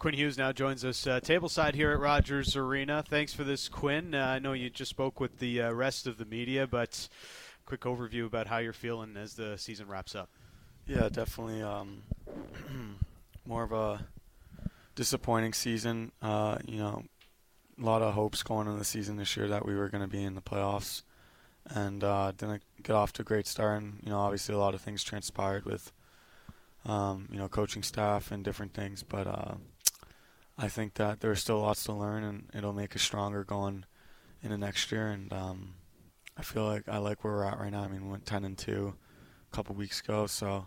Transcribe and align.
Quinn 0.00 0.14
Hughes 0.14 0.38
now 0.38 0.50
joins 0.50 0.82
us 0.82 1.06
uh, 1.06 1.20
tableside 1.20 1.74
here 1.74 1.90
at 1.90 2.00
Rogers 2.00 2.56
Arena. 2.56 3.04
Thanks 3.06 3.34
for 3.34 3.44
this, 3.44 3.68
Quinn. 3.68 4.14
Uh, 4.14 4.24
I 4.24 4.38
know 4.38 4.54
you 4.54 4.70
just 4.70 4.88
spoke 4.88 5.20
with 5.20 5.40
the 5.40 5.60
uh, 5.60 5.72
rest 5.72 6.06
of 6.06 6.16
the 6.16 6.24
media, 6.24 6.66
but 6.66 7.06
quick 7.66 7.82
overview 7.82 8.24
about 8.24 8.46
how 8.46 8.56
you're 8.56 8.72
feeling 8.72 9.14
as 9.18 9.34
the 9.34 9.58
season 9.58 9.88
wraps 9.88 10.14
up. 10.14 10.30
Yeah, 10.86 11.10
definitely 11.10 11.60
um, 11.60 12.04
more 13.46 13.62
of 13.62 13.72
a 13.72 14.06
disappointing 14.94 15.52
season. 15.52 16.12
Uh, 16.22 16.56
you 16.66 16.78
know, 16.78 17.04
a 17.78 17.84
lot 17.84 18.00
of 18.00 18.14
hopes 18.14 18.42
going 18.42 18.68
into 18.68 18.78
the 18.78 18.86
season 18.86 19.18
this 19.18 19.36
year 19.36 19.48
that 19.48 19.66
we 19.66 19.74
were 19.74 19.90
going 19.90 20.02
to 20.02 20.08
be 20.08 20.24
in 20.24 20.34
the 20.34 20.40
playoffs, 20.40 21.02
and 21.66 22.02
uh, 22.02 22.32
didn't 22.38 22.62
get 22.82 22.96
off 22.96 23.12
to 23.12 23.20
a 23.20 23.24
great 23.26 23.46
start. 23.46 23.82
And 23.82 23.98
you 24.02 24.08
know, 24.08 24.20
obviously 24.20 24.54
a 24.54 24.58
lot 24.58 24.72
of 24.72 24.80
things 24.80 25.04
transpired 25.04 25.66
with 25.66 25.92
um, 26.86 27.28
you 27.30 27.36
know 27.36 27.48
coaching 27.48 27.82
staff 27.82 28.32
and 28.32 28.42
different 28.42 28.72
things, 28.72 29.02
but 29.02 29.26
uh, 29.26 29.54
I 30.60 30.68
think 30.68 30.94
that 30.94 31.20
there's 31.20 31.40
still 31.40 31.60
lots 31.60 31.84
to 31.84 31.92
learn, 31.92 32.22
and 32.22 32.50
it'll 32.54 32.74
make 32.74 32.94
us 32.94 33.00
stronger 33.00 33.44
going 33.44 33.86
into 34.42 34.58
next 34.58 34.92
year. 34.92 35.08
And 35.08 35.32
um, 35.32 35.74
I 36.36 36.42
feel 36.42 36.64
like 36.64 36.86
I 36.86 36.98
like 36.98 37.24
where 37.24 37.32
we're 37.32 37.44
at 37.44 37.58
right 37.58 37.72
now. 37.72 37.82
I 37.82 37.88
mean, 37.88 38.04
we 38.04 38.10
went 38.10 38.26
10 38.26 38.44
and 38.44 38.58
two 38.58 38.94
a 39.50 39.56
couple 39.56 39.74
weeks 39.74 40.00
ago, 40.00 40.26
so 40.26 40.66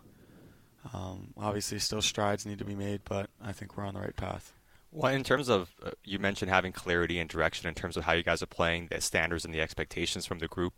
um, 0.92 1.32
obviously 1.36 1.78
still 1.78 2.02
strides 2.02 2.44
need 2.44 2.58
to 2.58 2.64
be 2.64 2.74
made, 2.74 3.02
but 3.04 3.30
I 3.40 3.52
think 3.52 3.76
we're 3.76 3.86
on 3.86 3.94
the 3.94 4.00
right 4.00 4.16
path. 4.16 4.52
Well, 4.90 5.12
in 5.12 5.22
terms 5.22 5.48
of 5.48 5.72
uh, 5.84 5.90
you 6.04 6.18
mentioned 6.18 6.50
having 6.50 6.72
clarity 6.72 7.18
and 7.18 7.30
direction 7.30 7.68
in 7.68 7.74
terms 7.74 7.96
of 7.96 8.04
how 8.04 8.12
you 8.12 8.22
guys 8.24 8.42
are 8.42 8.46
playing, 8.46 8.88
the 8.90 9.00
standards 9.00 9.44
and 9.44 9.54
the 9.54 9.60
expectations 9.60 10.26
from 10.26 10.40
the 10.40 10.48
group. 10.48 10.74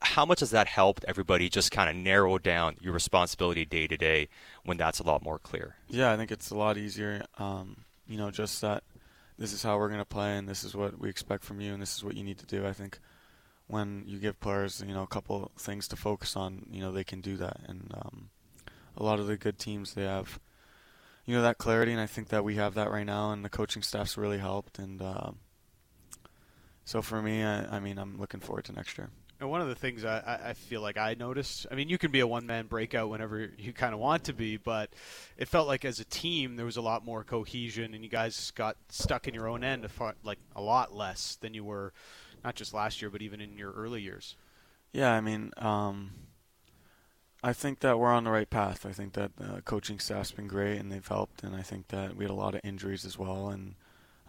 How 0.00 0.26
much 0.26 0.40
has 0.40 0.50
that 0.50 0.66
helped 0.66 1.04
everybody 1.06 1.48
just 1.48 1.70
kind 1.70 1.88
of 1.88 1.94
narrow 1.94 2.36
down 2.38 2.76
your 2.80 2.92
responsibility 2.92 3.64
day 3.64 3.86
to 3.86 3.96
day 3.96 4.28
when 4.64 4.76
that's 4.76 4.98
a 4.98 5.04
lot 5.04 5.22
more 5.22 5.38
clear? 5.38 5.76
Yeah, 5.88 6.12
I 6.12 6.16
think 6.16 6.32
it's 6.32 6.50
a 6.50 6.56
lot 6.56 6.76
easier. 6.76 7.24
Um, 7.38 7.84
you 8.12 8.18
know, 8.18 8.30
just 8.30 8.60
that 8.60 8.84
this 9.38 9.54
is 9.54 9.62
how 9.62 9.78
we're 9.78 9.88
going 9.88 9.98
to 9.98 10.04
play 10.04 10.36
and 10.36 10.46
this 10.46 10.64
is 10.64 10.76
what 10.76 11.00
we 11.00 11.08
expect 11.08 11.44
from 11.44 11.62
you 11.62 11.72
and 11.72 11.80
this 11.80 11.96
is 11.96 12.04
what 12.04 12.14
you 12.14 12.22
need 12.22 12.38
to 12.38 12.46
do. 12.46 12.66
I 12.66 12.74
think 12.74 12.98
when 13.68 14.04
you 14.06 14.18
give 14.18 14.38
players, 14.38 14.84
you 14.86 14.92
know, 14.92 15.02
a 15.02 15.06
couple 15.06 15.50
things 15.58 15.88
to 15.88 15.96
focus 15.96 16.36
on, 16.36 16.66
you 16.70 16.82
know, 16.82 16.92
they 16.92 17.04
can 17.04 17.22
do 17.22 17.38
that. 17.38 17.60
And 17.66 17.90
um, 17.94 18.28
a 18.98 19.02
lot 19.02 19.18
of 19.18 19.26
the 19.26 19.38
good 19.38 19.58
teams, 19.58 19.94
they 19.94 20.02
have, 20.02 20.38
you 21.24 21.34
know, 21.34 21.40
that 21.40 21.56
clarity, 21.56 21.90
and 21.90 22.00
I 22.00 22.06
think 22.06 22.28
that 22.28 22.44
we 22.44 22.56
have 22.56 22.74
that 22.74 22.90
right 22.90 23.06
now, 23.06 23.32
and 23.32 23.42
the 23.42 23.48
coaching 23.48 23.82
staff's 23.82 24.18
really 24.18 24.38
helped. 24.38 24.78
And 24.78 25.00
uh, 25.00 25.30
so 26.84 27.00
for 27.00 27.22
me, 27.22 27.42
I, 27.42 27.76
I 27.76 27.80
mean, 27.80 27.96
I'm 27.96 28.18
looking 28.20 28.40
forward 28.40 28.66
to 28.66 28.72
next 28.72 28.98
year. 28.98 29.08
And 29.42 29.50
one 29.50 29.60
of 29.60 29.66
the 29.66 29.74
things 29.74 30.04
I, 30.04 30.38
I 30.40 30.52
feel 30.52 30.82
like 30.82 30.96
I 30.96 31.14
noticed, 31.14 31.66
I 31.68 31.74
mean, 31.74 31.88
you 31.88 31.98
can 31.98 32.12
be 32.12 32.20
a 32.20 32.26
one 32.28 32.46
man 32.46 32.68
breakout 32.68 33.10
whenever 33.10 33.50
you 33.58 33.72
kind 33.72 33.92
of 33.92 33.98
want 33.98 34.22
to 34.26 34.32
be, 34.32 34.56
but 34.56 34.90
it 35.36 35.48
felt 35.48 35.66
like 35.66 35.84
as 35.84 35.98
a 35.98 36.04
team 36.04 36.54
there 36.54 36.64
was 36.64 36.76
a 36.76 36.80
lot 36.80 37.04
more 37.04 37.24
cohesion, 37.24 37.92
and 37.92 38.04
you 38.04 38.08
guys 38.08 38.52
got 38.52 38.76
stuck 38.88 39.26
in 39.26 39.34
your 39.34 39.48
own 39.48 39.64
end, 39.64 39.84
like 40.22 40.38
a 40.54 40.62
lot 40.62 40.94
less 40.94 41.34
than 41.40 41.54
you 41.54 41.64
were, 41.64 41.92
not 42.44 42.54
just 42.54 42.72
last 42.72 43.02
year, 43.02 43.10
but 43.10 43.20
even 43.20 43.40
in 43.40 43.58
your 43.58 43.72
early 43.72 44.00
years. 44.00 44.36
Yeah, 44.92 45.10
I 45.10 45.20
mean, 45.20 45.50
um, 45.56 46.12
I 47.42 47.52
think 47.52 47.80
that 47.80 47.98
we're 47.98 48.12
on 48.12 48.22
the 48.22 48.30
right 48.30 48.48
path. 48.48 48.86
I 48.86 48.92
think 48.92 49.14
that 49.14 49.38
the 49.38 49.60
coaching 49.62 49.98
staff's 49.98 50.30
been 50.30 50.46
great, 50.46 50.78
and 50.78 50.92
they've 50.92 51.04
helped, 51.04 51.42
and 51.42 51.56
I 51.56 51.62
think 51.62 51.88
that 51.88 52.14
we 52.14 52.22
had 52.22 52.30
a 52.30 52.34
lot 52.34 52.54
of 52.54 52.60
injuries 52.62 53.04
as 53.04 53.18
well, 53.18 53.48
and 53.48 53.74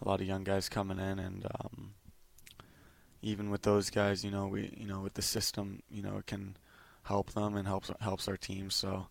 a 0.04 0.08
lot 0.08 0.20
of 0.20 0.26
young 0.26 0.42
guys 0.42 0.68
coming 0.68 0.98
in, 0.98 1.20
and 1.20 1.46
um, 1.60 1.94
even 3.24 3.50
with 3.50 3.62
those 3.62 3.88
guys, 3.88 4.22
you 4.24 4.30
know, 4.30 4.46
we 4.46 4.74
you 4.76 4.86
know 4.86 5.00
with 5.00 5.14
the 5.14 5.22
system, 5.22 5.82
you 5.90 6.02
know, 6.02 6.18
it 6.18 6.26
can 6.26 6.56
help 7.04 7.32
them 7.32 7.56
and 7.56 7.66
helps 7.66 7.90
helps 8.00 8.28
our 8.28 8.36
team. 8.36 8.70
So 8.70 9.06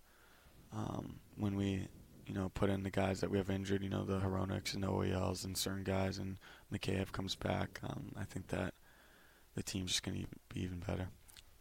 um, 0.71 1.19
when 1.35 1.55
we 1.55 1.87
you 2.27 2.33
know 2.33 2.51
put 2.53 2.69
in 2.69 2.83
the 2.83 2.91
guys 2.91 3.21
that 3.21 3.31
we 3.31 3.39
have 3.39 3.49
injured, 3.49 3.83
you 3.83 3.89
know, 3.89 4.05
the 4.05 4.19
Hroneks 4.19 4.75
and 4.75 4.83
OELs 4.83 5.43
and 5.43 5.57
certain 5.57 5.83
guys, 5.83 6.19
and 6.19 6.37
Mikheyev 6.71 7.11
comes 7.11 7.35
back, 7.35 7.79
um, 7.83 8.11
I 8.17 8.23
think 8.23 8.47
that 8.49 8.75
the 9.55 9.63
team's 9.63 9.91
just 9.91 10.03
going 10.03 10.21
to 10.21 10.27
be 10.53 10.61
even 10.61 10.79
better 10.79 11.09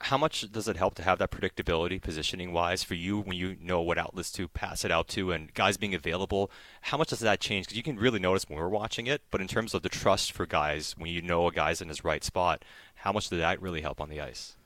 how 0.03 0.19
much 0.19 0.51
does 0.51 0.67
it 0.67 0.77
help 0.77 0.97
to 0.97 1.03
have 1.03 1.21
that 1.21 1.31
predictability 1.31 2.03
positioning 2.03 2.53
wise 2.53 2.83
for 2.83 2.95
you 2.95 3.21
when 3.21 3.37
you 3.37 3.57
know 3.61 3.81
what 3.81 3.99
outlets 3.99 4.33
to 4.33 4.49
pass 4.49 4.85
it 4.85 4.91
out 4.91 5.07
to 5.07 5.31
and 5.31 5.55
guys 5.55 5.77
being 5.77 5.95
available? 5.95 6.51
How 6.83 6.97
much 6.99 7.11
does 7.11 7.21
that 7.21 7.39
change? 7.39 7.67
Because 7.67 7.77
you 7.77 7.85
can 7.85 7.97
really 7.97 8.19
notice 8.19 8.49
when 8.49 8.59
we're 8.59 8.69
watching 8.69 9.07
it, 9.07 9.23
but 9.31 9.41
in 9.41 9.47
terms 9.47 9.75
of 9.75 9.83
the 9.83 9.89
trust 9.89 10.33
for 10.33 10.45
guys, 10.45 10.97
when 10.99 11.13
you 11.13 11.23
know 11.23 11.47
a 11.47 11.53
guy's 11.53 11.81
in 11.81 11.89
his 11.89 12.03
right 12.03 12.25
spot, 12.25 12.65
how 12.97 13.13
much 13.13 13.29
did 13.29 13.39
that 13.39 13.63
really 13.63 13.81
help 13.81 14.01
on 14.01 14.09
the 14.09 14.21
ice? 14.21 14.57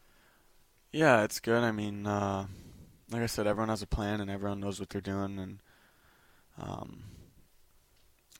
Yeah, 0.91 1.23
it's 1.23 1.39
good. 1.39 1.63
I 1.63 1.71
mean, 1.71 2.07
uh, 2.07 2.47
like 3.11 3.21
I 3.21 3.27
said, 3.27 3.47
everyone 3.47 3.69
has 3.69 3.83
a 3.83 3.87
plan 3.87 4.23
and 4.23 4.31
everyone 4.31 4.61
knows 4.61 4.81
what 4.81 4.89
they're 4.89 5.03
doing, 5.03 5.39
and 5.39 5.59
um, 6.59 7.03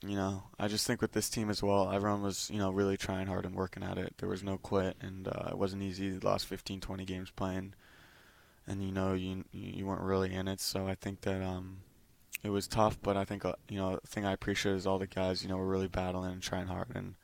you 0.03 0.15
know, 0.15 0.43
I 0.59 0.67
just 0.67 0.85
think 0.85 1.01
with 1.01 1.13
this 1.13 1.29
team 1.29 1.49
as 1.49 1.63
well, 1.63 1.91
everyone 1.91 2.21
was, 2.21 2.49
you 2.51 2.59
know, 2.59 2.69
really 2.69 2.97
trying 2.97 3.27
hard 3.27 3.45
and 3.45 3.55
working 3.55 3.83
at 3.83 3.97
it. 3.97 4.15
There 4.17 4.29
was 4.29 4.43
no 4.43 4.57
quit, 4.57 4.95
and 5.01 5.27
uh, 5.27 5.49
it 5.51 5.57
wasn't 5.57 5.83
easy. 5.83 6.11
The 6.11 6.27
last 6.27 6.45
15, 6.45 6.81
20 6.81 7.05
games 7.05 7.31
playing, 7.31 7.73
and 8.67 8.83
you 8.83 8.91
know, 8.91 9.13
you 9.13 9.45
you 9.51 9.85
weren't 9.85 10.01
really 10.01 10.33
in 10.33 10.47
it. 10.47 10.59
So 10.59 10.87
I 10.87 10.95
think 10.95 11.21
that 11.21 11.41
um, 11.41 11.77
it 12.43 12.49
was 12.49 12.67
tough. 12.67 12.99
But 13.01 13.17
I 13.17 13.25
think 13.25 13.43
uh, 13.43 13.53
you 13.69 13.77
know, 13.77 13.99
the 14.01 14.07
thing 14.07 14.25
I 14.25 14.33
appreciate 14.33 14.75
is 14.75 14.85
all 14.85 14.99
the 14.99 15.07
guys, 15.07 15.41
you 15.41 15.49
know, 15.49 15.57
were 15.57 15.65
really 15.65 15.87
battling 15.87 16.31
and 16.31 16.41
trying 16.41 16.67
hard, 16.67 16.95
and 16.95 17.15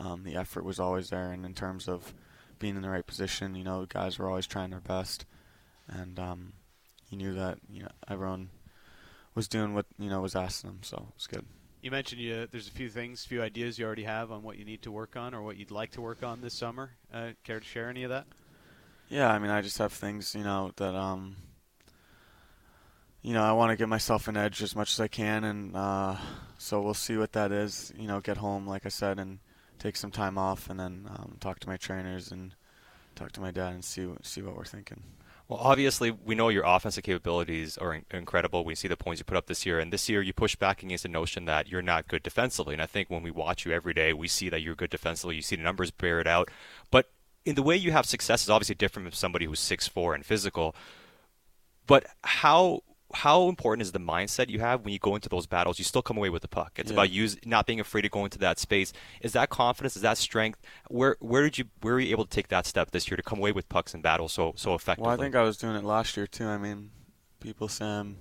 um, 0.00 0.24
the 0.24 0.36
effort 0.36 0.64
was 0.64 0.80
always 0.80 1.10
there. 1.10 1.30
And 1.30 1.44
in 1.44 1.54
terms 1.54 1.88
of 1.88 2.12
being 2.58 2.76
in 2.76 2.82
the 2.82 2.90
right 2.90 3.06
position, 3.06 3.54
you 3.54 3.64
know, 3.64 3.86
guys 3.88 4.18
were 4.18 4.28
always 4.28 4.46
trying 4.46 4.70
their 4.70 4.80
best, 4.80 5.26
and 5.88 6.18
um, 6.18 6.54
you 7.08 7.18
knew 7.18 7.34
that 7.34 7.58
you 7.70 7.82
know 7.82 7.90
everyone 8.08 8.50
was 9.36 9.46
doing 9.46 9.74
what 9.74 9.86
you 9.96 10.10
know 10.10 10.20
was 10.20 10.34
asking 10.34 10.70
them. 10.70 10.80
So 10.82 10.96
it 10.96 11.14
was 11.14 11.26
good 11.28 11.46
you 11.82 11.90
mentioned 11.90 12.20
you, 12.20 12.46
there's 12.50 12.68
a 12.68 12.72
few 12.72 12.88
things, 12.88 13.24
a 13.24 13.28
few 13.28 13.42
ideas 13.42 13.78
you 13.78 13.86
already 13.86 14.04
have 14.04 14.30
on 14.30 14.42
what 14.42 14.58
you 14.58 14.64
need 14.64 14.82
to 14.82 14.92
work 14.92 15.16
on 15.16 15.34
or 15.34 15.42
what 15.42 15.56
you'd 15.56 15.70
like 15.70 15.92
to 15.92 16.00
work 16.00 16.22
on 16.22 16.40
this 16.40 16.54
summer. 16.54 16.90
Uh, 17.12 17.30
care 17.44 17.60
to 17.60 17.66
share 17.66 17.88
any 17.88 18.02
of 18.02 18.10
that? 18.10 18.26
Yeah, 19.08 19.30
I 19.30 19.38
mean, 19.38 19.50
I 19.50 19.60
just 19.60 19.78
have 19.78 19.92
things, 19.92 20.34
you 20.34 20.44
know, 20.44 20.72
that 20.76 20.94
um, 20.94 21.36
you 23.22 23.34
know, 23.34 23.42
I 23.42 23.52
want 23.52 23.70
to 23.70 23.76
give 23.76 23.88
myself 23.88 24.28
an 24.28 24.36
edge 24.36 24.62
as 24.62 24.74
much 24.74 24.92
as 24.92 25.00
I 25.00 25.08
can, 25.08 25.44
and 25.44 25.76
uh, 25.76 26.16
so 26.58 26.80
we'll 26.80 26.94
see 26.94 27.16
what 27.16 27.32
that 27.32 27.52
is. 27.52 27.92
You 27.98 28.06
know, 28.06 28.20
get 28.20 28.38
home, 28.38 28.66
like 28.66 28.86
I 28.86 28.88
said, 28.88 29.18
and 29.18 29.40
take 29.78 29.96
some 29.96 30.10
time 30.10 30.38
off, 30.38 30.70
and 30.70 30.80
then 30.80 31.06
um, 31.10 31.36
talk 31.40 31.58
to 31.60 31.68
my 31.68 31.76
trainers 31.76 32.32
and 32.32 32.54
talk 33.14 33.32
to 33.32 33.40
my 33.40 33.50
dad 33.50 33.74
and 33.74 33.84
see 33.84 34.08
see 34.22 34.42
what 34.42 34.56
we're 34.56 34.64
thinking. 34.64 35.02
Well, 35.50 35.58
obviously, 35.60 36.12
we 36.12 36.36
know 36.36 36.48
your 36.48 36.62
offensive 36.64 37.02
capabilities 37.02 37.76
are 37.76 37.92
in- 37.92 38.04
incredible. 38.12 38.64
We 38.64 38.76
see 38.76 38.86
the 38.86 38.96
points 38.96 39.18
you 39.18 39.24
put 39.24 39.36
up 39.36 39.48
this 39.48 39.66
year, 39.66 39.80
and 39.80 39.92
this 39.92 40.08
year 40.08 40.22
you 40.22 40.32
push 40.32 40.54
back 40.54 40.84
against 40.84 41.02
the 41.02 41.08
notion 41.08 41.44
that 41.46 41.66
you're 41.66 41.82
not 41.82 42.06
good 42.06 42.22
defensively. 42.22 42.72
And 42.72 42.80
I 42.80 42.86
think 42.86 43.10
when 43.10 43.24
we 43.24 43.32
watch 43.32 43.66
you 43.66 43.72
every 43.72 43.92
day, 43.92 44.12
we 44.12 44.28
see 44.28 44.48
that 44.48 44.62
you're 44.62 44.76
good 44.76 44.90
defensively. 44.90 45.34
You 45.34 45.42
see 45.42 45.56
the 45.56 45.64
numbers 45.64 45.90
bear 45.90 46.20
it 46.20 46.28
out. 46.28 46.52
But 46.92 47.10
in 47.44 47.56
the 47.56 47.64
way 47.64 47.74
you 47.74 47.90
have 47.90 48.06
success 48.06 48.44
is 48.44 48.48
obviously 48.48 48.76
different 48.76 49.08
from 49.08 49.16
somebody 49.16 49.46
who's 49.46 49.58
six 49.58 49.88
four 49.88 50.14
and 50.14 50.24
physical. 50.24 50.76
But 51.88 52.06
how 52.22 52.84
how 53.14 53.48
important 53.48 53.82
is 53.82 53.92
the 53.92 54.00
mindset 54.00 54.48
you 54.48 54.60
have 54.60 54.84
when 54.84 54.92
you 54.92 54.98
go 54.98 55.14
into 55.14 55.28
those 55.28 55.46
battles? 55.46 55.78
You 55.78 55.84
still 55.84 56.02
come 56.02 56.16
away 56.16 56.30
with 56.30 56.42
the 56.42 56.48
puck. 56.48 56.72
It's 56.76 56.90
yeah. 56.90 56.94
about 56.94 57.10
use, 57.10 57.36
not 57.44 57.66
being 57.66 57.80
afraid 57.80 58.02
to 58.02 58.08
go 58.08 58.24
into 58.24 58.38
that 58.38 58.58
space. 58.58 58.92
Is 59.20 59.32
that 59.32 59.50
confidence? 59.50 59.96
Is 59.96 60.02
that 60.02 60.18
strength? 60.18 60.60
Where 60.88 61.16
where 61.20 61.42
did 61.42 61.58
you 61.58 61.64
where 61.80 61.94
were 61.94 62.00
you 62.00 62.10
able 62.10 62.24
to 62.24 62.30
take 62.30 62.48
that 62.48 62.66
step 62.66 62.90
this 62.90 63.10
year 63.10 63.16
to 63.16 63.22
come 63.22 63.38
away 63.38 63.52
with 63.52 63.68
pucks 63.68 63.94
in 63.94 64.00
battles 64.00 64.32
so 64.32 64.52
so 64.56 64.74
effectively? 64.74 65.08
Well, 65.08 65.18
I 65.18 65.22
think 65.22 65.34
I 65.34 65.42
was 65.42 65.56
doing 65.56 65.76
it 65.76 65.84
last 65.84 66.16
year 66.16 66.26
too. 66.26 66.46
I 66.46 66.58
mean, 66.58 66.90
people 67.40 67.68
say 67.68 67.84
I'm 67.84 68.16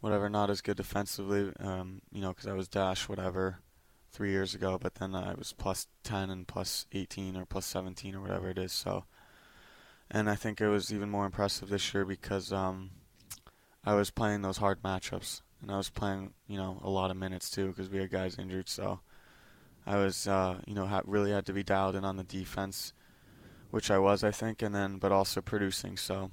whatever 0.00 0.28
not 0.28 0.50
as 0.50 0.60
good 0.60 0.76
defensively, 0.76 1.52
um, 1.60 2.02
you 2.12 2.20
know, 2.20 2.30
because 2.30 2.46
I 2.46 2.52
was 2.52 2.68
dash 2.68 3.08
whatever 3.08 3.60
three 4.10 4.30
years 4.30 4.54
ago, 4.54 4.78
but 4.80 4.96
then 4.96 5.14
I 5.14 5.34
was 5.34 5.52
plus 5.52 5.86
ten 6.04 6.28
and 6.28 6.46
plus 6.46 6.86
eighteen 6.92 7.36
or 7.36 7.46
plus 7.46 7.66
seventeen 7.66 8.14
or 8.14 8.20
whatever 8.20 8.50
it 8.50 8.58
is. 8.58 8.72
So, 8.72 9.04
and 10.10 10.28
I 10.28 10.34
think 10.34 10.60
it 10.60 10.68
was 10.68 10.92
even 10.92 11.08
more 11.08 11.24
impressive 11.24 11.70
this 11.70 11.94
year 11.94 12.04
because. 12.04 12.52
Um, 12.52 12.90
I 13.84 13.94
was 13.94 14.10
playing 14.10 14.42
those 14.42 14.58
hard 14.58 14.82
matchups, 14.82 15.40
and 15.60 15.70
I 15.70 15.76
was 15.76 15.90
playing, 15.90 16.34
you 16.46 16.56
know, 16.56 16.80
a 16.82 16.90
lot 16.90 17.10
of 17.10 17.16
minutes 17.16 17.50
too 17.50 17.68
because 17.68 17.88
we 17.90 17.98
had 17.98 18.10
guys 18.10 18.38
injured. 18.38 18.68
So 18.68 19.00
I 19.86 19.96
was, 19.96 20.28
uh, 20.28 20.60
you 20.66 20.74
know, 20.74 20.86
ha- 20.86 21.02
really 21.04 21.32
had 21.32 21.46
to 21.46 21.52
be 21.52 21.64
dialed 21.64 21.96
in 21.96 22.04
on 22.04 22.16
the 22.16 22.24
defense, 22.24 22.92
which 23.70 23.90
I 23.90 23.98
was, 23.98 24.22
I 24.22 24.30
think, 24.30 24.62
and 24.62 24.74
then 24.74 24.98
but 24.98 25.10
also 25.10 25.40
producing. 25.40 25.96
So 25.96 26.30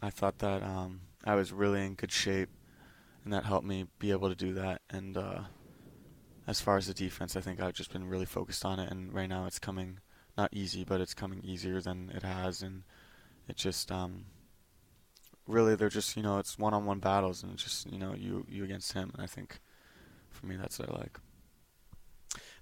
I 0.00 0.10
thought 0.10 0.38
that 0.38 0.62
um, 0.62 1.00
I 1.24 1.34
was 1.34 1.52
really 1.52 1.84
in 1.84 1.94
good 1.94 2.12
shape, 2.12 2.48
and 3.24 3.32
that 3.32 3.44
helped 3.44 3.66
me 3.66 3.86
be 3.98 4.10
able 4.10 4.30
to 4.30 4.34
do 4.34 4.54
that. 4.54 4.80
And 4.88 5.16
uh, 5.18 5.40
as 6.46 6.60
far 6.60 6.78
as 6.78 6.86
the 6.86 6.94
defense, 6.94 7.36
I 7.36 7.40
think 7.40 7.60
I've 7.60 7.74
just 7.74 7.92
been 7.92 8.08
really 8.08 8.26
focused 8.26 8.64
on 8.64 8.78
it, 8.78 8.90
and 8.90 9.12
right 9.12 9.28
now 9.28 9.46
it's 9.46 9.58
coming 9.58 9.98
not 10.38 10.50
easy, 10.52 10.84
but 10.84 11.00
it's 11.00 11.14
coming 11.14 11.42
easier 11.42 11.80
than 11.80 12.10
it 12.14 12.22
has, 12.22 12.62
and 12.62 12.84
it 13.48 13.56
just 13.56 13.90
um, 13.90 14.26
really 15.46 15.74
they're 15.76 15.88
just 15.88 16.16
you 16.16 16.22
know 16.22 16.38
it's 16.38 16.58
one-on-one 16.58 16.98
battles 16.98 17.42
and 17.42 17.52
it's 17.52 17.62
just 17.62 17.90
you 17.90 17.98
know 17.98 18.14
you 18.14 18.44
you 18.48 18.64
against 18.64 18.92
him 18.92 19.10
and 19.14 19.22
I 19.22 19.26
think 19.26 19.60
for 20.30 20.46
me 20.46 20.56
that's 20.56 20.78
what 20.78 20.90
I 20.90 20.98
like. 20.98 21.18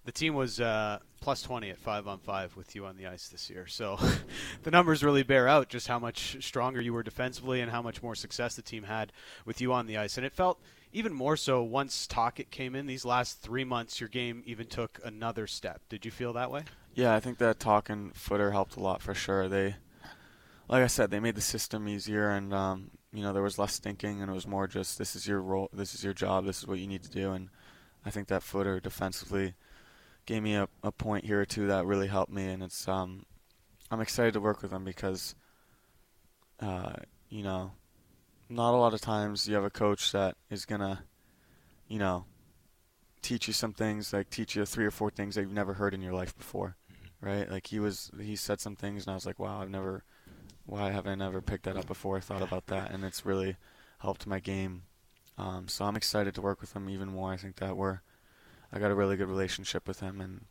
the 0.05 0.13
team 0.13 0.35
was 0.35 0.61
uh, 0.61 0.99
plus 1.21 1.41
20 1.43 1.71
at 1.71 1.79
five 1.79 2.07
on 2.07 2.19
five 2.19 2.55
with 2.57 2.75
you 2.75 2.85
on 2.85 2.97
the 2.97 3.07
ice 3.07 3.29
this 3.29 3.49
year. 3.49 3.67
So 3.67 3.99
the 4.63 4.71
numbers 4.71 5.03
really 5.03 5.23
bear 5.23 5.49
out 5.49 5.69
just 5.71 5.89
how 5.89 5.99
much 5.99 6.37
stronger 6.45 6.81
you 6.81 6.93
were 6.93 7.03
defensively 7.03 7.63
and 7.63 7.71
how 7.71 7.81
much 7.81 8.03
more 8.03 8.15
success 8.15 8.55
the 8.55 8.63
team 8.63 8.83
had 8.83 9.13
with 9.47 9.61
you 9.63 9.73
on 9.73 9.87
the 9.87 9.97
ice. 9.97 10.19
And 10.19 10.27
it 10.27 10.35
felt 10.35 10.61
even 10.93 11.13
more 11.15 11.37
so 11.37 11.63
once 11.63 12.07
Tocchet 12.07 12.51
came 12.51 12.75
in. 12.75 12.87
These 12.87 13.05
last 13.07 13.41
three 13.41 13.65
months, 13.65 13.99
your 13.99 14.11
game 14.11 14.43
even 14.45 14.67
took 14.67 15.01
another 15.03 15.47
step. 15.47 15.81
Did 15.89 16.05
you 16.05 16.11
feel 16.11 16.35
that 16.35 16.51
way? 16.51 16.65
Yeah, 16.95 17.15
I 17.15 17.21
think 17.21 17.39
that 17.39 17.59
Tocchet 17.59 18.15
footer 18.15 18.51
helped 18.53 18.77
a 18.77 18.81
lot 18.81 19.01
for 19.01 19.15
sure. 19.15 19.49
They, 19.49 19.77
like 20.69 20.83
I 20.83 20.89
said, 20.89 21.11
they 21.11 21.21
made 21.21 21.35
the 21.35 21.41
system 21.41 21.89
easier, 21.89 22.31
and 22.31 22.53
um, 22.55 22.91
you 23.13 23.23
know 23.23 23.33
there 23.33 23.43
was 23.43 23.59
less 23.59 23.79
thinking, 23.79 24.21
and 24.21 24.31
it 24.31 24.35
was 24.35 24.47
more 24.47 24.67
just 24.67 24.99
this 24.99 25.15
is 25.17 25.27
your 25.27 25.41
role, 25.41 25.69
this 25.73 25.95
is 25.95 26.05
your 26.05 26.15
job, 26.15 26.47
this 26.47 26.59
is 26.59 26.67
what 26.67 26.79
you 26.79 26.87
need 26.87 27.03
to 27.05 27.11
do, 27.11 27.33
and 27.33 27.49
I 28.05 28.11
think 28.11 28.29
that 28.29 28.43
footer 28.43 28.81
defensively 28.81 29.55
gave 30.27 30.43
me 30.43 30.55
a, 30.55 30.69
a 30.83 30.93
point 30.93 31.25
here 31.27 31.41
or 31.41 31.45
two 31.45 31.67
that 31.67 31.87
really 31.87 32.09
helped 32.09 32.33
me, 32.33 32.47
and 32.47 32.63
it's 32.63 32.89
um, 32.89 33.25
I'm 33.91 34.01
excited 34.01 34.35
to 34.35 34.41
work 34.41 34.63
with 34.63 34.73
him 34.73 34.85
because, 34.85 35.35
uh, 36.61 36.95
you 37.29 37.43
know, 37.43 37.73
not 38.49 38.75
a 38.75 38.77
lot 38.77 38.95
of 38.95 39.01
times 39.01 39.47
you 39.47 39.55
have 39.55 39.65
a 39.65 39.71
coach 39.71 40.13
that 40.13 40.37
is 40.51 40.65
gonna, 40.65 41.05
you 41.89 41.99
know, 41.99 42.25
teach 43.23 43.47
you 43.47 43.55
some 43.55 43.73
things 43.73 44.13
like 44.13 44.29
teach 44.31 44.55
you 44.55 44.65
three 44.67 44.85
or 44.85 44.91
four 44.91 45.11
things 45.11 45.35
that 45.35 45.43
you've 45.43 45.53
never 45.53 45.75
heard 45.75 45.95
in 45.95 46.03
your 46.03 46.13
life 46.13 46.37
before, 46.37 46.77
mm-hmm. 46.93 47.27
right? 47.27 47.51
Like 47.51 47.67
he 47.67 47.79
was 47.79 48.11
he 48.21 48.37
said 48.37 48.61
some 48.61 48.77
things 48.77 49.05
and 49.05 49.13
I 49.13 49.15
was 49.15 49.27
like, 49.27 49.39
wow, 49.39 49.61
I've 49.61 49.71
never, 49.71 50.05
why 50.67 50.91
have 50.91 51.07
I 51.07 51.15
never 51.15 51.41
picked 51.41 51.65
that 51.65 51.77
up 51.77 51.87
before? 51.87 52.17
I 52.17 52.21
thought 52.21 52.43
about 52.43 52.67
that 52.69 52.91
and 52.91 53.05
it's 53.05 53.27
really 53.27 53.57
helped 53.99 54.27
my 54.27 54.41
game. 54.41 54.83
Um, 55.37 55.69
so 55.69 55.85
I'm 55.85 55.97
excited 55.97 56.35
to 56.35 56.43
work 56.43 56.61
with 56.61 56.75
him 56.75 56.89
even 56.89 57.09
more. 57.09 57.33
I 57.33 57.37
think 57.37 57.57
that 57.57 57.77
we're 57.77 58.01
I 58.75 58.81
got 58.81 58.91
a 58.91 58.95
really 58.95 59.17
good 59.17 59.29
relationship 59.29 59.87
with 59.87 60.01
him, 60.01 60.21
and 60.21 60.47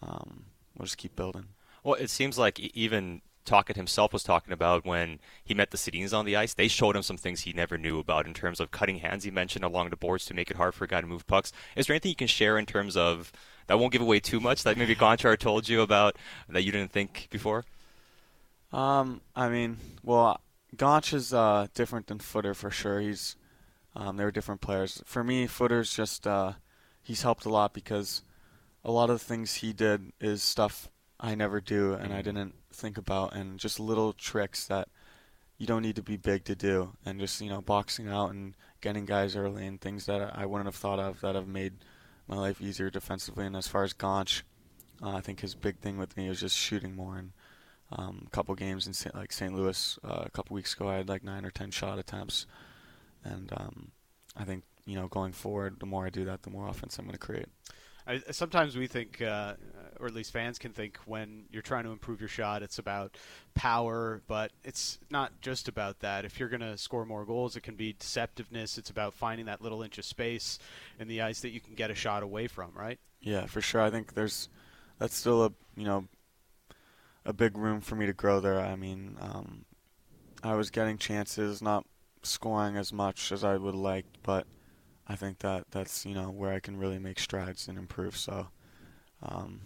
um, 0.00 0.44
we'll 0.78 0.86
just 0.86 0.96
keep 0.96 1.16
building. 1.16 1.46
Well, 1.82 1.94
it 1.94 2.08
seems 2.08 2.38
like 2.38 2.60
even 2.60 3.20
Tocchet 3.44 3.76
himself 3.76 4.12
was 4.12 4.22
talking 4.22 4.52
about 4.52 4.86
when 4.86 5.18
he 5.44 5.54
met 5.54 5.72
the 5.72 5.76
Sedins 5.76 6.16
on 6.16 6.24
the 6.24 6.36
ice. 6.36 6.54
They 6.54 6.68
showed 6.68 6.94
him 6.94 7.02
some 7.02 7.16
things 7.16 7.40
he 7.40 7.52
never 7.52 7.76
knew 7.76 7.98
about 7.98 8.26
in 8.26 8.32
terms 8.32 8.60
of 8.60 8.70
cutting 8.70 8.98
hands. 8.98 9.24
He 9.24 9.30
mentioned 9.32 9.64
along 9.64 9.90
the 9.90 9.96
boards 9.96 10.24
to 10.26 10.34
make 10.34 10.52
it 10.52 10.56
hard 10.56 10.74
for 10.74 10.84
a 10.84 10.88
guy 10.88 11.00
to 11.00 11.06
move 11.06 11.26
pucks. 11.26 11.52
Is 11.74 11.86
there 11.86 11.94
anything 11.94 12.10
you 12.10 12.16
can 12.16 12.28
share 12.28 12.58
in 12.58 12.64
terms 12.64 12.96
of 12.96 13.32
that 13.66 13.78
won't 13.78 13.92
give 13.92 14.02
away 14.02 14.20
too 14.20 14.38
much 14.38 14.62
that 14.62 14.78
maybe 14.78 14.94
Gonchar 14.96 15.36
told 15.36 15.68
you 15.68 15.80
about 15.82 16.16
that 16.48 16.62
you 16.62 16.70
didn't 16.70 16.92
think 16.92 17.26
before? 17.30 17.64
Um, 18.74 19.20
I 19.36 19.48
mean, 19.48 19.76
well, 20.02 20.40
Gonch 20.74 21.14
is 21.14 21.32
uh, 21.32 21.68
different 21.74 22.08
than 22.08 22.18
Footer 22.18 22.54
for 22.54 22.70
sure. 22.70 23.00
He's 23.00 23.36
um, 23.94 24.16
they 24.16 24.24
were 24.24 24.32
different 24.32 24.60
players. 24.60 25.00
For 25.04 25.22
me, 25.22 25.46
Footer's 25.46 25.94
just 25.94 26.26
uh, 26.26 26.54
he's 27.00 27.22
helped 27.22 27.44
a 27.44 27.50
lot 27.50 27.72
because 27.72 28.22
a 28.84 28.90
lot 28.90 29.10
of 29.10 29.20
the 29.20 29.24
things 29.24 29.54
he 29.54 29.72
did 29.72 30.12
is 30.20 30.42
stuff 30.42 30.88
I 31.20 31.36
never 31.36 31.60
do 31.60 31.94
and 31.94 32.12
I 32.12 32.20
didn't 32.20 32.56
think 32.72 32.98
about, 32.98 33.32
and 33.32 33.60
just 33.60 33.78
little 33.78 34.12
tricks 34.12 34.66
that 34.66 34.88
you 35.56 35.68
don't 35.68 35.82
need 35.82 35.94
to 35.94 36.02
be 36.02 36.16
big 36.16 36.42
to 36.46 36.56
do, 36.56 36.96
and 37.06 37.20
just 37.20 37.40
you 37.40 37.50
know 37.50 37.60
boxing 37.60 38.08
out 38.08 38.30
and 38.32 38.54
getting 38.80 39.04
guys 39.04 39.36
early 39.36 39.68
and 39.68 39.80
things 39.80 40.06
that 40.06 40.36
I 40.36 40.46
wouldn't 40.46 40.66
have 40.66 40.74
thought 40.74 40.98
of 40.98 41.20
that 41.20 41.36
have 41.36 41.46
made 41.46 41.74
my 42.26 42.36
life 42.36 42.60
easier 42.60 42.90
defensively. 42.90 43.46
And 43.46 43.54
as 43.54 43.68
far 43.68 43.84
as 43.84 43.94
Gonch, 43.94 44.42
uh, 45.00 45.14
I 45.14 45.20
think 45.20 45.42
his 45.42 45.54
big 45.54 45.78
thing 45.78 45.96
with 45.96 46.16
me 46.16 46.28
was 46.28 46.40
just 46.40 46.56
shooting 46.56 46.96
more. 46.96 47.16
And 47.16 47.30
um, 47.94 48.24
a 48.26 48.30
couple 48.30 48.54
games 48.54 48.86
in 48.86 48.92
St. 48.92 49.14
like 49.14 49.32
St. 49.32 49.54
Louis 49.54 49.98
uh, 50.04 50.22
a 50.26 50.30
couple 50.30 50.54
weeks 50.54 50.74
ago, 50.74 50.88
I 50.88 50.96
had 50.96 51.08
like 51.08 51.24
nine 51.24 51.44
or 51.44 51.50
ten 51.50 51.70
shot 51.70 51.98
attempts, 51.98 52.46
and 53.24 53.52
um, 53.56 53.90
I 54.36 54.44
think 54.44 54.64
you 54.86 54.96
know, 54.96 55.08
going 55.08 55.32
forward, 55.32 55.80
the 55.80 55.86
more 55.86 56.06
I 56.06 56.10
do 56.10 56.24
that, 56.26 56.42
the 56.42 56.50
more 56.50 56.68
offense 56.68 56.98
I'm 56.98 57.06
going 57.06 57.12
to 57.12 57.18
create. 57.18 57.46
I, 58.06 58.20
sometimes 58.32 58.76
we 58.76 58.86
think, 58.86 59.22
uh, 59.22 59.54
or 59.98 60.06
at 60.06 60.14
least 60.14 60.30
fans 60.30 60.58
can 60.58 60.72
think, 60.72 60.98
when 61.06 61.44
you're 61.50 61.62
trying 61.62 61.84
to 61.84 61.90
improve 61.90 62.20
your 62.20 62.28
shot, 62.28 62.62
it's 62.62 62.78
about 62.78 63.16
power, 63.54 64.20
but 64.26 64.52
it's 64.62 64.98
not 65.10 65.32
just 65.40 65.68
about 65.68 66.00
that. 66.00 66.26
If 66.26 66.38
you're 66.38 66.50
going 66.50 66.60
to 66.60 66.76
score 66.76 67.06
more 67.06 67.24
goals, 67.24 67.56
it 67.56 67.62
can 67.62 67.76
be 67.76 67.94
deceptiveness. 67.94 68.76
It's 68.76 68.90
about 68.90 69.14
finding 69.14 69.46
that 69.46 69.62
little 69.62 69.82
inch 69.82 69.96
of 69.96 70.04
space 70.04 70.58
in 70.98 71.08
the 71.08 71.22
ice 71.22 71.40
that 71.40 71.50
you 71.50 71.60
can 71.60 71.74
get 71.74 71.90
a 71.90 71.94
shot 71.94 72.22
away 72.22 72.46
from, 72.46 72.72
right? 72.74 72.98
Yeah, 73.22 73.46
for 73.46 73.62
sure. 73.62 73.80
I 73.80 73.90
think 73.90 74.12
there's 74.12 74.50
that's 74.98 75.16
still 75.16 75.44
a 75.44 75.52
you 75.76 75.84
know 75.84 76.06
a 77.24 77.32
big 77.32 77.56
room 77.56 77.80
for 77.80 77.96
me 77.96 78.06
to 78.06 78.12
grow 78.12 78.40
there. 78.40 78.60
I 78.60 78.76
mean, 78.76 79.16
um, 79.20 79.64
I 80.42 80.54
was 80.54 80.70
getting 80.70 80.98
chances, 80.98 81.62
not 81.62 81.86
scoring 82.22 82.76
as 82.76 82.92
much 82.92 83.32
as 83.32 83.44
I 83.44 83.56
would 83.56 83.74
like, 83.74 84.06
but 84.22 84.46
I 85.06 85.16
think 85.16 85.38
that 85.40 85.64
that's 85.70 86.04
you 86.06 86.14
know 86.14 86.30
where 86.30 86.52
I 86.52 86.60
can 86.60 86.76
really 86.76 86.98
make 86.98 87.18
strides 87.18 87.68
and 87.68 87.78
improve. 87.78 88.16
So, 88.16 88.48
um, 89.22 89.60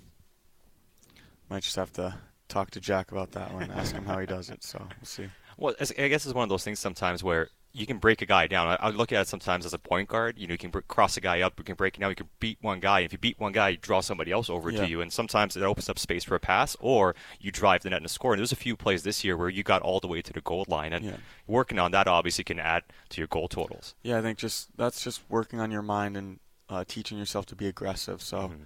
might 1.49 1.63
just 1.63 1.77
have 1.77 1.93
to 1.95 2.19
talk 2.49 2.71
to 2.73 2.81
Jack 2.81 3.13
about 3.13 3.33
that 3.33 3.53
one, 3.53 3.71
ask 3.71 3.95
him 3.95 4.05
how 4.05 4.19
he 4.19 4.27
does 4.27 4.51
it. 4.51 4.63
So 4.65 4.79
we'll 4.79 5.05
see. 5.05 5.29
Well, 5.61 5.75
I 5.81 6.07
guess 6.07 6.25
it's 6.25 6.37
one 6.37 6.45
of 6.45 6.49
those 6.49 6.63
things 6.63 6.79
sometimes 6.79 7.25
where 7.25 7.49
you 7.79 7.87
can 7.87 7.99
break 7.99 8.21
a 8.23 8.27
guy 8.27 8.47
down. 8.47 8.67
I, 8.67 8.89
I 8.89 8.91
look 8.91 9.13
at 9.13 9.23
it 9.23 9.29
sometimes 9.29 9.65
as 9.65 9.73
a 9.73 9.79
point 9.79 10.09
guard. 10.09 10.39
You 10.39 10.47
know, 10.47 10.53
you 10.53 10.59
can 10.59 10.71
cross 10.71 11.17
a 11.17 11.21
guy 11.21 11.41
up, 11.41 11.55
you 11.59 11.65
can 11.65 11.77
break 11.77 11.97
it 11.97 12.01
down, 12.01 12.11
you 12.11 12.17
can 12.17 12.29
beat 12.41 12.59
one 12.61 12.81
guy. 12.81 13.01
If 13.01 13.13
you 13.13 13.19
beat 13.19 13.39
one 13.39 13.53
guy, 13.53 13.71
you 13.71 13.77
draw 13.77 14.01
somebody 14.01 14.33
else 14.33 14.51
over 14.51 14.71
yeah. 14.71 14.81
to 14.81 14.89
you, 14.89 15.01
and 15.01 15.13
sometimes 15.13 15.57
it 15.57 15.63
opens 15.63 15.89
up 15.89 15.99
space 15.99 16.25
for 16.25 16.35
a 16.35 16.41
pass, 16.41 16.77
or 16.81 17.15
you 17.41 17.53
drive 17.53 17.83
the 17.83 17.91
net 17.91 18.01
and 18.01 18.11
score. 18.11 18.33
And 18.33 18.41
there's 18.41 18.53
a 18.53 18.57
few 18.57 18.77
plays 18.77 19.03
this 19.03 19.25
year 19.25 19.37
where 19.37 19.49
you 19.49 19.63
got 19.63 19.83
all 19.83 20.01
the 20.01 20.09
way 20.09 20.23
to 20.23 20.33
the 20.33 20.41
goal 20.41 20.65
line, 20.69 20.93
and 20.93 21.05
yeah. 21.05 21.17
working 21.47 21.79
on 21.79 21.93
that 21.93 22.09
obviously 22.09 22.45
can 22.45 22.59
add 22.59 22.83
to 23.11 23.21
your 23.21 23.29
goal 23.29 23.49
totals. 23.49 23.95
Yeah, 24.03 24.19
I 24.19 24.23
think 24.23 24.39
just 24.39 24.77
that's 24.77 25.03
just 25.03 25.23
working 25.29 25.61
on 25.61 25.71
your 25.71 25.83
mind 25.83 26.17
and 26.17 26.41
uh, 26.69 26.85
teaching 26.87 27.19
yourself 27.19 27.47
to 27.47 27.57
be 27.57 27.67
aggressive. 27.67 28.21
So, 28.23 28.39
mm-hmm. 28.39 28.63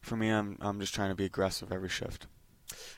for 0.00 0.16
me, 0.16 0.30
I'm 0.30 0.58
I'm 0.60 0.80
just 0.80 0.94
trying 0.94 1.10
to 1.10 1.16
be 1.16 1.24
aggressive 1.24 1.72
every 1.72 1.88
shift. 1.88 2.26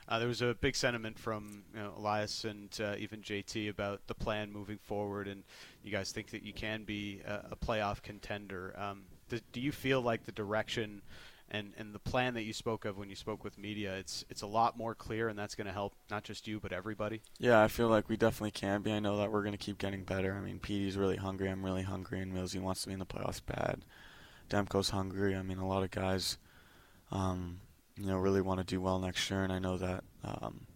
Uh, 0.09 0.19
there 0.19 0.29
was 0.29 0.43
a 0.43 0.55
big 0.61 0.77
sentiment 0.77 1.19
from 1.19 1.63
you 1.75 1.81
know, 1.81 1.93
Elias 1.97 2.45
and 2.45 2.77
uh, 2.81 2.95
even 2.99 3.21
JT 3.21 3.69
about 3.69 4.07
the 4.07 4.15
plan 4.15 4.53
moving 4.53 4.79
forward, 4.79 5.29
and 5.29 5.43
you 5.83 5.91
guys 5.91 6.13
think 6.13 6.31
that 6.31 6.43
you 6.43 6.53
can 6.53 6.85
be 6.85 7.21
a, 7.27 7.53
a 7.53 7.57
playoff 7.57 8.03
contender. 8.03 8.75
Um, 8.79 9.03
do, 9.29 9.39
do, 9.53 9.61
you 9.61 9.73
feel 9.73 10.01
like 10.01 10.25
the 10.25 10.33
direction 10.33 11.03
and, 11.51 11.73
and 11.79 11.95
the 11.95 11.99
plan 11.99 12.35
that 12.35 12.43
you 12.43 12.53
spoke 12.53 12.85
of 12.85 12.99
when 12.99 13.09
you 13.09 13.17
spoke 13.17 13.45
with 13.45 13.59
media, 13.59 13.97
it's 13.97 14.25
it's 14.29 14.43
a 14.43 14.47
lot 14.47 14.77
more 14.77 14.95
clear, 14.95 15.29
and 15.29 15.39
that's 15.39 15.55
going 15.55 15.67
to 15.67 15.73
help 15.73 15.95
not 16.11 16.25
just 16.25 16.47
you 16.47 16.61
but 16.61 16.73
everybody? 16.73 17.23
Yeah, 17.39 17.63
I 17.63 17.69
feel 17.69 17.89
like 17.89 18.09
we 18.09 18.17
definitely 18.17 18.51
can 18.51 18.83
be. 18.83 18.93
I 18.93 19.01
know 19.01 19.17
that 19.19 19.33
we're 19.33 19.43
going 19.43 19.53
to 19.53 19.59
keep 19.59 19.79
getting 19.79 20.05
better. 20.05 20.35
I 20.35 20.41
mean, 20.41 20.59
Petey's 20.59 20.97
really 20.97 21.17
hungry. 21.17 21.49
I'm 21.49 21.65
really 21.65 21.83
hungry, 21.83 22.21
and 22.21 22.33
Millsy 22.33 22.61
wants 22.61 22.83
to 22.83 22.89
be 22.89 22.93
in 22.93 22.99
the 22.99 23.07
playoffs 23.07 23.41
bad. 23.45 23.85
Demko's 24.51 24.91
hungry. 24.91 25.37
I 25.37 25.43
mean, 25.43 25.59
a 25.59 25.67
lot 25.69 25.83
of 25.83 25.91
guys. 25.91 26.39
Um, 27.11 27.61
you 27.99 28.07
know, 28.07 28.17
really 28.17 28.41
want 28.41 28.61
to 28.61 28.65
do 28.65 28.81
well 28.81 28.99
next 28.99 29.29
year, 29.31 29.43
and 29.43 29.53
I 29.53 29.59
know 29.59 29.77
that 29.77 30.05
um, 30.25 30.67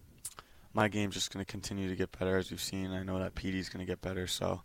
my 0.73 0.87
game's 0.87 1.13
just 1.13 1.33
going 1.33 1.43
to 1.43 1.49
continue 1.49 1.89
to 1.89 1.95
get 1.95 2.17
better 2.17 2.37
as 2.37 2.51
we've 2.51 2.61
seen. 2.61 2.91
I 2.91 3.03
know 3.03 3.19
that 3.19 3.35
Petey's 3.35 3.69
going 3.69 3.85
to 3.85 3.89
get 3.89 4.01
better, 4.01 4.27
so 4.27 4.61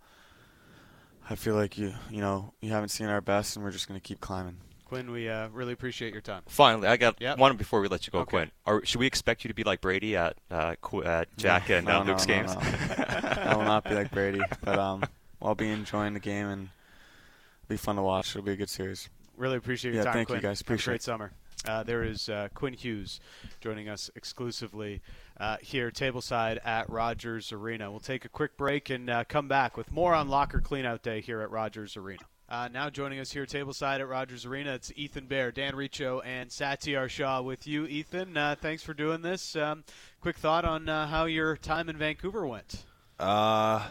I 1.29 1.35
feel 1.35 1.55
like 1.55 1.79
you, 1.79 1.93
you 2.11 2.21
know, 2.21 2.53
you 2.61 2.71
haven't 2.71 2.89
seen 2.89 3.07
our 3.09 3.21
best, 3.21 3.57
and 3.57 3.65
we're 3.65 3.71
just 3.71 3.89
going 3.89 3.99
to 3.99 4.05
keep 4.05 4.21
climbing. 4.21 4.59
Quinn, 4.87 5.11
we 5.11 5.29
uh, 5.29 5.49
really 5.49 5.75
appreciate 5.75 6.15
your 6.15 6.23
time. 6.23 6.43
Finally, 6.47 6.89
I 6.89 6.97
got 6.97 7.21
yep. 7.21 7.37
one 7.37 7.55
before 7.59 7.83
we 7.83 7.89
let 7.89 8.07
you 8.07 8.11
go, 8.11 8.21
okay. 8.21 8.31
Quinn. 8.31 8.51
Are, 8.65 8.85
should 8.87 9.01
we 9.01 9.07
expect 9.07 9.45
you 9.45 9.49
to 9.49 9.55
be 9.55 9.63
like 9.63 9.83
Brady 9.83 10.17
at 10.17 10.37
uh, 10.51 10.77
at 11.05 11.29
Jack 11.37 11.69
and 11.69 11.87
uh, 11.87 12.03
no, 12.03 12.13
Luke's 12.13 12.27
no, 12.27 12.35
games? 12.35 12.55
No, 12.55 12.61
I 12.63 13.55
will 13.55 13.65
not 13.65 13.85
be 13.85 13.95
like 13.95 14.11
Brady, 14.11 14.41
but 14.65 14.79
um, 14.79 15.05
I'll 15.43 15.55
be 15.55 15.69
enjoying 15.69 16.15
the 16.15 16.21
game 16.21 16.47
and 16.47 16.63
it'll 17.65 17.69
be 17.69 17.77
fun 17.77 17.97
to 17.97 18.03
watch. 18.03 18.31
It'll 18.31 18.47
be 18.47 18.53
a 18.53 18.57
good 18.57 18.71
series. 18.71 19.11
Really 19.37 19.59
appreciate 19.59 19.93
your 19.93 20.01
yeah, 20.01 20.05
time, 20.05 20.15
thank 20.15 20.29
Quinn. 20.29 20.39
you 20.39 20.43
guys. 20.43 20.63
Appreciate 20.63 20.85
Have 20.85 20.89
a 20.89 20.97
great 20.97 21.03
summer. 21.03 21.33
Uh, 21.67 21.83
there 21.83 22.05
is 22.05 22.29
uh, 22.29 22.49
Quinn 22.55 22.73
Hughes 22.73 23.21
joining 23.61 23.89
us 23.89 24.11
exclusively 24.15 25.03
uh, 25.41 25.57
here, 25.61 25.91
tableside 25.91 26.65
at 26.65 26.89
Rogers 26.89 27.53
Arena. 27.53 27.91
We'll 27.91 28.01
take 28.01 28.25
a 28.25 28.29
quick 28.29 28.57
break 28.57 28.91
and 28.91 29.11
uh, 29.11 29.25
come 29.25 29.49
back 29.49 29.77
with 29.77 29.91
more 29.91 30.15
on 30.15 30.29
Locker 30.29 30.61
Cleanout 30.61 31.03
Day 31.03 31.21
here 31.21 31.41
at 31.41 31.51
Rogers 31.51 31.97
Arena. 31.97 32.23
Uh, 32.49 32.69
now 32.73 32.89
joining 32.89 33.19
us 33.19 33.33
here, 33.33 33.45
tableside 33.45 34.01
at 34.01 34.09
Rogers 34.09 34.47
Arena, 34.47 34.73
it's 34.73 34.91
Ethan 34.97 35.27
Bear, 35.27 35.53
Dan 35.53 35.77
Riccio, 35.77 36.21
and 36.21 36.49
Satiar 36.49 37.09
Shah 37.09 37.43
with 37.43 37.67
you. 37.67 37.87
Ethan, 37.87 38.37
uh, 38.37 38.55
thanks 38.59 38.83
for 38.83 38.95
doing 38.95 39.21
this. 39.21 39.55
Um, 39.55 39.85
quick 40.21 40.39
thought 40.39 40.65
on 40.65 40.87
how 40.87 41.27
your 41.27 41.57
time 41.57 41.89
in 41.89 41.99
Vancouver 41.99 42.47
went. 42.47 42.85
Uh, 43.19 43.87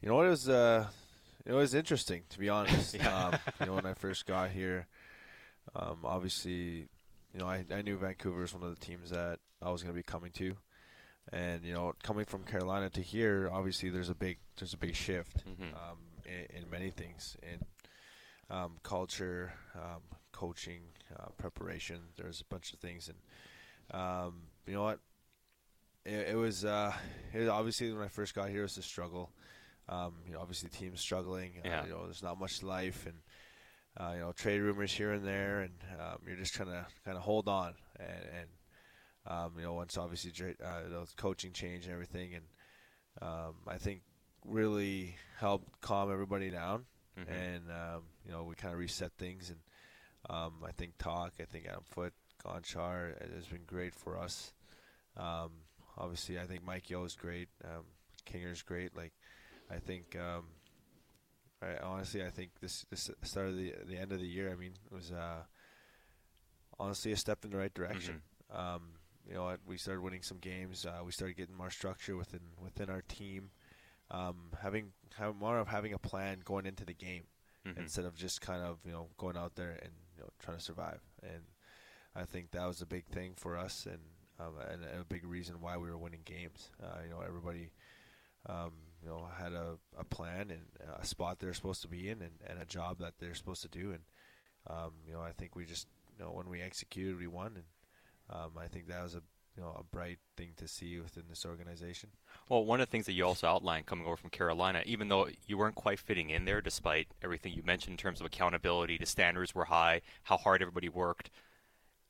you 0.00 0.08
know 0.08 0.14
what 0.14 0.26
it 0.26 0.30
was. 0.30 0.48
it 0.48 1.52
was 1.52 1.74
interesting, 1.74 2.22
to 2.30 2.38
be 2.38 2.48
honest. 2.48 2.98
um, 3.04 3.34
you 3.58 3.66
know, 3.66 3.74
when 3.74 3.86
I 3.86 3.94
first 3.94 4.24
got 4.24 4.50
here. 4.50 4.86
Um, 5.74 5.98
obviously, 6.04 6.88
you 7.32 7.38
know, 7.38 7.46
I, 7.46 7.64
I 7.72 7.82
knew 7.82 7.96
Vancouver 7.96 8.40
was 8.40 8.54
one 8.54 8.62
of 8.62 8.78
the 8.78 8.84
teams 8.84 9.10
that 9.10 9.38
I 9.62 9.70
was 9.70 9.82
going 9.82 9.94
to 9.94 9.98
be 9.98 10.02
coming 10.02 10.32
to, 10.32 10.56
and 11.32 11.64
you 11.64 11.72
know, 11.72 11.92
coming 12.02 12.24
from 12.24 12.42
Carolina 12.44 12.90
to 12.90 13.00
here, 13.00 13.48
obviously 13.52 13.90
there's 13.90 14.08
a 14.08 14.14
big 14.14 14.38
there's 14.58 14.74
a 14.74 14.78
big 14.78 14.94
shift 14.94 15.44
mm-hmm. 15.46 15.74
um, 15.74 15.98
in, 16.24 16.62
in, 16.62 16.70
many 16.70 16.90
things 16.90 17.36
in 17.42 17.60
um, 18.54 18.78
culture, 18.82 19.52
um, 19.76 20.00
coaching, 20.32 20.80
uh, 21.18 21.28
preparation. 21.38 22.00
There's 22.16 22.40
a 22.40 22.44
bunch 22.44 22.72
of 22.72 22.80
things, 22.80 23.08
and 23.08 24.00
um, 24.00 24.42
you 24.66 24.74
know 24.74 24.82
what, 24.82 24.98
it, 26.04 26.30
it 26.30 26.36
was 26.36 26.64
uh, 26.64 26.92
it 27.32 27.48
obviously 27.48 27.92
when 27.92 28.02
I 28.02 28.08
first 28.08 28.34
got 28.34 28.48
here 28.48 28.60
it 28.60 28.62
was 28.62 28.78
a 28.78 28.82
struggle. 28.82 29.30
Um, 29.88 30.14
you 30.26 30.34
know, 30.34 30.40
obviously 30.40 30.68
the 30.68 30.76
team's 30.76 31.00
struggling. 31.00 31.52
Uh, 31.64 31.68
yeah. 31.68 31.80
Uh, 31.80 31.84
you 31.84 31.90
know, 31.90 32.04
there's 32.04 32.22
not 32.22 32.38
much 32.38 32.62
life 32.62 33.06
and 33.06 33.16
uh, 33.98 34.12
you 34.14 34.20
know, 34.20 34.32
trade 34.32 34.60
rumors 34.60 34.92
here 34.92 35.12
and 35.12 35.24
there, 35.24 35.60
and 35.60 35.74
um, 36.00 36.18
you're 36.26 36.36
just 36.36 36.54
trying 36.54 36.68
to 36.68 36.86
kind 37.04 37.16
of 37.16 37.22
hold 37.22 37.48
on. 37.48 37.74
And, 37.98 38.24
and 38.38 38.48
um, 39.26 39.52
you 39.56 39.62
know, 39.62 39.74
once 39.74 39.98
obviously 39.98 40.32
uh, 40.64 40.88
the 40.88 41.06
coaching 41.16 41.52
change 41.52 41.84
and 41.84 41.92
everything, 41.92 42.34
and 42.34 42.44
um, 43.20 43.54
I 43.66 43.78
think 43.78 44.02
really 44.44 45.16
helped 45.38 45.80
calm 45.80 46.10
everybody 46.12 46.50
down. 46.50 46.84
Mm-hmm. 47.18 47.32
And 47.32 47.70
um, 47.70 48.02
you 48.24 48.32
know, 48.32 48.44
we 48.44 48.54
kind 48.54 48.72
of 48.72 48.80
reset 48.80 49.12
things, 49.18 49.50
and 49.50 49.58
um, 50.28 50.54
I 50.66 50.72
think 50.72 50.96
talk, 50.98 51.32
I 51.40 51.44
think 51.44 51.66
Adam 51.66 51.82
Foote, 51.84 52.14
Gonchar 52.44 53.34
has 53.34 53.46
been 53.46 53.64
great 53.66 53.94
for 53.94 54.18
us. 54.18 54.52
Um, 55.16 55.50
obviously, 55.98 56.38
I 56.38 56.46
think 56.46 56.64
Mike 56.64 56.88
Yeo 56.88 57.04
is 57.04 57.16
great. 57.16 57.48
Um, 57.64 57.84
Kinger's 58.24 58.62
great. 58.62 58.96
Like, 58.96 59.12
I 59.70 59.78
think 59.78 60.16
um, 60.16 60.44
I, 61.62 61.76
honestly, 61.84 62.24
I 62.24 62.30
think 62.30 62.50
this 62.60 62.86
this 62.90 63.10
start 63.22 63.48
of 63.48 63.56
the 63.56 63.74
the 63.86 63.96
end 63.98 64.12
of 64.12 64.20
the 64.20 64.26
year. 64.26 64.50
I 64.50 64.56
mean, 64.56 64.72
it 64.90 64.94
was 64.94 65.12
uh, 65.12 65.42
honestly 66.78 67.12
a 67.12 67.16
step 67.16 67.44
in 67.44 67.50
the 67.50 67.58
right 67.58 67.72
direction. 67.72 68.22
Mm-hmm. 68.52 68.74
Um, 68.74 68.82
you 69.28 69.34
know, 69.34 69.54
we 69.66 69.76
started 69.76 70.00
winning 70.00 70.22
some 70.22 70.38
games. 70.38 70.86
Uh, 70.86 71.04
we 71.04 71.12
started 71.12 71.36
getting 71.36 71.56
more 71.56 71.70
structure 71.70 72.16
within 72.16 72.40
within 72.62 72.88
our 72.88 73.02
team. 73.02 73.50
Um, 74.10 74.50
having 74.60 74.92
have 75.16 75.36
more 75.36 75.58
of 75.58 75.68
having 75.68 75.92
a 75.92 75.98
plan 75.98 76.40
going 76.44 76.66
into 76.66 76.84
the 76.84 76.94
game 76.94 77.24
mm-hmm. 77.66 77.80
instead 77.80 78.04
of 78.04 78.16
just 78.16 78.40
kind 78.40 78.62
of 78.62 78.78
you 78.84 78.92
know 78.92 79.08
going 79.18 79.36
out 79.36 79.54
there 79.54 79.78
and 79.82 79.92
you 80.16 80.22
know 80.22 80.30
trying 80.38 80.56
to 80.56 80.62
survive. 80.62 81.00
And 81.22 81.42
I 82.16 82.24
think 82.24 82.52
that 82.52 82.66
was 82.66 82.80
a 82.80 82.86
big 82.86 83.06
thing 83.06 83.34
for 83.36 83.56
us 83.56 83.86
and 83.86 84.00
um, 84.40 84.54
and 84.70 84.82
a 85.00 85.04
big 85.04 85.26
reason 85.26 85.60
why 85.60 85.76
we 85.76 85.90
were 85.90 85.98
winning 85.98 86.22
games. 86.24 86.70
Uh, 86.82 87.02
you 87.04 87.10
know, 87.10 87.20
everybody 87.20 87.70
um, 88.46 88.72
you 89.02 89.08
know, 89.08 89.26
had 89.38 89.52
a, 89.52 89.76
a 89.98 90.04
plan 90.04 90.50
and 90.50 90.62
a 91.00 91.04
spot 91.04 91.38
they're 91.38 91.54
supposed 91.54 91.82
to 91.82 91.88
be 91.88 92.08
in 92.08 92.20
and, 92.22 92.32
and 92.46 92.60
a 92.60 92.66
job 92.66 92.98
that 92.98 93.14
they're 93.18 93.34
supposed 93.34 93.62
to 93.62 93.68
do. 93.68 93.92
And, 93.92 94.00
um, 94.68 94.92
you 95.06 95.12
know, 95.12 95.22
I 95.22 95.32
think 95.32 95.56
we 95.56 95.64
just, 95.64 95.86
you 96.18 96.24
know, 96.24 96.32
when 96.32 96.48
we 96.48 96.60
executed, 96.60 97.18
we 97.18 97.26
won. 97.26 97.56
And 97.56 97.64
um, 98.30 98.50
I 98.58 98.66
think 98.66 98.88
that 98.88 99.02
was 99.02 99.14
a, 99.14 99.22
you 99.56 99.62
know, 99.62 99.74
a 99.78 99.82
bright 99.82 100.18
thing 100.36 100.50
to 100.56 100.68
see 100.68 101.00
within 101.00 101.24
this 101.28 101.44
organization. 101.44 102.10
Well, 102.48 102.64
one 102.64 102.80
of 102.80 102.86
the 102.86 102.90
things 102.90 103.06
that 103.06 103.14
you 103.14 103.24
also 103.24 103.48
outlined 103.48 103.86
coming 103.86 104.06
over 104.06 104.16
from 104.16 104.30
Carolina, 104.30 104.82
even 104.86 105.08
though 105.08 105.28
you 105.46 105.58
weren't 105.58 105.74
quite 105.74 105.98
fitting 105.98 106.30
in 106.30 106.44
there, 106.44 106.60
despite 106.60 107.08
everything 107.22 107.52
you 107.52 107.62
mentioned 107.64 107.94
in 107.94 107.98
terms 107.98 108.20
of 108.20 108.26
accountability, 108.26 108.96
the 108.98 109.06
standards 109.06 109.54
were 109.54 109.64
high, 109.64 110.02
how 110.24 110.36
hard 110.36 110.62
everybody 110.62 110.88
worked, 110.88 111.30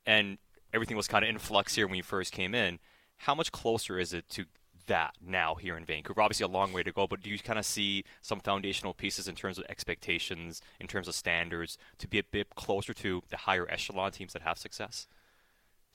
and 0.05 0.37
everything 0.73 0.97
was 0.97 1.07
kind 1.07 1.23
of 1.23 1.29
in 1.29 1.39
flux 1.39 1.75
here 1.75 1.87
when 1.87 1.97
you 1.97 2.03
first 2.03 2.31
came 2.31 2.53
in. 2.53 2.79
How 3.17 3.35
much 3.35 3.51
closer 3.51 3.97
is 3.99 4.13
it 4.13 4.29
to 4.29 4.45
that 4.91 5.15
now 5.25 5.55
here 5.55 5.77
in 5.77 5.85
Vancouver? 5.85 6.21
Obviously, 6.21 6.43
a 6.43 6.49
long 6.49 6.73
way 6.73 6.83
to 6.83 6.91
go, 6.91 7.07
but 7.07 7.21
do 7.21 7.29
you 7.29 7.39
kind 7.39 7.57
of 7.57 7.65
see 7.65 8.03
some 8.21 8.41
foundational 8.41 8.93
pieces 8.93 9.27
in 9.27 9.35
terms 9.35 9.57
of 9.57 9.63
expectations, 9.69 10.61
in 10.81 10.87
terms 10.87 11.07
of 11.07 11.15
standards, 11.15 11.77
to 11.97 12.09
be 12.09 12.19
a 12.19 12.23
bit 12.23 12.53
closer 12.55 12.93
to 12.93 13.23
the 13.29 13.37
higher 13.37 13.65
echelon 13.71 14.11
teams 14.11 14.33
that 14.33 14.41
have 14.41 14.57
success? 14.57 15.07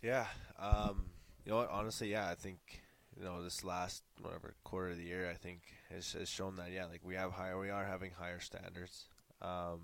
Yeah, 0.03 0.27
um, 0.59 1.11
you 1.45 1.53
know 1.53 1.59
what? 1.59 1.71
Honestly, 1.71 2.11
yeah, 2.11 2.31
I 2.31 2.35
think 2.35 2.59
you 3.19 3.25
know 3.25 3.43
this 3.43 3.63
last 3.63 4.03
whatever 4.23 4.55
quarter 4.65 4.91
of 4.91 4.97
the 4.97 5.05
year, 5.05 5.29
I 5.31 5.35
think 5.35 5.61
has, 5.91 6.15
has 6.15 6.29
shown 6.29 6.57
that 6.57 6.73
yeah, 6.73 6.87
like 6.87 7.03
we 7.05 7.17
have 7.17 7.33
higher, 7.33 7.59
we 7.59 7.69
are 7.69 7.85
having 7.85 8.13
higher 8.13 8.41
standards, 8.41 9.09
um, 9.43 9.81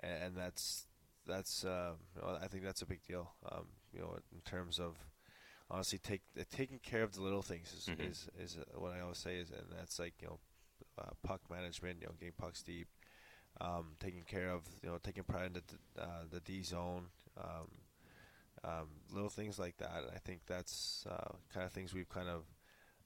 and, 0.00 0.22
and, 0.22 0.36
that's 0.36 0.86
that's 1.26 1.64
uh, 1.64 1.92
you 2.14 2.22
know, 2.22 2.38
I 2.42 2.46
think 2.46 2.64
that's 2.64 2.82
a 2.82 2.86
big 2.86 3.02
deal. 3.06 3.32
Um, 3.50 3.66
you 3.92 4.00
know, 4.00 4.16
in 4.32 4.40
terms 4.40 4.78
of 4.78 4.96
honestly 5.70 5.98
take 5.98 6.22
uh, 6.38 6.44
taking 6.50 6.78
care 6.78 7.02
of 7.02 7.14
the 7.14 7.22
little 7.22 7.42
things 7.42 7.72
is 7.72 7.86
mm-hmm. 7.86 8.10
is, 8.10 8.28
is 8.38 8.58
uh, 8.58 8.80
what 8.80 8.92
I 8.92 9.00
always 9.00 9.18
say 9.18 9.36
is, 9.36 9.50
and 9.50 9.66
that's 9.76 9.98
like 9.98 10.14
you 10.20 10.28
know 10.28 10.38
uh, 10.98 11.10
puck 11.22 11.40
management, 11.50 11.98
you 12.00 12.06
know, 12.06 12.12
getting 12.18 12.34
pucks 12.38 12.62
deep, 12.62 12.88
um, 13.60 13.96
taking 14.00 14.22
care 14.22 14.50
of 14.50 14.62
you 14.82 14.88
know 14.88 14.98
taking 15.02 15.24
pride 15.24 15.46
in 15.46 15.52
the 15.54 16.02
uh, 16.02 16.24
the 16.30 16.40
D 16.40 16.62
zone, 16.62 17.06
um, 17.38 17.68
um, 18.64 18.88
little 19.12 19.30
things 19.30 19.58
like 19.58 19.76
that. 19.78 20.04
I 20.14 20.18
think 20.18 20.40
that's 20.46 21.04
uh, 21.10 21.32
kind 21.52 21.66
of 21.66 21.72
things 21.72 21.92
we've 21.92 22.08
kind 22.08 22.28
of 22.28 22.44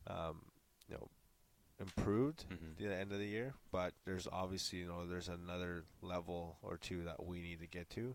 um, 0.06 0.42
you 0.88 0.96
know 0.96 1.08
improved 1.80 2.44
mm-hmm. 2.44 2.84
at 2.84 2.90
the 2.90 2.96
end 2.96 3.12
of 3.12 3.18
the 3.18 3.26
year. 3.26 3.54
But 3.72 3.94
there's 4.04 4.28
obviously 4.30 4.80
you 4.80 4.86
know 4.86 5.06
there's 5.06 5.28
another 5.28 5.84
level 6.02 6.58
or 6.62 6.76
two 6.76 7.04
that 7.04 7.24
we 7.24 7.40
need 7.40 7.60
to 7.60 7.66
get 7.66 7.88
to 7.90 8.14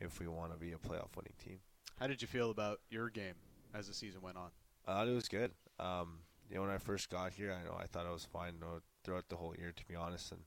if 0.00 0.18
we 0.18 0.26
want 0.26 0.52
to 0.52 0.58
be 0.58 0.72
a 0.72 0.76
playoff 0.76 1.14
winning 1.16 1.34
team. 1.44 1.58
How 2.00 2.06
did 2.08 2.20
you 2.20 2.26
feel 2.26 2.50
about 2.50 2.80
your 2.90 3.10
game 3.10 3.34
as 3.74 3.88
the 3.88 3.94
season 3.94 4.20
went 4.22 4.36
on? 4.36 4.50
I 4.86 4.92
thought 4.92 5.08
it 5.08 5.14
was 5.14 5.28
good. 5.28 5.52
Um, 5.78 6.18
you 6.48 6.56
know, 6.56 6.62
when 6.62 6.70
I 6.70 6.78
first 6.78 7.10
got 7.10 7.32
here, 7.32 7.52
I 7.52 7.64
know 7.66 7.76
I 7.78 7.86
thought 7.86 8.06
I 8.06 8.12
was 8.12 8.24
fine 8.24 8.54
you 8.54 8.60
know, 8.60 8.80
throughout 9.04 9.28
the 9.28 9.36
whole 9.36 9.54
year, 9.56 9.72
to 9.74 9.86
be 9.86 9.94
honest. 9.94 10.32
And 10.32 10.42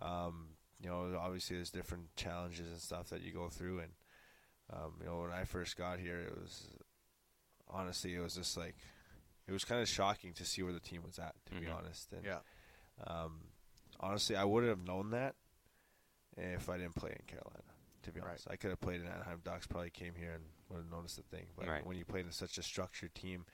um, 0.00 0.48
you 0.80 0.88
know, 0.88 1.16
obviously 1.18 1.56
there's 1.56 1.70
different 1.70 2.14
challenges 2.16 2.68
and 2.68 2.80
stuff 2.80 3.10
that 3.10 3.22
you 3.22 3.32
go 3.32 3.48
through. 3.48 3.80
And 3.80 3.92
um, 4.72 4.94
you 5.00 5.06
know, 5.06 5.20
when 5.20 5.32
I 5.32 5.44
first 5.44 5.76
got 5.76 5.98
here, 5.98 6.20
it 6.20 6.36
was 6.36 6.68
honestly 7.68 8.14
it 8.14 8.20
was 8.20 8.34
just 8.34 8.56
like 8.56 8.76
it 9.46 9.52
was 9.52 9.64
kind 9.64 9.80
of 9.80 9.88
shocking 9.88 10.32
to 10.34 10.44
see 10.44 10.62
where 10.62 10.72
the 10.72 10.80
team 10.80 11.02
was 11.04 11.18
at, 11.18 11.34
to 11.46 11.54
mm-hmm. 11.54 11.64
be 11.64 11.70
honest. 11.70 12.12
And 12.12 12.24
yeah. 12.24 12.38
Um, 13.06 13.40
honestly, 14.00 14.36
I 14.36 14.44
wouldn't 14.44 14.70
have 14.70 14.86
known 14.86 15.10
that 15.10 15.34
if 16.36 16.68
I 16.68 16.78
didn't 16.78 16.94
play 16.94 17.10
in 17.10 17.26
Carolina. 17.26 17.62
To 18.08 18.14
be 18.14 18.20
honest, 18.20 18.46
right. 18.46 18.54
I 18.54 18.56
could 18.56 18.70
have 18.70 18.80
played 18.80 19.02
in 19.02 19.06
Anaheim 19.06 19.40
Ducks. 19.44 19.66
Probably 19.66 19.90
came 19.90 20.14
here 20.18 20.32
and 20.32 20.44
would 20.70 20.78
have 20.78 20.90
noticed 20.90 21.16
the 21.16 21.36
thing. 21.36 21.46
But 21.58 21.68
right. 21.68 21.86
when 21.86 21.98
you 21.98 22.06
play 22.06 22.20
in 22.20 22.32
such 22.32 22.56
a 22.56 22.62
structured 22.62 23.14
team 23.14 23.44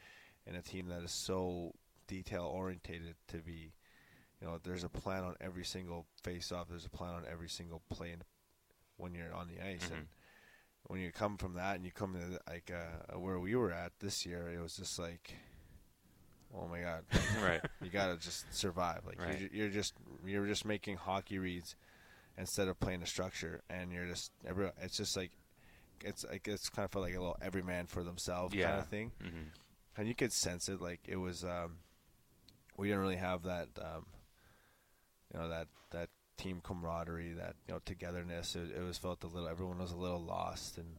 and 0.46 0.56
a 0.56 0.62
team 0.62 0.87
that 0.88 1.02
is 1.02 1.11
so 1.11 1.75
detail 2.06 2.44
orientated 2.44 3.16
to 3.28 3.38
be, 3.38 3.73
you 4.40 4.46
know, 4.46 4.61
there's 4.62 4.84
a 4.84 4.88
plan 4.88 5.25
on 5.25 5.34
every 5.40 5.64
single 5.64 6.06
face 6.23 6.52
off. 6.52 6.68
There's 6.68 6.87
a 6.87 6.90
plan 6.90 7.14
on 7.14 7.25
every 7.30 7.49
single 7.49 7.82
play 7.90 8.12
in, 8.12 8.23
when 8.96 9.12
you're 9.12 9.34
on 9.34 9.49
the 9.49 9.66
ice. 9.66 9.84
Mm-hmm. 9.87 9.94
And 9.94 10.06
when 10.87 11.00
you 11.00 11.11
come 11.11 11.37
from 11.37 11.54
that 11.54 11.75
and 11.75 11.84
you 11.84 11.90
come 11.90 12.14
to 12.14 12.40
like 12.49 12.70
uh, 12.73 13.18
where 13.18 13.40
we 13.40 13.56
were 13.56 13.73
at 13.73 13.90
this 13.99 14.25
year, 14.25 14.49
it 14.54 14.62
was 14.62 14.76
just 14.76 15.00
like, 15.00 15.34
oh 16.56 16.68
my 16.68 16.80
god, 16.80 17.04
right? 17.42 17.61
You 17.82 17.90
gotta 17.90 18.16
just 18.18 18.54
survive. 18.54 19.00
Like 19.04 19.20
right. 19.20 19.40
you're, 19.40 19.50
you're 19.52 19.70
just 19.70 19.94
you're 20.25 20.46
just 20.46 20.64
making 20.64 20.96
hockey 20.96 21.38
reads 21.38 21.75
instead 22.38 22.68
of 22.68 22.78
playing 22.80 23.02
a 23.02 23.06
structure, 23.06 23.62
and 23.70 23.92
you're 23.92 24.06
just 24.06 24.32
every. 24.46 24.70
It's 24.80 24.96
just 24.96 25.16
like 25.16 25.30
it's 26.02 26.24
like 26.24 26.46
it's 26.48 26.68
kind 26.68 26.84
of 26.84 26.90
felt 26.90 27.04
like 27.04 27.14
a 27.14 27.18
little 27.18 27.36
every 27.40 27.62
man 27.62 27.86
for 27.86 28.02
themselves 28.02 28.54
yeah. 28.54 28.68
kind 28.68 28.78
of 28.80 28.88
thing, 28.88 29.12
mm-hmm. 29.22 29.48
and 29.96 30.08
you 30.08 30.14
could 30.14 30.32
sense 30.32 30.68
it. 30.68 30.80
Like 30.80 31.00
it 31.06 31.16
was, 31.16 31.44
um, 31.44 31.78
we 32.76 32.88
didn't 32.88 33.02
really 33.02 33.16
have 33.16 33.42
that, 33.44 33.68
um, 33.80 34.06
you 35.32 35.40
know, 35.40 35.48
that 35.48 35.68
that 35.90 36.08
team 36.36 36.60
camaraderie, 36.62 37.32
that 37.34 37.56
you 37.66 37.74
know 37.74 37.80
togetherness. 37.84 38.56
It, 38.56 38.76
it 38.76 38.82
was 38.82 38.98
felt 38.98 39.24
a 39.24 39.26
little. 39.26 39.48
Everyone 39.48 39.78
was 39.78 39.92
a 39.92 39.96
little 39.96 40.22
lost, 40.22 40.78
and 40.78 40.96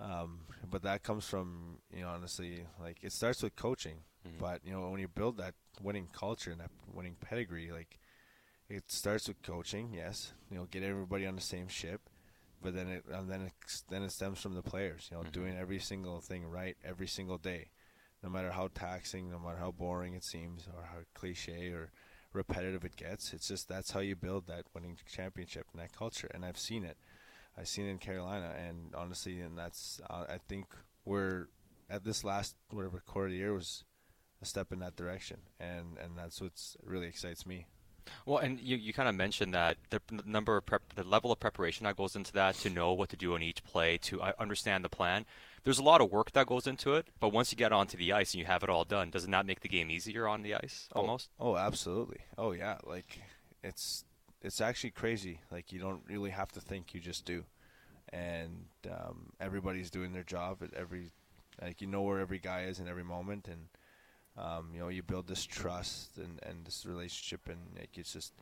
um, 0.00 0.40
but 0.70 0.82
that 0.82 1.02
comes 1.02 1.24
from 1.24 1.78
you 1.94 2.02
know 2.02 2.08
honestly, 2.08 2.64
like 2.80 2.98
it 3.02 3.12
starts 3.12 3.42
with 3.42 3.56
coaching. 3.56 3.98
Mm-hmm. 4.26 4.40
But 4.40 4.60
you 4.64 4.72
know 4.72 4.88
when 4.90 5.00
you 5.00 5.08
build 5.08 5.38
that 5.38 5.54
winning 5.82 6.08
culture 6.12 6.50
and 6.50 6.60
that 6.60 6.70
winning 6.92 7.16
pedigree, 7.20 7.70
like 7.70 7.98
it 8.68 8.90
starts 8.90 9.28
with 9.28 9.42
coaching. 9.42 9.92
Yes, 9.92 10.32
you 10.50 10.56
know 10.56 10.66
get 10.70 10.82
everybody 10.82 11.26
on 11.26 11.34
the 11.34 11.40
same 11.42 11.68
ship 11.68 12.00
but 12.62 12.74
then 12.74 12.88
it 12.88 13.04
and 13.10 13.30
then 13.30 13.42
it, 13.42 13.52
then 13.88 14.02
it 14.02 14.12
stems 14.12 14.40
from 14.40 14.54
the 14.54 14.62
players. 14.62 15.08
You 15.10 15.16
know, 15.16 15.22
mm-hmm. 15.22 15.32
doing 15.32 15.56
every 15.56 15.78
single 15.78 16.20
thing 16.20 16.46
right 16.46 16.76
every 16.84 17.06
single 17.06 17.38
day, 17.38 17.70
no 18.22 18.28
matter 18.28 18.50
how 18.50 18.68
taxing, 18.74 19.30
no 19.30 19.38
matter 19.38 19.58
how 19.58 19.70
boring 19.70 20.14
it 20.14 20.24
seems, 20.24 20.66
or 20.74 20.82
how 20.82 21.00
cliche 21.14 21.68
or 21.68 21.92
repetitive 22.32 22.84
it 22.84 22.96
gets. 22.96 23.32
It's 23.32 23.48
just 23.48 23.68
that's 23.68 23.92
how 23.92 24.00
you 24.00 24.16
build 24.16 24.46
that 24.46 24.64
winning 24.74 24.98
championship 25.10 25.66
and 25.72 25.80
that 25.82 25.92
culture. 25.92 26.30
And 26.34 26.44
I've 26.44 26.58
seen 26.58 26.84
it. 26.84 26.96
I've 27.56 27.68
seen 27.68 27.86
it 27.86 27.90
in 27.90 27.98
Carolina, 27.98 28.52
and 28.56 28.94
honestly, 28.94 29.40
and 29.40 29.58
that's 29.58 30.00
uh, 30.08 30.24
I 30.28 30.38
think 30.48 30.66
we're 31.04 31.48
at 31.90 32.04
this 32.04 32.22
last 32.22 32.56
whatever 32.70 33.02
quarter 33.06 33.26
of 33.26 33.32
the 33.32 33.38
year 33.38 33.52
was 33.52 33.84
a 34.40 34.46
step 34.46 34.72
in 34.72 34.78
that 34.80 34.96
direction, 34.96 35.38
and 35.58 35.96
and 36.02 36.16
that's 36.16 36.40
what's 36.40 36.76
really 36.84 37.06
excites 37.06 37.46
me. 37.46 37.66
Well, 38.26 38.38
and 38.38 38.60
you, 38.60 38.76
you 38.76 38.92
kind 38.92 39.08
of 39.08 39.14
mentioned 39.14 39.54
that 39.54 39.76
the 39.90 40.00
number 40.24 40.56
of 40.56 40.66
prep, 40.66 40.82
the 40.94 41.04
level 41.04 41.32
of 41.32 41.40
preparation 41.40 41.84
that 41.84 41.96
goes 41.96 42.16
into 42.16 42.32
that 42.34 42.54
to 42.56 42.70
know 42.70 42.92
what 42.92 43.08
to 43.10 43.16
do 43.16 43.34
on 43.34 43.42
each 43.42 43.64
play, 43.64 43.98
to 43.98 44.20
uh, 44.20 44.32
understand 44.38 44.84
the 44.84 44.88
plan. 44.88 45.24
There's 45.64 45.78
a 45.78 45.82
lot 45.82 46.00
of 46.00 46.10
work 46.10 46.32
that 46.32 46.46
goes 46.46 46.66
into 46.66 46.94
it, 46.94 47.08
but 47.20 47.30
once 47.30 47.52
you 47.52 47.58
get 47.58 47.72
onto 47.72 47.96
the 47.96 48.12
ice 48.12 48.32
and 48.32 48.40
you 48.40 48.46
have 48.46 48.62
it 48.62 48.70
all 48.70 48.84
done, 48.84 49.10
does 49.10 49.24
it 49.24 49.30
not 49.30 49.46
make 49.46 49.60
the 49.60 49.68
game 49.68 49.90
easier 49.90 50.26
on 50.26 50.42
the 50.42 50.54
ice 50.54 50.88
oh, 50.94 51.00
almost? 51.00 51.30
Oh, 51.38 51.56
absolutely. 51.56 52.20
Oh 52.36 52.52
yeah, 52.52 52.78
like 52.86 53.20
it's 53.62 54.04
it's 54.40 54.60
actually 54.60 54.90
crazy. 54.90 55.40
Like 55.50 55.72
you 55.72 55.78
don't 55.78 56.02
really 56.06 56.30
have 56.30 56.52
to 56.52 56.60
think, 56.60 56.94
you 56.94 57.00
just 57.00 57.24
do, 57.24 57.44
and 58.12 58.66
um, 58.90 59.32
everybody's 59.40 59.90
doing 59.90 60.12
their 60.12 60.22
job 60.22 60.62
at 60.62 60.72
every 60.74 61.10
like 61.60 61.80
you 61.80 61.86
know 61.86 62.02
where 62.02 62.20
every 62.20 62.38
guy 62.38 62.62
is 62.62 62.78
in 62.78 62.88
every 62.88 63.04
moment 63.04 63.48
and 63.48 63.68
um, 64.38 64.70
you 64.72 64.80
know, 64.80 64.88
you 64.88 65.02
build 65.02 65.26
this 65.26 65.44
trust 65.44 66.16
and, 66.16 66.38
and 66.42 66.64
this 66.64 66.86
relationship, 66.86 67.48
and 67.48 67.58
like 67.76 67.90
it's 67.96 68.12
just, 68.12 68.32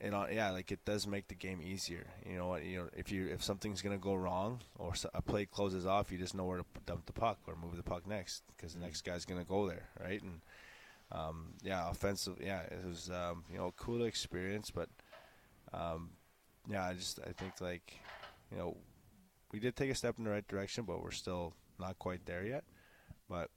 and 0.00 0.14
uh, 0.14 0.26
yeah, 0.30 0.50
like 0.50 0.70
it 0.70 0.84
does 0.84 1.06
make 1.06 1.28
the 1.28 1.34
game 1.34 1.60
easier. 1.62 2.06
You 2.28 2.36
know, 2.36 2.56
you 2.56 2.78
know, 2.78 2.88
if 2.94 3.10
you 3.10 3.28
if 3.28 3.42
something's 3.42 3.80
gonna 3.80 3.98
go 3.98 4.14
wrong 4.14 4.60
or 4.78 4.92
a 5.14 5.22
play 5.22 5.46
closes 5.46 5.86
off, 5.86 6.12
you 6.12 6.18
just 6.18 6.34
know 6.34 6.44
where 6.44 6.58
to 6.58 6.64
dump 6.84 7.06
the 7.06 7.12
puck 7.12 7.38
or 7.46 7.56
move 7.56 7.76
the 7.76 7.82
puck 7.82 8.06
next 8.06 8.42
because 8.54 8.72
the 8.72 8.78
mm-hmm. 8.78 8.86
next 8.86 9.02
guy's 9.02 9.24
gonna 9.24 9.44
go 9.44 9.66
there, 9.66 9.88
right? 10.00 10.22
And 10.22 10.40
um, 11.12 11.54
yeah, 11.62 11.88
offensive, 11.90 12.36
yeah, 12.42 12.60
it 12.62 12.84
was 12.86 13.10
um, 13.10 13.44
you 13.50 13.56
know 13.56 13.72
cool 13.76 14.04
experience, 14.04 14.70
but 14.70 14.88
um, 15.72 16.10
yeah, 16.68 16.84
I 16.84 16.92
just 16.92 17.20
I 17.20 17.32
think 17.32 17.60
like 17.60 18.00
you 18.52 18.58
know 18.58 18.76
we 19.50 19.60
did 19.60 19.76
take 19.76 19.90
a 19.90 19.94
step 19.94 20.18
in 20.18 20.24
the 20.24 20.30
right 20.30 20.46
direction, 20.46 20.84
but 20.84 21.02
we're 21.02 21.10
still 21.10 21.54
not 21.78 21.98
quite 21.98 22.26
there 22.26 22.44
yet. 22.44 22.64
But 23.30 23.48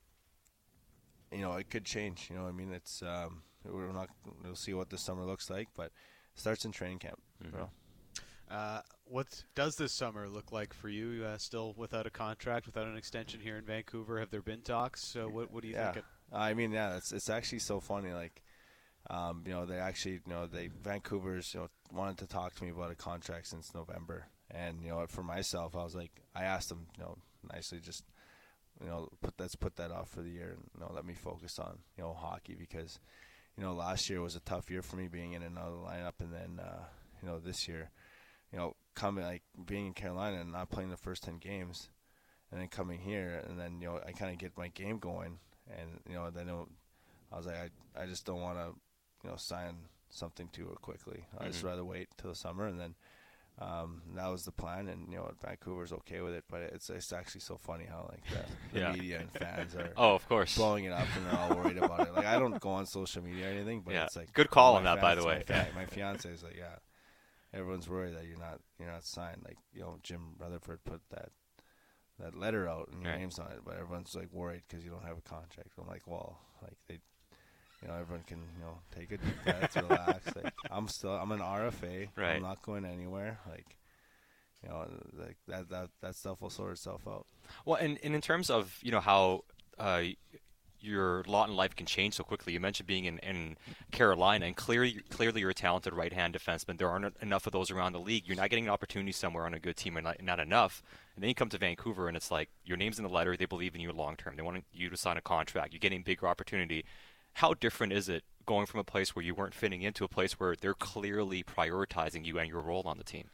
you 1.31 1.41
know, 1.41 1.53
it 1.53 1.69
could 1.69 1.85
change. 1.85 2.29
You 2.29 2.37
know, 2.37 2.47
I 2.47 2.51
mean, 2.51 2.71
it's 2.73 3.01
um, 3.01 3.43
we're 3.63 3.91
not. 3.91 4.09
We'll 4.43 4.55
see 4.55 4.73
what 4.73 4.89
the 4.89 4.97
summer 4.97 5.23
looks 5.25 5.49
like, 5.49 5.69
but 5.75 5.85
it 5.87 5.91
starts 6.39 6.65
in 6.65 6.71
training 6.71 6.99
camp. 6.99 7.19
Mhm. 7.43 7.51
Bro. 7.51 7.69
Uh, 8.49 8.81
what 9.03 9.43
does 9.55 9.75
this 9.75 9.91
summer 9.91 10.29
look 10.29 10.51
like 10.53 10.73
for 10.73 10.87
you? 10.87 11.25
Uh, 11.25 11.37
still 11.37 11.73
without 11.75 12.07
a 12.07 12.09
contract, 12.09 12.65
without 12.65 12.87
an 12.87 12.95
extension 12.95 13.41
here 13.41 13.57
in 13.57 13.65
Vancouver? 13.65 14.19
Have 14.19 14.31
there 14.31 14.41
been 14.41 14.61
talks? 14.61 15.03
So 15.03 15.27
what, 15.27 15.51
what 15.51 15.63
do 15.63 15.67
you 15.67 15.73
Yeah. 15.73 15.91
think? 15.93 16.05
I 16.31 16.53
mean, 16.53 16.71
yeah, 16.71 16.95
it's 16.95 17.11
it's 17.11 17.29
actually 17.29 17.59
so 17.59 17.79
funny. 17.79 18.13
Like, 18.13 18.41
um, 19.09 19.43
you 19.45 19.53
know, 19.53 19.65
they 19.65 19.77
actually, 19.77 20.15
you 20.25 20.33
know, 20.33 20.45
they 20.47 20.67
Vancouver's, 20.67 21.53
you 21.53 21.61
know, 21.61 21.69
wanted 21.91 22.17
to 22.19 22.27
talk 22.27 22.55
to 22.55 22.63
me 22.63 22.69
about 22.69 22.91
a 22.91 22.95
contract 22.95 23.47
since 23.47 23.73
November, 23.73 24.27
and 24.49 24.81
you 24.81 24.89
know, 24.89 25.05
for 25.07 25.23
myself, 25.23 25.75
I 25.75 25.83
was 25.83 25.95
like, 25.95 26.21
I 26.35 26.43
asked 26.43 26.69
them, 26.69 26.87
you 26.97 27.03
know, 27.03 27.17
nicely, 27.53 27.79
just, 27.79 28.03
you 28.81 28.87
know, 28.87 29.09
put 29.21 29.33
let's 29.39 29.55
put 29.55 29.75
that 29.77 29.91
off 29.91 30.09
for 30.09 30.21
the 30.21 30.29
year, 30.29 30.51
and 30.55 30.69
you 30.73 30.79
know, 30.79 30.91
let 30.93 31.05
me 31.05 31.13
focus 31.13 31.59
on, 31.59 31.79
you 31.97 32.03
know, 32.03 32.13
hockey 32.13 32.55
because, 32.57 32.99
you 33.57 33.63
know, 33.63 33.73
last 33.73 34.09
year 34.09 34.21
was 34.21 34.35
a 34.35 34.41
tough 34.41 34.69
year 34.69 34.81
for 34.81 34.97
me 34.97 35.07
being 35.07 35.33
in 35.33 35.43
another 35.43 35.75
lineup, 35.75 36.19
and 36.19 36.33
then, 36.33 36.59
uh, 36.59 36.83
you 37.21 37.27
know, 37.27 37.39
this 37.39 37.67
year, 37.67 37.89
you 38.51 38.57
know, 38.57 38.75
coming 38.95 39.23
like 39.23 39.43
being 39.65 39.87
in 39.87 39.93
Carolina 39.93 40.41
and 40.41 40.51
not 40.51 40.69
playing 40.69 40.89
the 40.89 40.97
first 40.97 41.23
ten 41.23 41.37
games, 41.37 41.89
and 42.51 42.61
then 42.61 42.67
coming 42.67 42.99
here, 42.99 43.43
and 43.47 43.59
then 43.59 43.81
you 43.81 43.87
know, 43.87 43.99
I 44.05 44.11
kind 44.11 44.31
of 44.31 44.37
get 44.37 44.57
my 44.57 44.67
game 44.69 44.99
going 44.99 45.39
and 45.75 45.99
you 46.07 46.15
know 46.15 46.29
then 46.29 46.49
it, 46.49 46.55
I 47.31 47.37
was 47.37 47.45
like 47.45 47.55
I 47.95 48.03
I 48.03 48.05
just 48.05 48.25
don't 48.25 48.41
want 48.41 48.57
to 48.57 48.73
you 49.23 49.29
know 49.29 49.35
sign 49.37 49.75
something 50.09 50.49
too 50.51 50.75
quickly. 50.81 51.25
I 51.37 51.47
just 51.47 51.63
rather 51.63 51.83
wait 51.83 52.07
till 52.17 52.29
the 52.29 52.35
summer 52.35 52.65
and 52.67 52.79
then 52.79 52.95
um, 53.59 54.01
that 54.15 54.27
was 54.27 54.43
the 54.43 54.51
plan 54.51 54.87
and 54.87 55.11
you 55.11 55.17
know 55.17 55.31
Vancouver's 55.43 55.91
okay 55.91 56.21
with 56.21 56.33
it, 56.33 56.43
but 56.49 56.61
it's 56.61 56.89
it's 56.89 57.11
actually 57.11 57.41
so 57.41 57.57
funny 57.57 57.85
how 57.89 58.07
like 58.11 58.23
the, 58.29 58.73
the 58.73 58.79
Yeah. 58.79 58.91
media 58.93 59.19
and 59.19 59.31
fans 59.31 59.75
are 59.75 59.91
Oh, 59.97 60.13
of 60.15 60.27
course. 60.29 60.55
blowing 60.55 60.85
it 60.85 60.91
up 60.91 61.07
and 61.15 61.25
they're 61.25 61.39
all 61.39 61.55
worried 61.57 61.77
about 61.77 62.07
it. 62.07 62.13
Like 62.15 62.25
I 62.25 62.37
don't 62.37 62.59
go 62.59 62.69
on 62.69 62.85
social 62.85 63.23
media 63.23 63.47
or 63.47 63.51
anything, 63.51 63.81
but 63.83 63.93
Yeah. 63.93 64.05
it's 64.05 64.15
like 64.15 64.31
Good 64.33 64.49
call 64.51 64.75
on 64.75 64.83
that, 64.83 65.01
by 65.01 65.15
the 65.15 65.25
way. 65.25 65.43
My, 65.49 65.55
fa- 65.55 65.67
my 65.75 65.85
fiance 65.85 66.29
is 66.29 66.43
like, 66.43 66.55
yeah, 66.57 66.75
everyone's 67.53 67.89
worried 67.89 68.15
that 68.15 68.25
you're 68.27 68.37
not 68.39 68.59
you're 68.79 68.91
not 68.91 69.03
signed. 69.03 69.41
Like 69.43 69.57
you 69.73 69.81
know 69.81 69.97
Jim 70.03 70.35
Rutherford 70.39 70.83
put 70.85 71.01
that 71.09 71.29
that 72.19 72.35
letter 72.35 72.67
out 72.67 72.89
and 72.91 73.01
your 73.01 73.11
Right. 73.11 73.19
name's 73.19 73.39
on 73.39 73.51
it, 73.51 73.59
but 73.65 73.75
everyone's 73.77 74.15
like 74.15 74.31
worried 74.31 74.61
because 74.67 74.83
you 74.83 74.91
don't 74.91 75.05
have 75.05 75.17
a 75.17 75.21
contract. 75.29 75.69
I'm 75.79 75.87
like, 75.87 76.07
well, 76.07 76.39
like 76.61 76.77
they, 76.87 76.99
you 77.81 77.87
know, 77.87 77.95
everyone 77.95 78.23
can 78.25 78.37
you 78.37 78.63
know 78.63 78.79
take 78.95 79.11
a 79.11 79.17
deep 79.17 79.43
breath, 79.43 79.75
relax. 79.89 80.35
Like 80.35 80.53
I'm 80.71 80.87
still 80.87 81.11
I'm 81.11 81.31
an 81.31 81.39
RFA. 81.39 82.09
Right. 82.15 82.35
I'm 82.35 82.41
not 82.41 82.61
going 82.61 82.85
anywhere. 82.85 83.39
Like. 83.49 83.77
You 84.63 84.69
know, 84.69 84.87
like 85.19 85.37
that, 85.47 85.69
that 85.69 85.89
that 86.01 86.15
stuff 86.15 86.41
will 86.41 86.49
sort 86.49 86.71
itself 86.71 87.03
out. 87.07 87.27
Well, 87.63 87.77
and, 87.77 87.99
and 88.03 88.15
in 88.15 88.21
terms 88.21 88.49
of 88.49 88.79
you 88.81 88.91
know 88.91 88.99
how 88.99 89.43
uh, 89.77 90.01
your 90.79 91.23
lot 91.27 91.49
in 91.49 91.55
life 91.55 91.75
can 91.75 91.85
change 91.85 92.15
so 92.15 92.23
quickly, 92.23 92.53
you 92.53 92.59
mentioned 92.59 92.87
being 92.87 93.05
in, 93.05 93.19
in 93.19 93.57
Carolina, 93.91 94.45
and 94.45 94.55
clearly 94.55 95.01
clearly 95.09 95.41
you're 95.41 95.49
a 95.49 95.55
talented 95.55 95.93
right 95.93 96.13
hand 96.13 96.33
defenseman. 96.33 96.77
There 96.77 96.89
aren't 96.89 97.15
enough 97.21 97.47
of 97.47 97.53
those 97.53 97.71
around 97.71 97.93
the 97.93 97.99
league. 97.99 98.27
You're 98.27 98.37
not 98.37 98.49
getting 98.49 98.65
an 98.65 98.71
opportunity 98.71 99.11
somewhere 99.11 99.45
on 99.45 99.53
a 99.53 99.59
good 99.59 99.77
team, 99.77 99.97
and 99.97 100.05
not, 100.05 100.21
not 100.21 100.39
enough. 100.39 100.83
And 101.15 101.23
then 101.23 101.29
you 101.29 101.35
come 101.35 101.49
to 101.49 101.57
Vancouver, 101.57 102.07
and 102.07 102.15
it's 102.15 102.31
like 102.31 102.49
your 102.63 102.77
name's 102.77 102.99
in 102.99 103.03
the 103.03 103.09
letter. 103.09 103.35
They 103.35 103.45
believe 103.45 103.75
in 103.75 103.81
you 103.81 103.91
long 103.91 104.15
term. 104.15 104.35
They 104.35 104.43
want 104.43 104.63
you 104.71 104.89
to 104.89 104.97
sign 104.97 105.17
a 105.17 105.21
contract. 105.21 105.73
You're 105.73 105.79
getting 105.79 106.03
bigger 106.03 106.27
opportunity. 106.27 106.85
How 107.37 107.53
different 107.53 107.93
is 107.93 108.09
it 108.09 108.23
going 108.47 108.65
from 108.65 108.79
a 108.79 108.83
place 108.83 109.15
where 109.15 109.23
you 109.23 109.35
weren't 109.35 109.53
fitting 109.53 109.83
into 109.83 110.03
a 110.03 110.07
place 110.07 110.39
where 110.39 110.55
they're 110.55 110.73
clearly 110.73 111.43
prioritizing 111.43 112.25
you 112.25 112.39
and 112.39 112.49
your 112.49 112.61
role 112.61 112.81
on 112.87 112.97
the 112.97 113.03
team? 113.03 113.29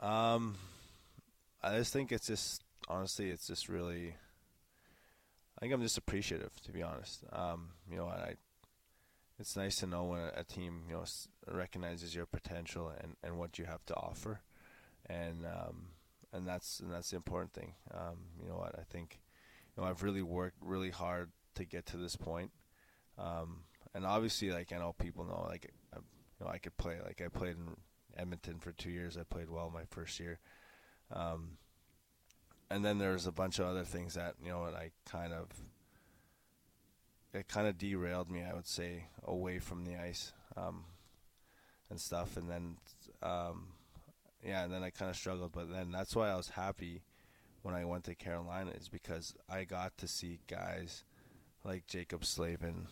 Um, 0.00 0.56
I 1.62 1.76
just 1.76 1.92
think 1.92 2.12
it's 2.12 2.28
just 2.28 2.62
honestly, 2.88 3.28
it's 3.28 3.46
just 3.46 3.68
really. 3.68 4.14
I 5.58 5.60
think 5.60 5.74
I'm 5.74 5.82
just 5.82 5.98
appreciative, 5.98 6.50
to 6.64 6.72
be 6.72 6.82
honest. 6.82 7.24
Um, 7.30 7.72
you 7.90 7.98
know, 7.98 8.06
I. 8.06 8.36
It's 9.38 9.54
nice 9.54 9.76
to 9.80 9.86
know 9.86 10.04
when 10.04 10.30
a, 10.34 10.42
team, 10.42 10.84
you 10.88 10.94
know, 10.94 11.04
recognizes 11.46 12.14
your 12.14 12.24
potential 12.24 12.90
and, 13.02 13.16
and 13.22 13.38
what 13.38 13.58
you 13.58 13.66
have 13.66 13.84
to 13.84 13.94
offer, 13.94 14.40
and 15.10 15.44
um, 15.44 15.88
and 16.32 16.48
that's 16.48 16.80
and 16.80 16.90
that's 16.90 17.10
the 17.10 17.16
important 17.16 17.52
thing. 17.52 17.74
Um, 17.92 18.16
you 18.42 18.48
know 18.48 18.56
what 18.56 18.74
I 18.78 18.84
think, 18.88 19.20
you 19.76 19.82
know, 19.82 19.90
I've 19.90 20.02
really 20.02 20.22
worked 20.22 20.56
really 20.62 20.88
hard 20.88 21.32
to 21.56 21.66
get 21.66 21.84
to 21.86 21.98
this 21.98 22.16
point, 22.16 22.50
um, 23.18 23.60
and 23.94 24.04
obviously, 24.04 24.50
like 24.50 24.72
I 24.72 24.78
know 24.78 24.94
people 24.98 25.24
know, 25.24 25.46
like 25.48 25.72
I, 25.94 25.98
you 25.98 26.46
know, 26.46 26.52
I 26.52 26.58
could 26.58 26.76
play. 26.76 26.98
Like 27.04 27.22
I 27.24 27.28
played 27.28 27.56
in 27.56 27.76
Edmonton 28.16 28.58
for 28.58 28.72
two 28.72 28.90
years. 28.90 29.16
I 29.16 29.22
played 29.22 29.50
well 29.50 29.70
my 29.72 29.84
first 29.90 30.20
year. 30.20 30.38
Um, 31.12 31.58
and 32.70 32.84
then 32.84 32.98
there's 32.98 33.26
a 33.26 33.32
bunch 33.32 33.58
of 33.58 33.66
other 33.66 33.84
things 33.84 34.14
that 34.14 34.34
you 34.42 34.50
know, 34.50 34.64
and 34.64 34.76
I 34.76 34.90
kind 35.08 35.32
of 35.32 35.48
it 37.32 37.48
kind 37.48 37.66
of 37.66 37.78
derailed 37.78 38.30
me. 38.30 38.42
I 38.42 38.54
would 38.54 38.66
say 38.66 39.06
away 39.24 39.58
from 39.58 39.84
the 39.84 39.96
ice 39.96 40.32
um, 40.56 40.84
and 41.90 42.00
stuff. 42.00 42.36
And 42.36 42.50
then 42.50 42.76
um, 43.22 43.68
yeah, 44.44 44.64
and 44.64 44.72
then 44.72 44.82
I 44.82 44.90
kind 44.90 45.10
of 45.10 45.16
struggled. 45.16 45.52
But 45.52 45.70
then 45.70 45.90
that's 45.90 46.16
why 46.16 46.30
I 46.30 46.36
was 46.36 46.50
happy 46.50 47.02
when 47.62 47.74
I 47.74 47.84
went 47.84 48.04
to 48.04 48.14
Carolina 48.14 48.70
is 48.78 48.88
because 48.88 49.34
I 49.48 49.64
got 49.64 49.96
to 49.98 50.08
see 50.08 50.40
guys 50.46 51.04
like 51.64 51.86
Jaccob 51.86 52.24
Slavin, 52.24 52.86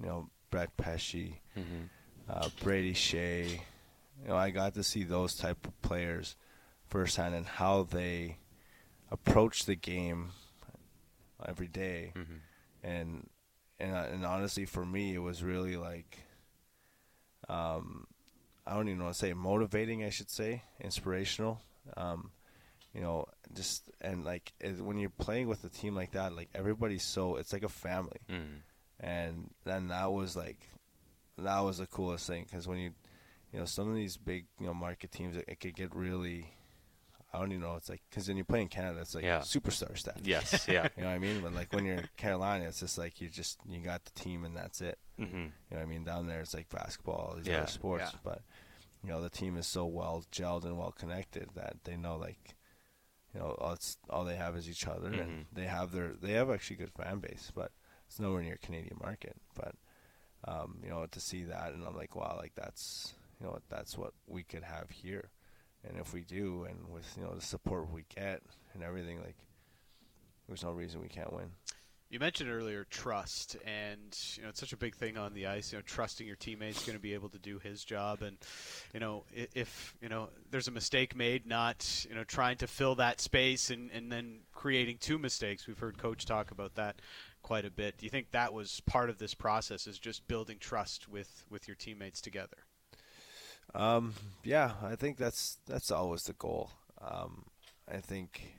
you 0.00 0.06
know, 0.06 0.30
Brett 0.50 0.76
Pesce, 0.76 1.40
Mm-hmm. 1.56 1.84
uh, 2.28 2.48
Brady 2.62 2.94
Skjei. 2.94 3.50
You 4.22 4.28
know, 4.28 4.36
I 4.36 4.50
got 4.50 4.74
to 4.74 4.82
see 4.84 5.02
those 5.04 5.34
type 5.34 5.66
of 5.66 5.82
players 5.82 6.36
firsthand 6.86 7.34
and 7.34 7.46
how 7.46 7.82
they 7.82 8.38
approach 9.10 9.64
the 9.64 9.74
game 9.74 10.30
every 11.46 11.66
day. 11.68 12.12
Mm-hmm. 12.16 12.34
And 12.82 13.28
and 13.80 13.94
uh, 13.94 14.06
and 14.12 14.24
honestly, 14.24 14.64
for 14.66 14.84
me, 14.84 15.14
it 15.14 15.18
was 15.18 15.42
really 15.42 15.76
like, 15.76 16.20
um, 17.48 18.06
I 18.66 18.74
don't 18.74 18.88
even 18.88 19.02
want 19.02 19.14
to 19.14 19.18
say, 19.18 19.32
motivating. 19.32 20.04
I 20.04 20.10
should 20.10 20.30
say, 20.30 20.62
inspirational. 20.80 21.60
Um, 21.96 22.30
you 22.94 23.00
know, 23.00 23.26
just 23.54 23.90
and 24.00 24.24
like 24.24 24.52
it, 24.60 24.80
when 24.80 24.98
you're 24.98 25.10
playing 25.10 25.48
with 25.48 25.64
a 25.64 25.68
team 25.68 25.94
like 25.94 26.12
that, 26.12 26.34
like 26.34 26.48
everybody's 26.54 27.02
so 27.02 27.36
it's 27.36 27.52
like 27.52 27.64
a 27.64 27.68
family 27.68 28.20
Mm-hmm. 28.30 28.56
And 29.00 29.50
then 29.64 29.88
that 29.88 30.12
was 30.12 30.36
like 30.36 30.68
that 31.38 31.60
was 31.60 31.78
the 31.78 31.86
coolest 31.86 32.26
thing 32.26 32.44
because 32.48 32.66
when 32.68 32.78
you 32.78 32.92
you 33.52 33.58
know 33.58 33.64
some 33.64 33.88
of 33.88 33.94
these 33.94 34.16
big 34.16 34.46
you 34.60 34.66
know 34.66 34.74
market 34.74 35.10
teams 35.12 35.36
it, 35.36 35.44
it 35.48 35.60
could 35.60 35.74
get 35.74 35.94
really 35.94 36.50
I 37.32 37.40
don't 37.40 37.50
even 37.50 37.62
know 37.62 37.74
it's 37.74 37.88
like 37.88 38.02
because 38.08 38.28
when 38.28 38.36
you 38.36 38.44
play 38.44 38.62
in 38.62 38.68
Canada 38.68 39.00
it's 39.00 39.14
like 39.14 39.24
Yeah. 39.24 39.40
superstar 39.40 39.98
stuff 39.98 40.18
Yes. 40.22 40.66
Yeah. 40.68 40.88
you 40.96 41.02
know 41.02 41.08
what 41.08 41.16
I 41.16 41.18
mean 41.18 41.40
but 41.40 41.52
like 41.54 41.72
when 41.72 41.84
you're 41.84 41.96
in 41.96 42.08
Carolina 42.16 42.64
it's 42.66 42.80
just 42.80 42.96
like 42.98 43.20
you 43.20 43.28
just 43.28 43.58
you 43.68 43.80
got 43.80 44.04
the 44.04 44.12
team 44.12 44.44
and 44.44 44.56
that's 44.56 44.80
it 44.80 44.98
mm-hmm. 45.20 45.36
you 45.36 45.42
know 45.72 45.76
what 45.76 45.82
I 45.82 45.86
mean 45.86 46.04
down 46.04 46.26
there 46.28 46.40
it's 46.40 46.54
like 46.54 46.68
basketball 46.68 47.16
all 47.30 47.36
these 47.36 47.48
Yeah. 47.48 47.58
other 47.62 47.66
sports 47.66 48.10
Yeah. 48.12 48.18
but 48.22 48.42
you 49.02 49.08
know 49.10 49.20
the 49.20 49.30
team 49.30 49.56
is 49.56 49.66
so 49.66 49.84
well 49.86 50.24
gelled 50.30 50.64
and 50.64 50.78
well 50.78 50.92
connected 50.92 51.48
that 51.56 51.78
they 51.84 51.96
know 51.96 52.16
like 52.16 52.54
you 53.34 53.40
know 53.40 53.56
all 53.58 53.72
it's 53.72 53.96
all 54.08 54.24
they 54.24 54.36
have 54.36 54.56
is 54.56 54.70
each 54.70 54.86
other 54.86 55.10
Mhm. 55.10 55.20
and 55.20 55.46
they 55.52 55.66
have 55.66 55.90
their 55.90 56.12
they 56.22 56.32
have 56.34 56.48
actually 56.50 56.76
good 56.76 56.92
fan 56.92 57.18
base 57.18 57.50
but 57.54 57.72
it's 58.14 58.20
nowhere 58.20 58.42
near 58.42 58.58
Canadian 58.62 58.96
market 59.02 59.34
but 59.56 59.74
um, 60.46 60.76
you 60.84 60.88
know 60.88 61.04
to 61.10 61.18
see 61.18 61.42
that 61.42 61.72
and 61.72 61.84
I'm 61.84 61.96
like 61.96 62.14
wow 62.14 62.36
like 62.38 62.52
that's 62.54 63.14
you 63.40 63.46
know 63.46 63.58
that's 63.68 63.98
what 63.98 64.12
we 64.28 64.44
could 64.44 64.62
have 64.62 64.88
here 64.88 65.30
and 65.82 65.98
if 65.98 66.12
we 66.12 66.20
do 66.20 66.64
and 66.68 66.88
with 66.88 67.12
you 67.16 67.24
know 67.24 67.34
the 67.34 67.40
support 67.40 67.90
we 67.90 68.04
get 68.14 68.40
and 68.72 68.84
everything 68.84 69.18
like 69.20 69.34
there's 70.46 70.62
no 70.62 70.70
reason 70.70 71.00
we 71.02 71.08
can't 71.08 71.32
win 71.32 71.50
You 72.10 72.20
mentioned 72.20 72.50
earlier 72.50 72.86
trust, 72.88 73.56
and 73.66 74.16
you 74.36 74.44
know 74.44 74.50
it's 74.50 74.60
such 74.60 74.72
a 74.72 74.76
big 74.76 74.94
thing 74.94 75.16
on 75.18 75.34
the 75.34 75.48
ice. 75.48 75.72
You 75.72 75.78
know, 75.78 75.82
trusting 75.84 76.24
your 76.24 76.36
teammates 76.36 76.84
going 76.86 76.96
to 76.96 77.02
be 77.02 77.14
able 77.14 77.30
to 77.30 77.38
do 77.38 77.58
his 77.58 77.82
job, 77.82 78.22
and 78.22 78.36
you 78.92 79.00
know 79.00 79.24
if 79.32 79.96
you 80.00 80.08
know 80.08 80.28
there's 80.50 80.68
a 80.68 80.70
mistake 80.70 81.16
made, 81.16 81.44
not 81.46 82.06
you 82.08 82.14
know 82.14 82.22
trying 82.22 82.58
to 82.58 82.68
fill 82.68 82.94
that 82.96 83.20
space 83.20 83.70
and 83.70 83.90
and 83.90 84.12
then 84.12 84.42
creating 84.52 84.98
two 85.00 85.18
mistakes. 85.18 85.66
We've 85.66 85.78
heard 85.78 85.98
coach 85.98 86.24
talk 86.24 86.52
about 86.52 86.76
that 86.76 87.00
quite 87.44 87.64
a 87.64 87.70
bit. 87.70 87.98
Do 87.98 88.06
you 88.06 88.10
think 88.10 88.32
that 88.32 88.52
was 88.52 88.80
part 88.86 89.10
of 89.10 89.18
this 89.18 89.34
process? 89.34 89.86
Is 89.86 89.98
just 90.00 90.26
building 90.26 90.56
trust 90.58 91.08
with 91.08 91.44
with 91.50 91.68
your 91.68 91.76
teammates 91.76 92.20
together? 92.20 92.56
Um, 93.74 94.14
yeah, 94.42 94.72
I 94.82 94.96
think 94.96 95.16
that's 95.18 95.58
that's 95.66 95.90
always 95.92 96.24
the 96.24 96.32
goal. 96.32 96.70
Um, 97.00 97.44
I 97.86 97.98
think, 97.98 98.56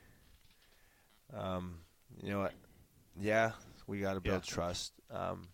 um, 1.33 1.79
you 2.21 2.29
know 2.29 2.39
what? 2.41 2.53
Yeah, 3.19 3.51
we 3.87 3.99
got 4.01 4.13
to 4.13 4.21
build 4.21 4.45
Yeah. 4.47 4.53
trust. 4.53 4.93
Um, 5.09 5.49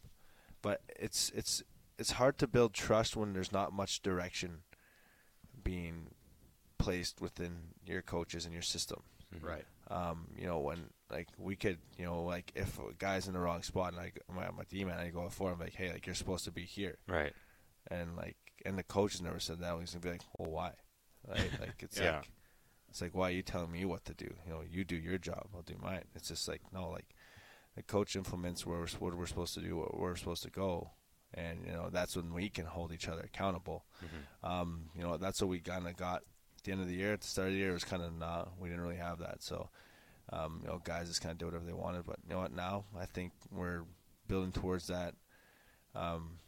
but 0.61 0.81
it's 0.99 1.31
it's 1.33 1.63
it's 1.97 2.11
hard 2.11 2.37
to 2.39 2.47
build 2.47 2.73
trust 2.73 3.15
when 3.15 3.33
there's 3.33 3.51
not 3.51 3.71
much 3.73 4.01
direction 4.01 4.63
being 5.63 6.07
placed 6.77 7.21
within 7.21 7.75
your 7.85 8.01
coaches 8.01 8.43
and 8.45 8.53
your 8.53 8.63
system. 8.63 9.03
Mm-hmm. 9.33 9.45
Right. 9.47 9.65
Um, 9.89 10.27
you 10.35 10.47
know, 10.47 10.59
when 10.59 10.89
like 11.11 11.27
we 11.37 11.55
could, 11.55 11.77
you 11.97 12.05
know, 12.05 12.23
like 12.23 12.51
if 12.55 12.79
a 12.79 12.93
guy's 12.97 13.27
in 13.27 13.33
the 13.33 13.39
wrong 13.39 13.61
spot 13.63 13.93
and 13.93 14.01
I, 14.01 14.11
my 14.33 14.49
my 14.51 14.63
D 14.69 14.83
man, 14.85 14.97
I 14.99 15.09
go 15.09 15.27
for 15.29 15.51
him 15.51 15.59
like, 15.59 15.73
hey, 15.75 15.91
like 15.91 16.05
you're 16.05 16.15
supposed 16.15 16.45
to 16.45 16.51
be 16.51 16.63
here 16.63 16.97
Right. 17.07 17.33
and 17.89 18.15
like 18.15 18.37
and 18.65 18.77
the 18.77 18.83
coach 18.83 19.13
has 19.13 19.21
never 19.21 19.39
said 19.39 19.59
that. 19.59 19.75
He's 19.79 19.91
gonna 19.93 20.01
be 20.03 20.09
like, 20.11 20.21
well, 20.37 20.51
why? 20.51 20.71
right? 21.27 21.49
Like 21.59 21.75
it's 21.79 21.99
Yeah. 22.01 22.17
like 22.17 22.31
it's 22.89 23.01
like 23.01 23.13
why 23.15 23.29
are 23.29 23.33
you 23.33 23.41
telling 23.43 23.71
me 23.71 23.85
what 23.85 24.05
to 24.05 24.13
do? 24.13 24.33
You 24.45 24.53
know, 24.53 24.61
you 24.69 24.83
do 24.83 24.95
your 24.95 25.17
job, 25.17 25.47
I'll 25.55 25.61
do 25.61 25.75
mine. 25.81 26.03
It's 26.15 26.27
just 26.29 26.47
like 26.47 26.61
no, 26.73 26.89
like 26.89 27.15
the 27.75 27.83
coach 27.83 28.15
implements 28.15 28.65
where 28.65 28.79
we're, 28.79 28.87
what 28.99 29.15
we're 29.15 29.25
supposed 29.25 29.53
to 29.53 29.61
do, 29.61 29.77
where 29.77 29.87
we're 29.93 30.15
supposed 30.17 30.43
to 30.43 30.49
go, 30.49 30.91
and 31.33 31.65
you 31.65 31.71
know 31.71 31.89
that's 31.89 32.15
when 32.17 32.33
we 32.33 32.49
can 32.49 32.65
hold 32.65 32.91
each 32.91 33.07
other 33.07 33.21
accountable. 33.21 33.85
Um, 34.43 34.89
you 34.95 35.01
know, 35.03 35.17
that's 35.17 35.41
what 35.41 35.49
we 35.49 35.59
kind 35.59 35.87
of 35.87 35.95
got 35.95 36.17
at 36.57 36.63
the 36.65 36.71
end 36.73 36.81
of 36.81 36.87
the 36.87 36.95
year. 36.95 37.13
At 37.13 37.21
the 37.21 37.27
start 37.27 37.47
of 37.47 37.53
the 37.53 37.59
year, 37.59 37.69
it 37.69 37.73
was 37.73 37.83
kind 37.85 38.01
of 38.03 38.13
not. 38.17 38.51
we 38.59 38.67
didn't 38.69 38.83
really 38.83 38.97
have 38.97 39.19
that. 39.19 39.41
So, 39.41 39.69
um, 40.31 40.59
you 40.63 40.67
know, 40.69 40.81
guys 40.83 41.07
just 41.07 41.21
kind 41.21 41.31
of 41.31 41.37
did 41.37 41.45
whatever 41.45 41.65
they 41.65 41.73
wanted. 41.73 42.05
But 42.05 42.17
you 42.27 42.33
know 42.33 42.41
what? 42.41 42.53
Now 42.53 42.85
I 42.99 43.05
think 43.05 43.33
we're 43.51 43.83
building 44.27 44.51
towards 44.51 44.87
that. 44.87 45.13
Um, 45.93 46.39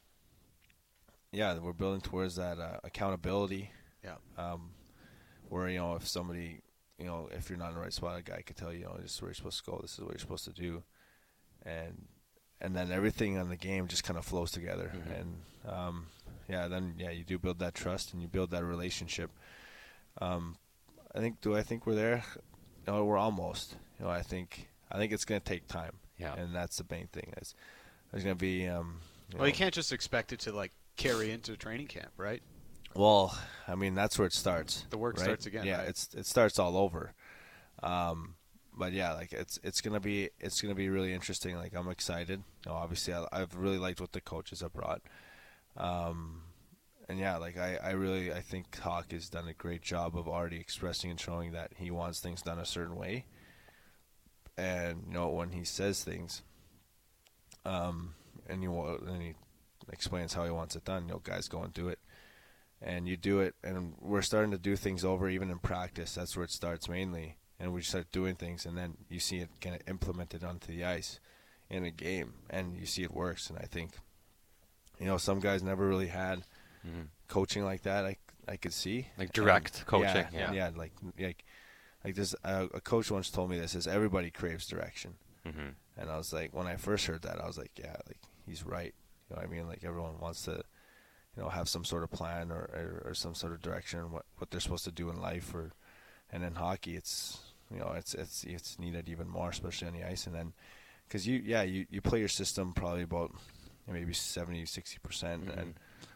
yeah, 1.32 1.58
we're 1.58 1.74
building 1.74 2.02
towards 2.02 2.36
that 2.36 2.60
uh, 2.60 2.78
accountability. 2.84 3.72
Yeah. 4.04 4.16
Um, 4.38 4.72
where 5.50 5.68
you 5.70 5.78
know 5.80 5.96
if 5.96 6.08
somebody, 6.08 6.62
you 6.98 7.06
know, 7.06 7.30
if 7.32 7.50
you're 7.50 7.60
not 7.60 7.70
in 7.70 7.76
the 7.76 7.82
right 7.82 7.94
spot, 7.94 8.20
a 8.20 8.22
guy 8.24 8.42
could 8.42 8.56
tell 8.56 8.72
you, 8.72 8.80
you 8.80 8.86
know, 8.86 8.98
this 9.02 9.16
is 9.16 9.22
where 9.22 9.30
you're 9.30 9.36
supposed 9.36 9.64
to 9.64 9.72
go. 9.72 9.80
This 9.82 9.94
is 9.94 10.00
what 10.00 10.12
you're 10.12 10.20
supposed 10.20 10.46
to 10.46 10.54
do, 10.54 10.84
and 11.64 12.08
and 12.62 12.76
then 12.76 12.92
everything 12.92 13.38
on 13.38 13.50
the 13.50 13.58
game 13.58 13.88
just 13.88 14.04
kind 14.04 14.18
of 14.18 14.26
flows 14.26 14.52
together. 14.52 14.92
Mhm. 14.96 15.20
And 15.20 15.36
um, 15.68 16.06
yeah, 16.48 16.68
then 16.68 16.96
yeah, 16.98 17.10
you 17.10 17.24
do 17.24 17.38
build 17.38 17.60
that 17.60 17.76
trust 17.76 18.14
and 18.14 18.22
you 18.22 18.28
build 18.28 18.52
that 18.52 18.64
relationship. 18.64 19.32
Um, 20.22 20.58
I 21.14 21.20
think. 21.20 21.42
Do 21.42 21.56
I 21.56 21.62
think 21.64 21.86
we're 21.86 21.96
there? 21.96 22.24
No, 22.88 23.06
we're 23.06 23.18
almost. 23.18 23.76
You 24.00 24.06
know, 24.06 24.12
I 24.12 24.22
think. 24.22 24.70
I 24.92 24.98
think 24.98 25.12
it's 25.12 25.26
going 25.26 25.42
to 25.42 25.46
take 25.46 25.68
time. 25.68 25.94
Yeah. 26.18 26.36
And 26.36 26.54
that's 26.54 26.78
the 26.78 26.86
main 26.90 27.08
thing. 27.08 27.34
Is 27.42 27.56
there's 28.12 28.24
going 28.24 28.36
to 28.36 28.40
be. 28.40 28.68
Um, 28.68 29.00
you 29.32 29.40
Well, 29.40 29.48
you 29.48 29.54
can't 29.54 29.74
just 29.74 29.92
expect 29.92 30.34
it 30.34 30.40
to 30.42 30.52
like 30.52 30.72
carry 30.98 31.32
into 31.32 31.58
training 31.58 31.88
camp, 31.88 32.12
right? 32.18 32.42
Well, 32.96 33.36
I 33.68 33.76
mean 33.76 33.96
that's 33.96 34.20
where 34.20 34.28
it 34.28 34.34
starts. 34.34 34.86
The 34.90 34.98
work 34.98 35.18
right? 35.18 35.24
starts 35.24 35.46
again, 35.46 35.66
Yeah, 35.66 35.80
right? 35.80 35.90
it's 35.90 36.14
it 36.14 36.26
starts 36.26 36.60
all 36.60 36.78
over. 36.78 37.14
Um, 37.82 38.36
but 38.78 38.94
yeah, 38.94 39.14
like 39.14 39.34
it's 39.34 39.60
it's 39.64 39.82
gonna 39.82 40.00
be 40.00 40.30
it's 40.40 40.62
gonna 40.62 40.76
be 40.76 40.90
really 40.90 41.14
interesting. 41.14 41.56
Like 41.56 41.76
I'm 41.76 41.90
excited. 41.90 42.44
You 42.66 42.72
know, 42.72 42.78
obviously, 42.78 43.14
I, 43.14 43.26
I've 43.32 43.56
really 43.56 43.80
liked 43.80 44.00
what 44.00 44.12
the 44.12 44.22
coaches 44.22 44.62
have 44.62 44.74
brought. 44.74 45.02
Um, 45.76 46.44
and 47.10 47.20
yeah, 47.20 47.38
like 47.38 47.58
I, 47.58 47.78
I 47.84 47.92
really 47.92 48.32
I 48.32 48.42
think 48.42 48.78
Hawk 48.80 49.12
has 49.12 49.30
done 49.30 49.48
a 49.48 49.54
great 49.54 49.82
job 49.82 50.18
of 50.18 50.28
already 50.28 50.60
expressing 50.60 51.10
and 51.10 51.20
showing 51.20 51.52
that 51.52 51.72
he 51.78 51.92
wants 51.92 52.20
things 52.20 52.42
done 52.42 52.60
a 52.60 52.66
certain 52.66 52.96
way. 52.96 53.26
And 54.58 55.04
you 55.08 55.14
know 55.14 55.30
when 55.30 55.52
he 55.52 55.64
says 55.64 56.04
things, 56.04 56.44
um, 57.66 58.16
and 58.48 58.62
you 58.62 58.74
and 59.08 59.22
he 59.22 59.34
explains 59.92 60.34
how 60.34 60.46
he 60.46 60.52
wants 60.52 60.76
it 60.76 60.86
done. 60.86 61.08
You 61.08 61.14
know, 61.14 61.22
guys 61.24 61.48
go 61.48 61.64
and 61.64 61.74
do 61.74 61.90
it 61.90 62.00
and 62.84 63.08
you 63.08 63.16
do 63.16 63.40
it 63.40 63.56
and 63.64 63.94
we're 64.02 64.22
starting 64.22 64.52
to 64.52 64.58
do 64.58 64.76
things 64.76 65.06
over 65.06 65.30
even 65.30 65.50
in 65.50 65.58
practice 65.58 66.16
that's 66.16 66.36
where 66.36 66.44
it 66.44 66.52
starts 66.52 66.90
mainly 66.90 67.38
and 67.60 67.74
we 67.74 67.82
start 67.82 68.12
doing 68.12 68.36
things 68.36 68.66
and 68.66 68.78
then 68.78 68.98
you 69.10 69.20
see 69.20 69.38
it 69.38 69.50
kind 69.62 69.76
of 69.76 69.82
implemented 69.88 70.44
onto 70.44 70.68
the 70.68 70.84
ice 70.84 71.20
in 71.70 71.86
a 71.86 71.92
game 71.92 72.34
and 72.50 72.76
you 72.76 72.86
see 72.86 73.04
it 73.04 73.14
works 73.14 73.50
and 73.50 73.58
i 73.60 73.66
think 73.66 73.94
you 75.00 75.06
know 75.06 75.18
some 75.18 75.40
guys 75.40 75.64
never 75.64 75.88
really 75.88 76.08
had 76.08 76.44
Mhm. 76.86 77.08
coaching 77.28 77.64
like 77.64 77.84
that 77.84 78.06
i, 78.06 78.18
I 78.48 78.58
could 78.58 78.74
see 78.74 79.08
Like 79.18 79.32
direct 79.34 79.78
And- 79.80 79.86
coaching, 79.88 80.28
yeah, 80.34 80.52
yeah. 80.52 80.52
yeah 80.52 80.70
like 80.76 80.92
like 81.20 81.44
like 82.04 82.16
this 82.16 82.36
uh, 82.44 82.68
a 82.74 82.82
coach 82.82 83.10
once 83.12 83.30
told 83.32 83.50
me 83.50 83.58
this 83.60 83.76
is 83.76 83.88
everybody 83.88 84.30
craves 84.32 84.68
direction 84.68 85.16
hmm 85.46 85.70
and 85.96 86.10
I 86.10 86.18
was 86.18 86.34
like, 86.34 86.56
when 86.56 86.66
I 86.66 86.76
first 86.78 87.06
heard 87.06 87.22
that, 87.22 87.40
I 87.40 87.46
was 87.46 87.56
like, 87.60 87.70
yeah, 87.78 87.96
like 88.08 88.18
he's 88.48 88.64
right. 88.66 88.96
You 89.30 89.36
know 89.36 89.42
what 89.44 89.46
I 89.46 89.48
mean? 89.48 89.68
Like 89.68 89.84
everyone 89.84 90.18
wants 90.20 90.42
to, 90.46 90.64
you 91.38 91.44
know, 91.44 91.50
have 91.50 91.70
some 91.70 91.86
sort 91.86 92.02
of 92.02 92.10
plan 92.10 92.50
or, 92.52 92.62
or, 92.74 93.04
or 93.10 93.14
some 93.14 93.36
sort 93.36 93.54
of 93.54 93.62
direction 93.62 94.12
what 94.12 94.26
what 94.40 94.50
they're 94.50 94.60
supposed 94.60 94.86
to 94.86 94.92
do 94.92 95.12
in 95.12 95.22
life. 95.22 95.54
Or 95.54 95.72
and 96.32 96.44
in 96.44 96.56
hockey, 96.56 96.96
it's 96.96 97.38
you 97.72 97.78
know, 97.78 97.92
it's 97.96 98.16
it's 98.16 98.44
it's 98.44 98.80
needed 98.80 99.08
even 99.08 99.30
more, 99.30 99.52
especially 99.52 99.88
on 99.90 99.94
the 99.94 100.04
ice. 100.04 100.26
And 100.26 100.34
then 100.34 100.54
because 101.08 101.28
you 101.28 101.40
yeah 101.46 101.62
you 101.62 101.86
you 101.92 102.02
play 102.02 102.18
your 102.18 102.28
system 102.42 102.74
probably 102.74 103.04
about 103.04 103.32
maybe 103.88 104.14
70 104.14 104.66
60 104.66 104.98
percent, 105.04 105.46
Mhm. 105.46 105.58
and 105.60 105.74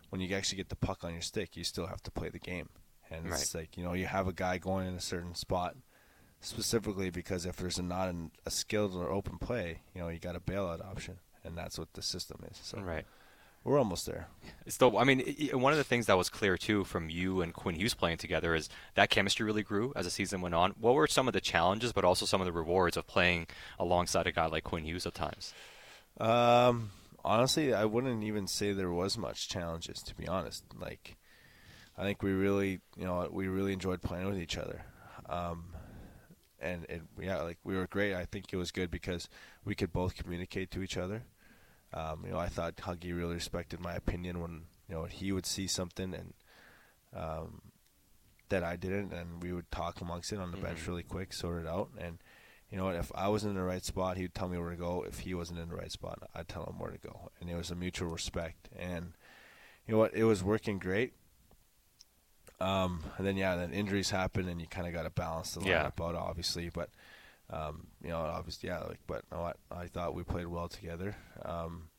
when 0.09 0.21
you 0.21 0.35
actually 0.35 0.57
get 0.57 0.69
the 0.69 0.75
puck 0.75 1.03
on 1.03 1.13
your 1.13 1.21
stick, 1.21 1.55
you 1.57 1.63
still 1.63 1.87
have 1.87 2.01
to 2.03 2.11
play 2.11 2.29
the 2.29 2.39
game. 2.39 2.69
And 3.09 3.27
it's 3.27 3.55
like 3.55 3.77
you 3.77 3.83
know 3.83 3.93
you 3.93 4.05
have 4.05 4.27
a 4.27 4.33
guy 4.33 4.57
going 4.57 4.87
in 4.87 4.93
a 4.95 5.01
certain 5.01 5.33
spot 5.35 5.75
specifically 6.41 7.09
because 7.09 7.45
if 7.45 7.55
there's 7.57 7.77
a 7.79 7.83
not 7.83 8.09
an, 8.09 8.31
a 8.45 8.51
skilled 8.51 8.95
or 8.95 9.09
open 9.11 9.37
play, 9.37 9.81
you 9.95 10.01
know, 10.01 10.09
you 10.09 10.19
got 10.19 10.35
a 10.35 10.39
bailout 10.39 10.85
option, 10.85 11.19
and 11.43 11.57
that's 11.57 11.79
what 11.79 11.93
the 11.93 12.01
system 12.01 12.43
is. 12.51 12.59
So 12.61 12.79
Right. 12.79 13.05
we're 13.63 13.79
almost 13.79 14.05
there. 14.05 14.27
Still, 14.67 14.97
I 14.97 15.03
mean, 15.03 15.21
i- 15.21 15.49
i- 15.51 15.55
one 15.55 15.73
of 15.73 15.77
the 15.77 15.83
things 15.83 16.05
that 16.05 16.17
was 16.17 16.29
clear 16.29 16.57
too 16.57 16.83
from 16.83 17.09
you 17.09 17.41
and 17.41 17.53
Quinn 17.53 17.75
Hughes 17.75 17.93
playing 17.95 18.17
together 18.17 18.53
is 18.55 18.69
that 18.95 19.09
chemistry 19.09 19.45
really 19.45 19.63
grew 19.63 19.93
as 19.95 20.05
the 20.05 20.11
season 20.11 20.41
went 20.41 20.53
on. 20.55 20.71
What 20.79 20.93
were 20.93 21.07
some 21.07 21.27
of 21.27 21.33
the 21.33 21.41
challenges, 21.41 21.91
but 21.93 22.05
also 22.05 22.25
some 22.25 22.39
of 22.41 22.45
the 22.45 22.51
rewards 22.53 22.97
of 22.97 23.07
playing 23.07 23.47
alongside 23.79 24.27
a 24.27 24.31
guy 24.31 24.45
like 24.45 24.63
Quinn 24.63 24.83
Hughes 24.85 25.05
at 25.07 25.13
times? 25.15 25.53
Um, 26.19 26.91
honestly, 27.23 27.73
I 27.73 27.86
wouldn't 27.86 28.23
even 28.23 28.47
say 28.47 28.71
there 28.73 28.91
was 28.91 29.17
much 29.17 29.49
challenges. 29.49 30.01
To 30.03 30.15
be 30.15 30.27
honest, 30.27 30.63
like 30.80 31.17
I 31.97 32.03
think 32.03 32.21
we 32.21 32.32
really, 32.32 32.80
you 32.95 33.06
know, 33.06 33.27
we 33.32 33.47
really 33.47 33.73
enjoyed 33.73 34.01
playing 34.01 34.27
with 34.27 34.39
each 34.39 34.58
other. 34.58 34.84
Um, 35.27 35.73
and 36.60 36.86
it, 36.89 37.01
yeah, 37.19 37.41
like 37.41 37.58
we 37.63 37.75
were 37.75 37.88
great. 37.88 38.13
I 38.15 38.25
think 38.25 38.51
it 38.51 38.58
was 38.58 38.71
good 38.71 38.89
because 38.91 39.30
we 39.65 39.75
could 39.75 39.91
both 39.93 40.15
communicate 40.15 40.71
to 40.71 40.82
each 40.82 40.97
other. 40.97 41.23
Um, 41.93 42.23
you 42.25 42.32
know, 42.32 42.39
I 42.39 42.47
thought 42.47 42.75
Huggy 42.77 43.15
really 43.15 43.36
respected 43.36 43.80
my 43.80 43.93
opinion 43.93 44.39
when 44.41 44.63
you 44.89 44.95
know 44.95 45.03
he 45.06 45.32
would 45.32 45.45
see 45.45 45.67
something 45.67 46.13
and 46.13 46.34
um, 47.15 47.62
that 48.49 48.63
I 48.63 48.75
didn't, 48.75 49.13
and 49.13 49.41
we 49.41 49.51
would 49.51 49.69
talk 49.71 50.01
amongst 50.01 50.32
it 50.32 50.39
on 50.39 50.51
the 50.51 50.58
bench 50.58 50.80
Mhm. 50.80 50.88
really 50.88 51.03
quick, 51.03 51.34
sort 51.34 51.62
it 51.62 51.67
out. 51.67 51.89
And 51.97 52.19
you 52.71 52.77
know, 52.77 52.86
what, 52.86 52.95
if 52.95 53.12
I 53.15 53.27
was 53.30 53.43
in 53.45 53.53
the 53.56 53.62
right 53.63 53.84
spot, 53.84 54.17
he'd 54.17 54.34
tell 54.34 54.49
me 54.49 54.58
where 54.58 54.71
to 54.71 54.75
go. 54.75 55.03
If 55.08 55.19
he 55.19 55.34
wasn't 55.34 55.60
in 55.60 55.69
the 55.69 55.75
right 55.75 55.91
spot, 55.91 56.19
I'd 56.36 56.47
tell 56.49 56.65
him 56.65 56.80
where 56.80 56.91
to 56.91 56.97
go. 56.97 57.32
And 57.39 57.49
it 57.49 57.56
was 57.56 57.71
a 57.71 57.75
mutual 57.75 58.10
respect. 58.10 58.67
And 58.77 59.13
you 59.88 59.93
know 59.93 59.99
what? 59.99 60.13
It 60.13 60.25
was 60.25 60.43
working 60.43 60.77
great. 60.80 61.13
Um, 62.60 63.03
and 63.17 63.25
then 63.27 63.38
yeah, 63.38 63.56
then 63.56 63.71
injuries 63.71 64.10
happen, 64.10 64.47
and 64.47 64.60
you 64.60 64.67
kind 64.67 64.88
of 64.88 64.93
got 64.93 65.03
to 65.03 65.10
balance 65.12 65.51
the 65.53 65.62
Yeah. 65.65 65.84
lineup 65.89 66.03
out, 66.10 66.15
obviously. 66.15 66.69
But 66.69 66.89
um, 67.49 67.88
you 68.03 68.10
know, 68.10 68.17
obviously, 68.19 68.69
yeah. 68.69 68.80
Like, 68.80 68.99
but 69.08 69.23
you 69.32 69.38
know 69.38 69.43
what? 69.43 69.58
I 69.71 69.86
thought 69.88 70.15
we 70.15 70.23
played 70.23 70.47
well 70.47 70.67
together. 70.67 71.15
Um, 71.45 71.89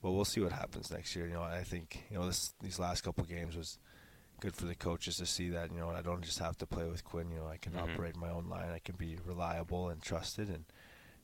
well, 0.00 0.14
we'll 0.14 0.24
see 0.24 0.40
what 0.40 0.50
happens 0.52 0.90
next 0.90 1.14
year. 1.14 1.26
You 1.28 1.34
know, 1.34 1.42
I 1.42 1.62
think 1.62 2.04
you 2.10 2.18
know 2.18 2.26
this 2.26 2.54
these 2.62 2.78
last 2.78 3.02
couple 3.02 3.22
games 3.24 3.54
was 3.54 3.78
good 4.42 4.56
for 4.56 4.64
the 4.66 4.74
coaches 4.74 5.16
to 5.18 5.24
see 5.26 5.48
that 5.50 5.70
you 5.70 5.78
know 5.78 5.90
I 5.90 6.02
don't 6.02 6.20
just 6.22 6.40
have 6.40 6.58
to 6.58 6.66
play 6.66 6.84
with 6.88 7.04
Quinn. 7.04 7.30
You 7.30 7.38
know, 7.38 7.46
I 7.46 7.58
can 7.58 7.72
Mhm. 7.74 7.82
operate 7.94 8.16
my 8.16 8.28
own 8.28 8.48
line. 8.48 8.70
I 8.70 8.80
can 8.80 8.96
be 8.96 9.16
reliable 9.24 9.88
and 9.88 10.02
trusted, 10.02 10.48
and 10.48 10.64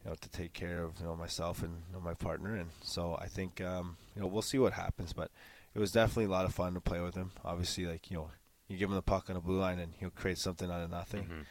you 0.04 0.10
know 0.10 0.14
to 0.14 0.28
take 0.28 0.52
care 0.52 0.84
of 0.84 1.00
you 1.00 1.06
know 1.06 1.16
myself 1.16 1.60
and 1.62 1.82
you 1.88 1.94
know, 1.94 2.00
my 2.00 2.14
partner. 2.14 2.54
And 2.54 2.70
so 2.82 3.18
I 3.20 3.26
think 3.26 3.60
um, 3.60 3.96
you 4.14 4.22
know 4.22 4.28
we'll 4.28 4.42
see 4.42 4.58
what 4.58 4.74
happens. 4.74 5.12
But 5.12 5.32
it 5.74 5.80
was 5.80 5.90
definitely 5.90 6.26
a 6.26 6.30
lot 6.30 6.44
of 6.44 6.54
fun 6.54 6.74
to 6.74 6.80
play 6.80 7.00
with 7.00 7.16
him. 7.16 7.32
Obviously, 7.44 7.86
like 7.86 8.08
you 8.10 8.16
know 8.18 8.30
you 8.68 8.76
give 8.78 8.88
him 8.88 8.94
the 8.94 9.02
puck 9.02 9.28
on 9.28 9.34
the 9.34 9.40
blue 9.40 9.58
line 9.58 9.80
and 9.80 9.94
he'll 9.98 10.10
create 10.10 10.38
something 10.38 10.70
out 10.70 10.80
of 10.82 10.90
nothing. 10.90 11.44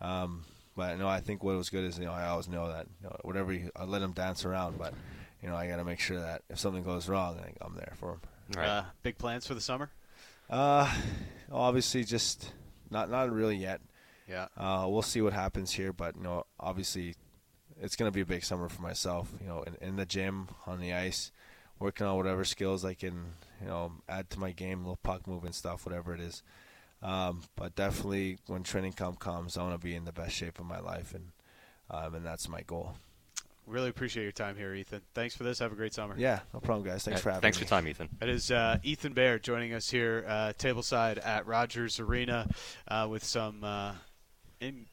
Mhm. 0.00 0.06
Um, 0.06 0.44
but 0.76 0.98
no, 0.98 1.08
I 1.08 1.18
think 1.20 1.42
what 1.42 1.56
was 1.56 1.70
good 1.70 1.82
is 1.84 1.98
you 1.98 2.04
know 2.04 2.12
I 2.12 2.26
always 2.28 2.46
know 2.48 2.68
that 2.68 2.86
you 3.02 3.08
know, 3.08 3.16
whatever 3.22 3.50
he, 3.52 3.68
I 3.74 3.82
let 3.84 4.02
him 4.02 4.12
dance 4.12 4.44
around, 4.44 4.78
but 4.78 4.94
you 5.42 5.48
know 5.48 5.56
I 5.56 5.66
got 5.66 5.76
to 5.76 5.84
make 5.84 5.98
sure 5.98 6.20
that 6.20 6.42
if 6.48 6.58
something 6.60 6.84
goes 6.84 7.08
wrong, 7.08 7.40
I, 7.40 7.52
I'm 7.64 7.74
there 7.74 7.94
for 7.96 8.12
him. 8.12 8.20
Right. 8.54 8.66
Uh, 8.68 8.84
big 9.02 9.18
plans 9.18 9.46
for 9.46 9.54
the 9.54 9.60
summer? 9.60 9.90
Uh, 10.50 10.92
obviously, 11.52 12.04
just 12.04 12.52
not 12.90 13.10
not 13.10 13.30
really 13.32 13.56
yet. 13.56 13.80
Yeah. 14.28 14.48
Uh, 14.56 14.86
we'll 14.88 15.02
see 15.02 15.22
what 15.22 15.32
happens 15.32 15.72
here, 15.72 15.92
but 15.92 16.16
you 16.16 16.22
know, 16.22 16.44
obviously, 16.60 17.14
it's 17.80 17.96
going 17.96 18.10
to 18.10 18.14
be 18.14 18.20
a 18.20 18.26
big 18.26 18.44
summer 18.44 18.68
for 18.68 18.82
myself. 18.82 19.32
You 19.40 19.48
know, 19.48 19.62
in, 19.62 19.76
in 19.80 19.96
the 19.96 20.06
gym, 20.06 20.48
on 20.66 20.80
the 20.80 20.92
ice, 20.92 21.32
working 21.78 22.06
on 22.06 22.16
whatever 22.16 22.44
skills 22.44 22.84
I 22.84 22.94
can, 22.94 23.32
you 23.60 23.68
know, 23.68 23.92
add 24.08 24.30
to 24.30 24.40
my 24.40 24.52
game, 24.52 24.80
little 24.80 24.98
puck 25.02 25.26
movement 25.26 25.54
stuff, 25.54 25.86
whatever 25.86 26.14
it 26.14 26.20
is. 26.20 26.42
Um, 27.02 27.42
but 27.56 27.74
definitely, 27.76 28.38
when 28.46 28.62
training 28.62 28.92
camp 28.92 29.20
comes, 29.20 29.56
I 29.56 29.62
want 29.62 29.80
to 29.80 29.84
be 29.84 29.94
in 29.94 30.04
the 30.04 30.12
best 30.12 30.34
shape 30.34 30.58
of 30.58 30.66
my 30.66 30.80
life, 30.80 31.14
and 31.14 31.32
um, 31.90 32.14
and 32.14 32.26
that's 32.26 32.48
my 32.48 32.62
goal. 32.62 32.96
Really 33.68 33.90
appreciate 33.90 34.22
your 34.22 34.32
time 34.32 34.56
here, 34.56 34.74
Ethan. 34.74 35.02
Thanks 35.14 35.36
for 35.36 35.44
this. 35.44 35.58
Have 35.58 35.72
a 35.72 35.76
great 35.76 35.92
summer. 35.92 36.14
Yeah, 36.16 36.40
no 36.54 36.60
problem, 36.60 36.86
guys. 36.86 37.04
Thanks 37.04 37.20
Yeah, 37.20 37.22
for 37.22 37.30
having 37.30 37.42
Thanks 37.42 37.58
me. 37.60 37.66
for 37.66 37.74
your 37.74 37.80
time, 37.80 37.88
Ethan. 37.88 38.08
That 38.18 38.28
is 38.30 38.50
uh, 38.50 38.78
Ethan 38.82 39.12
Bear 39.12 39.38
joining 39.38 39.74
us 39.74 39.90
here, 39.90 40.24
uh, 40.26 40.52
tableside 40.58 41.24
at 41.24 41.46
Rogers 41.46 42.00
Arena, 42.00 42.48
uh, 42.88 43.06
with 43.10 43.22
some 43.24 43.62
uh, 43.62 43.92
in 44.60 44.86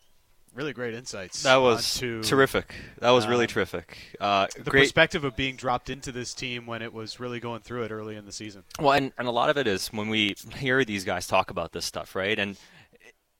really 0.53 0.73
great 0.73 0.93
insights. 0.93 1.43
That 1.43 1.57
was 1.57 1.97
onto 1.97 2.23
terrific. 2.23 2.75
That 2.99 3.11
was 3.11 3.27
really 3.27 3.45
um, 3.45 3.49
terrific. 3.49 3.97
Uh, 4.19 4.47
The 4.55 4.69
great. 4.69 4.83
perspective 4.83 5.23
of 5.23 5.35
being 5.35 5.55
dropped 5.55 5.89
into 5.89 6.11
this 6.11 6.33
team 6.33 6.65
when 6.65 6.81
it 6.81 6.93
was 6.93 7.19
really 7.19 7.39
going 7.39 7.61
through 7.61 7.83
it 7.83 7.91
early 7.91 8.15
in 8.15 8.25
the 8.25 8.31
season. 8.31 8.63
Well, 8.79 8.93
and, 8.93 9.11
and 9.17 9.27
a 9.27 9.31
lot 9.31 9.49
of 9.49 9.57
it 9.57 9.67
is 9.67 9.87
when 9.89 10.09
we 10.09 10.35
hear 10.57 10.83
these 10.85 11.03
guys 11.03 11.27
talk 11.27 11.49
about 11.49 11.71
this 11.73 11.85
stuff, 11.85 12.15
right? 12.15 12.37
And 12.39 12.57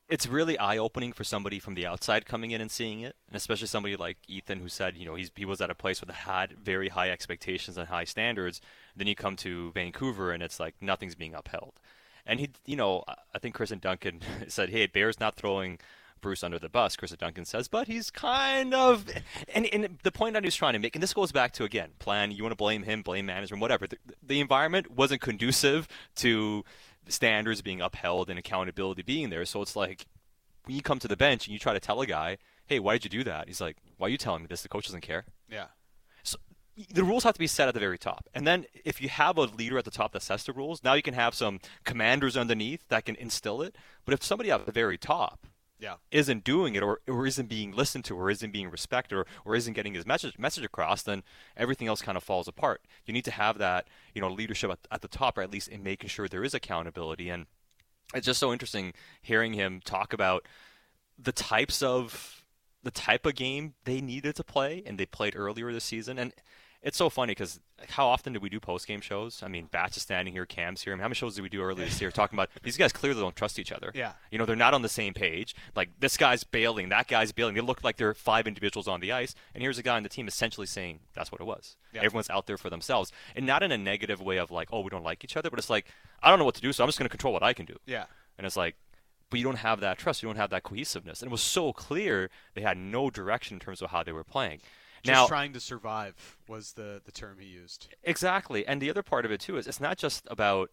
it's 0.07 0.27
really 0.27 0.57
eye 0.57 0.77
opening 0.77 1.11
for 1.13 1.23
somebody 1.23 1.59
from 1.59 1.73
the 1.73 1.85
outside 1.85 2.25
coming 2.25 2.51
in 2.51 2.61
and 2.61 2.69
seeing 2.69 3.01
it, 3.01 3.15
and 3.27 3.35
especially 3.35 3.67
somebody 3.67 3.95
like 3.95 4.17
Ethan 4.27 4.59
who 4.59 4.69
said, 4.69 4.95
you 4.95 5.05
know, 5.05 5.15
he's, 5.15 5.31
he 5.35 5.45
was 5.45 5.61
at 5.61 5.69
a 5.69 5.75
place 5.75 5.99
they 5.99 6.13
had 6.13 6.53
very 6.53 6.89
high 6.89 7.09
expectations 7.09 7.77
and 7.77 7.87
high 7.87 8.03
standards. 8.03 8.61
Then 8.95 9.07
you 9.07 9.15
come 9.15 9.35
to 9.37 9.71
Vancouver 9.71 10.31
and 10.31 10.43
it's 10.43 10.59
like 10.59 10.75
nothing's 10.79 11.15
being 11.15 11.33
upheld. 11.33 11.79
And 12.25 12.39
he, 12.39 12.49
you 12.65 12.75
know, 12.75 13.03
I 13.33 13.39
think 13.39 13.55
Chris 13.55 13.71
and 13.71 13.81
Duncan 13.81 14.21
said, 14.47 14.69
"Hey, 14.69 14.87
Bear's 14.87 15.19
not 15.19 15.35
throwing." 15.35 15.79
Bruce 16.21 16.43
under 16.43 16.57
the 16.57 16.69
bus, 16.69 16.95
Chris 16.95 17.11
and 17.11 17.19
Duncan 17.19 17.45
says, 17.45 17.67
but 17.67 17.87
he's 17.87 18.09
kind 18.09 18.73
of. 18.73 19.05
And, 19.53 19.67
and 19.67 19.99
the 20.01 20.11
point 20.11 20.33
that 20.33 20.41
he 20.41 20.47
was 20.47 20.55
trying 20.55 20.73
to 20.73 20.79
make, 20.79 20.95
and 20.95 21.03
this 21.03 21.13
goes 21.13 21.31
back 21.31 21.51
to, 21.53 21.65
again, 21.65 21.89
plan, 21.99 22.31
you 22.31 22.41
want 22.41 22.51
to 22.51 22.55
blame 22.55 22.81
him, 22.81 23.03
blame 23.03 23.27
management, 23.27 23.61
whatever. 23.61 23.85
The, 23.85 23.97
the 24.25 24.39
environment 24.39 24.89
wasn't 24.89 25.21
conducive 25.21 25.87
to 26.15 26.65
standards 27.07 27.61
being 27.61 27.81
upheld 27.81 28.29
and 28.29 28.39
accountability 28.39 29.01
being 29.01 29.29
there. 29.29 29.45
So 29.45 29.61
it's 29.61 29.75
like, 29.75 30.05
when 30.65 30.75
you 30.75 30.81
come 30.81 30.99
to 30.99 31.07
the 31.07 31.17
bench 31.17 31.45
and 31.45 31.53
you 31.53 31.59
try 31.59 31.73
to 31.73 31.79
tell 31.79 32.01
a 32.01 32.07
guy, 32.07 32.37
hey, 32.65 32.79
why 32.79 32.93
did 32.93 33.03
you 33.03 33.09
do 33.09 33.23
that? 33.25 33.47
He's 33.47 33.61
like, 33.61 33.77
why 33.97 34.07
are 34.07 34.09
you 34.09 34.17
telling 34.17 34.41
me 34.41 34.47
this? 34.47 34.61
The 34.61 34.69
coach 34.69 34.85
doesn't 34.85 35.01
care. 35.01 35.25
Yeah. 35.49 35.67
So 36.23 36.37
the 36.89 37.03
rules 37.03 37.23
have 37.23 37.33
to 37.33 37.39
be 37.39 37.47
set 37.47 37.67
at 37.67 37.73
the 37.73 37.79
very 37.79 37.97
top. 37.97 38.27
And 38.33 38.47
then 38.47 38.65
if 38.83 39.01
you 39.01 39.09
have 39.09 39.37
a 39.37 39.41
leader 39.41 39.77
at 39.77 39.85
the 39.85 39.91
top 39.91 40.11
that 40.13 40.23
sets 40.23 40.43
the 40.43 40.53
rules, 40.53 40.83
now 40.83 40.93
you 40.93 41.03
can 41.03 41.13
have 41.13 41.35
some 41.35 41.59
commanders 41.83 42.35
underneath 42.35 42.87
that 42.89 43.05
can 43.05 43.15
instill 43.15 43.61
it. 43.61 43.75
But 44.05 44.13
if 44.13 44.23
somebody 44.23 44.51
at 44.51 44.65
the 44.65 44.71
very 44.71 44.97
top 44.97 45.45
yeah. 45.79 45.95
isn't 46.11 46.43
doing 46.43 46.75
it 46.75 46.83
or, 46.83 46.99
or 47.07 47.25
isn't 47.25 47.47
being 47.47 47.71
listened 47.71 48.05
to 48.05 48.15
or 48.15 48.29
isn't 48.29 48.51
being 48.51 48.69
respected 48.69 49.15
or, 49.15 49.25
or 49.43 49.55
isn't 49.55 49.73
getting 49.73 49.93
his 49.93 50.05
message 50.05 50.38
message 50.38 50.63
across, 50.63 51.03
then 51.03 51.23
everything 51.57 51.88
else 51.88 52.01
kind 52.01 52.17
of 52.17 52.23
falls 52.23 52.47
apart. 52.47 52.81
You 53.05 53.13
need 53.13 53.25
to 53.25 53.31
have 53.31 53.57
that, 53.57 53.88
you 54.13 54.21
know, 54.21 54.29
leadership 54.29 54.71
at, 54.71 54.79
at 54.91 55.01
the 55.01 55.07
top 55.07 55.38
or 55.38 55.41
at 55.41 55.51
least 55.51 55.67
in 55.67 55.83
making 55.83 56.09
sure 56.09 56.27
there 56.27 56.43
is 56.43 56.53
accountability. 56.53 57.29
And 57.29 57.45
it's 58.13 58.25
just 58.25 58.39
so 58.39 58.53
interesting 58.53 58.93
hearing 59.21 59.53
him 59.53 59.81
talk 59.83 60.13
about 60.13 60.47
the 61.17 61.31
types 61.31 61.81
of 61.81 62.43
the 62.83 62.91
type 62.91 63.25
of 63.25 63.35
game 63.35 63.73
they 63.83 63.99
needed 63.99 64.35
to 64.35 64.43
play 64.43 64.83
and 64.85 64.97
they 64.97 65.05
played 65.05 65.35
earlier 65.35 65.73
this 65.73 65.83
season. 65.83 66.19
And 66.19 66.33
it's 66.85 66.97
so 66.97 67.09
funny 67.09 67.31
because 67.31 67.59
how 67.89 68.05
often 68.05 68.31
do 68.31 68.39
we 68.39 68.47
do 68.47 68.59
post 68.59 68.85
game 68.85 69.01
shows? 69.01 69.41
I 69.41 69.47
mean, 69.47 69.67
Batch 69.71 69.97
is 69.97 70.03
standing 70.03 70.31
here, 70.31 70.45
Cam's 70.45 70.83
here. 70.83 70.93
I 70.93 70.95
mean, 70.95 71.01
how 71.01 71.07
many 71.07 71.15
shows 71.15 71.33
did 71.33 71.41
we 71.41 71.49
do 71.49 71.63
earlier 71.63 71.83
this 71.83 71.99
year 71.99 72.11
talking 72.11 72.37
about 72.37 72.51
these 72.61 72.77
guys 72.77 72.93
clearly 72.93 73.19
don't 73.19 73.35
trust 73.35 73.57
each 73.57 73.71
other? 73.71 73.91
Yeah. 73.95 74.13
You 74.29 74.37
know, 74.37 74.45
they're 74.45 74.55
not 74.55 74.75
on 74.75 74.83
the 74.83 74.87
same 74.87 75.15
page. 75.15 75.55
Like 75.75 75.89
this 75.99 76.15
guy's 76.15 76.43
bailing, 76.43 76.89
that 76.89 77.07
guy's 77.07 77.31
bailing. 77.31 77.55
They 77.55 77.61
look 77.61 77.83
like 77.83 77.97
they're 77.97 78.13
five 78.13 78.45
individuals 78.45 78.87
on 78.87 78.99
the 78.99 79.11
ice, 79.11 79.33
and 79.55 79.63
here's 79.63 79.79
a 79.79 79.83
guy 79.83 79.97
on 79.97 80.03
the 80.03 80.09
team 80.09 80.27
essentially 80.27 80.67
saying 80.67 80.99
that's 81.15 81.31
what 81.31 81.41
it 81.41 81.45
was. 81.45 81.75
Yeah. 81.91 82.03
Everyone's 82.03 82.29
out 82.29 82.45
there 82.45 82.57
for 82.57 82.69
themselves, 82.69 83.11
and 83.35 83.47
not 83.47 83.63
in 83.63 83.71
a 83.71 83.77
negative 83.79 84.21
way 84.21 84.37
of 84.37 84.51
like, 84.51 84.69
oh, 84.71 84.81
we 84.81 84.91
don't 84.91 85.03
like 85.03 85.23
each 85.23 85.35
other, 85.35 85.49
but 85.49 85.57
it's 85.57 85.71
like 85.71 85.87
I 86.21 86.29
don't 86.29 86.37
know 86.37 86.45
what 86.45 86.55
to 86.55 86.61
do, 86.61 86.71
so 86.71 86.83
I'm 86.83 86.87
just 86.87 86.99
going 86.99 87.07
to 87.07 87.09
control 87.09 87.33
what 87.33 87.41
I 87.41 87.53
can 87.53 87.65
do. 87.65 87.77
Yeah. 87.87 88.05
And 88.37 88.45
it's 88.45 88.57
like, 88.57 88.75
but 89.31 89.39
you 89.39 89.45
don't 89.45 89.57
have 89.57 89.79
that 89.79 89.97
trust. 89.97 90.21
You 90.21 90.29
don't 90.29 90.35
have 90.35 90.51
that 90.51 90.61
cohesiveness. 90.63 91.21
And 91.21 91.29
it 91.29 91.31
was 91.31 91.41
so 91.41 91.73
clear 91.73 92.29
they 92.53 92.61
had 92.61 92.77
no 92.77 93.09
direction 93.09 93.55
in 93.55 93.59
terms 93.59 93.81
of 93.81 93.89
how 93.89 94.03
they 94.03 94.11
were 94.11 94.23
playing. 94.23 94.61
Just 95.05 95.13
now, 95.13 95.27
trying 95.27 95.53
to 95.53 95.59
survive 95.59 96.37
was 96.47 96.73
the, 96.73 97.01
the 97.05 97.11
term 97.11 97.37
he 97.39 97.47
used. 97.47 97.87
Exactly. 98.03 98.65
And 98.65 98.81
the 98.81 98.89
other 98.89 99.03
part 99.03 99.25
of 99.25 99.31
it, 99.31 99.39
too, 99.39 99.57
is 99.57 99.67
it's 99.67 99.79
not 99.81 99.97
just 99.97 100.27
about, 100.29 100.71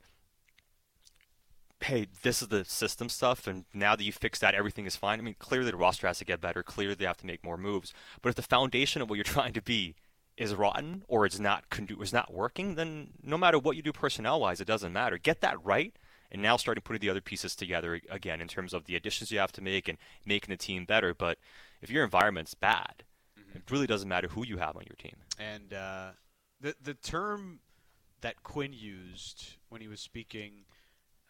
hey, 1.80 2.06
this 2.22 2.42
is 2.42 2.48
the 2.48 2.64
system 2.64 3.08
stuff, 3.08 3.46
and 3.46 3.64
now 3.74 3.96
that 3.96 4.04
you 4.04 4.12
fix 4.12 4.38
that, 4.38 4.54
everything 4.54 4.86
is 4.86 4.96
fine. 4.96 5.18
I 5.18 5.22
mean, 5.22 5.36
clearly 5.38 5.70
the 5.70 5.76
roster 5.76 6.06
has 6.06 6.18
to 6.18 6.24
get 6.24 6.40
better. 6.40 6.62
Clearly 6.62 6.94
they 6.94 7.04
have 7.04 7.16
to 7.18 7.26
make 7.26 7.44
more 7.44 7.56
moves. 7.56 7.92
But 8.22 8.30
if 8.30 8.36
the 8.36 8.42
foundation 8.42 9.02
of 9.02 9.10
what 9.10 9.16
you're 9.16 9.24
trying 9.38 9.52
to 9.52 9.62
be 9.62 9.94
is 10.36 10.54
rotten 10.54 11.04
or 11.08 11.26
it's 11.26 11.38
not 11.38 11.68
condu- 11.70 12.02
is 12.02 12.12
not 12.12 12.32
working, 12.32 12.74
then 12.74 13.10
no 13.22 13.36
matter 13.36 13.58
what 13.58 13.76
you 13.76 13.82
do 13.82 13.92
personnel 13.92 14.40
wise, 14.40 14.60
it 14.60 14.66
doesn't 14.66 14.92
matter. 14.92 15.18
Get 15.18 15.40
that 15.40 15.62
right, 15.64 15.94
and 16.30 16.40
now 16.40 16.56
starting 16.56 16.82
putting 16.82 17.00
the 17.00 17.10
other 17.10 17.20
pieces 17.20 17.54
together 17.54 18.00
again 18.08 18.40
in 18.40 18.48
terms 18.48 18.72
of 18.72 18.86
the 18.86 18.96
additions 18.96 19.30
you 19.30 19.38
have 19.38 19.52
to 19.52 19.62
make 19.62 19.88
and 19.88 19.98
making 20.24 20.50
the 20.50 20.56
team 20.56 20.84
better. 20.84 21.14
But 21.14 21.38
if 21.82 21.90
your 21.90 22.04
environment's 22.04 22.54
bad. 22.54 23.04
It 23.54 23.70
really 23.70 23.86
doesn't 23.86 24.08
matter 24.08 24.28
who 24.28 24.44
you 24.44 24.58
have 24.58 24.76
on 24.76 24.82
your 24.88 24.96
team. 24.96 25.16
And 25.38 25.72
uh, 25.72 26.10
the 26.60 26.74
the 26.82 26.94
term 26.94 27.60
that 28.20 28.42
Quinn 28.42 28.72
used 28.72 29.56
when 29.68 29.80
he 29.80 29.88
was 29.88 30.00
speaking, 30.00 30.64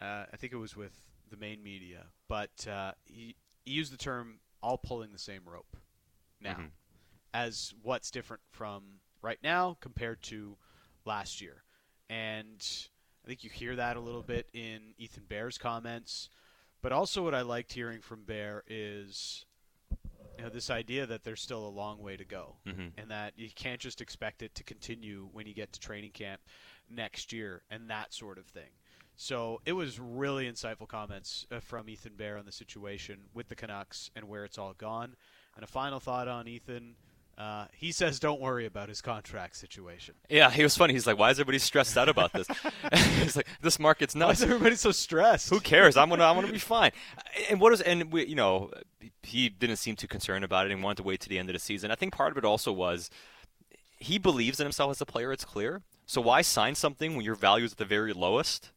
uh, 0.01 0.25
I 0.31 0.37
think 0.37 0.53
it 0.53 0.57
was 0.57 0.75
with 0.75 0.93
the 1.29 1.37
main 1.37 1.63
media, 1.63 2.05
but 2.27 2.67
uh, 2.69 2.91
he, 3.05 3.35
he 3.65 3.71
used 3.71 3.91
the 3.91 3.97
term 3.97 4.39
"all 4.61 4.77
pulling 4.77 5.11
the 5.11 5.19
same 5.19 5.41
rope" 5.45 5.77
now, 6.39 6.53
mm-hmm. 6.53 6.65
as 7.33 7.73
what's 7.81 8.11
different 8.11 8.43
from 8.51 8.83
right 9.21 9.39
now 9.43 9.77
compared 9.81 10.21
to 10.23 10.57
last 11.05 11.41
year, 11.41 11.63
and 12.09 12.63
I 13.23 13.27
think 13.27 13.43
you 13.43 13.49
hear 13.49 13.75
that 13.75 13.97
a 13.97 14.01
little 14.01 14.21
bit 14.21 14.49
in 14.53 14.93
Ethan 14.97 15.23
Bear's 15.27 15.57
comments. 15.57 16.29
But 16.81 16.91
also, 16.91 17.23
what 17.23 17.33
I 17.33 17.41
liked 17.41 17.71
hearing 17.71 18.01
from 18.01 18.25
Bear 18.25 18.63
is 18.67 19.45
you 20.37 20.43
know, 20.43 20.49
this 20.49 20.69
idea 20.69 21.05
that 21.05 21.23
there's 21.23 21.41
still 21.41 21.65
a 21.65 21.69
long 21.69 22.01
way 22.01 22.17
to 22.17 22.25
go, 22.25 22.55
mm-hmm. 22.65 22.87
and 22.97 23.11
that 23.11 23.33
you 23.35 23.49
can't 23.53 23.79
just 23.79 24.01
expect 24.01 24.41
it 24.41 24.55
to 24.55 24.63
continue 24.63 25.29
when 25.31 25.47
you 25.47 25.53
get 25.53 25.71
to 25.73 25.79
training 25.79 26.11
camp 26.11 26.41
next 26.89 27.31
year, 27.31 27.63
and 27.69 27.89
that 27.89 28.13
sort 28.13 28.37
of 28.37 28.45
thing. 28.45 28.69
So 29.15 29.61
it 29.65 29.73
was 29.73 29.99
really 29.99 30.51
insightful 30.51 30.87
comments 30.87 31.45
uh, 31.51 31.59
from 31.59 31.87
Ethan 31.87 32.13
Bear 32.15 32.37
on 32.37 32.45
the 32.45 32.51
situation 32.51 33.19
with 33.33 33.47
the 33.47 33.55
Canucks 33.55 34.09
and 34.15 34.27
where 34.27 34.43
it's 34.43 34.57
all 34.57 34.73
gone. 34.73 35.15
And 35.55 35.63
a 35.63 35.67
final 35.67 35.99
thought 35.99 36.27
on 36.27 36.47
Ethan. 36.47 36.95
Uh, 37.37 37.65
he 37.73 37.91
says, 37.91 38.19
"Don't 38.19 38.39
worry 38.39 38.65
about 38.65 38.89
his 38.89 39.01
contract 39.01 39.55
situation." 39.55 40.15
Yeah, 40.29 40.51
he 40.51 40.61
was 40.61 40.77
funny. 40.77 40.93
He's 40.93 41.07
like, 41.07 41.17
"Why 41.17 41.31
is 41.31 41.39
everybody 41.39 41.57
stressed 41.57 41.97
out 41.97 42.07
about 42.07 42.31
this?" 42.31 42.47
He's 42.93 43.35
like, 43.35 43.47
"This 43.61 43.79
market's 43.79 44.13
nuts. 44.13 44.41
Why 44.41 44.45
is 44.45 44.51
everybody 44.51 44.75
so 44.75 44.91
stressed? 44.91 45.49
Who 45.49 45.59
cares? 45.59 45.97
I'm 45.97 46.09
gonna, 46.09 46.25
I'm 46.25 46.35
gonna 46.35 46.51
be 46.51 46.59
fine." 46.59 46.91
And 47.49 47.59
what 47.59 47.73
is, 47.73 47.81
and 47.81 48.11
we, 48.11 48.25
you 48.25 48.35
know, 48.35 48.71
he 49.23 49.49
didn't 49.49 49.77
seem 49.77 49.95
too 49.95 50.07
concerned 50.07 50.45
about 50.45 50.67
it 50.67 50.71
and 50.71 50.83
wanted 50.83 50.97
to 50.97 51.03
wait 51.03 51.21
to 51.21 51.29
the 51.29 51.39
end 51.39 51.49
of 51.49 51.53
the 51.53 51.59
season. 51.59 51.89
I 51.89 51.95
think 51.95 52.13
part 52.13 52.31
of 52.31 52.37
it 52.37 52.45
also 52.45 52.71
was 52.71 53.09
he 53.97 54.19
believes 54.19 54.59
in 54.59 54.65
himself 54.65 54.91
as 54.91 55.01
a 55.01 55.05
player. 55.05 55.31
It's 55.31 55.45
clear. 55.45 55.81
So 56.05 56.21
why 56.21 56.41
sign 56.41 56.75
something 56.75 57.15
when 57.15 57.25
your 57.25 57.35
value 57.35 57.65
is 57.65 57.71
at 57.71 57.77
the 57.77 57.85
very 57.85 58.13
lowest? 58.13 58.71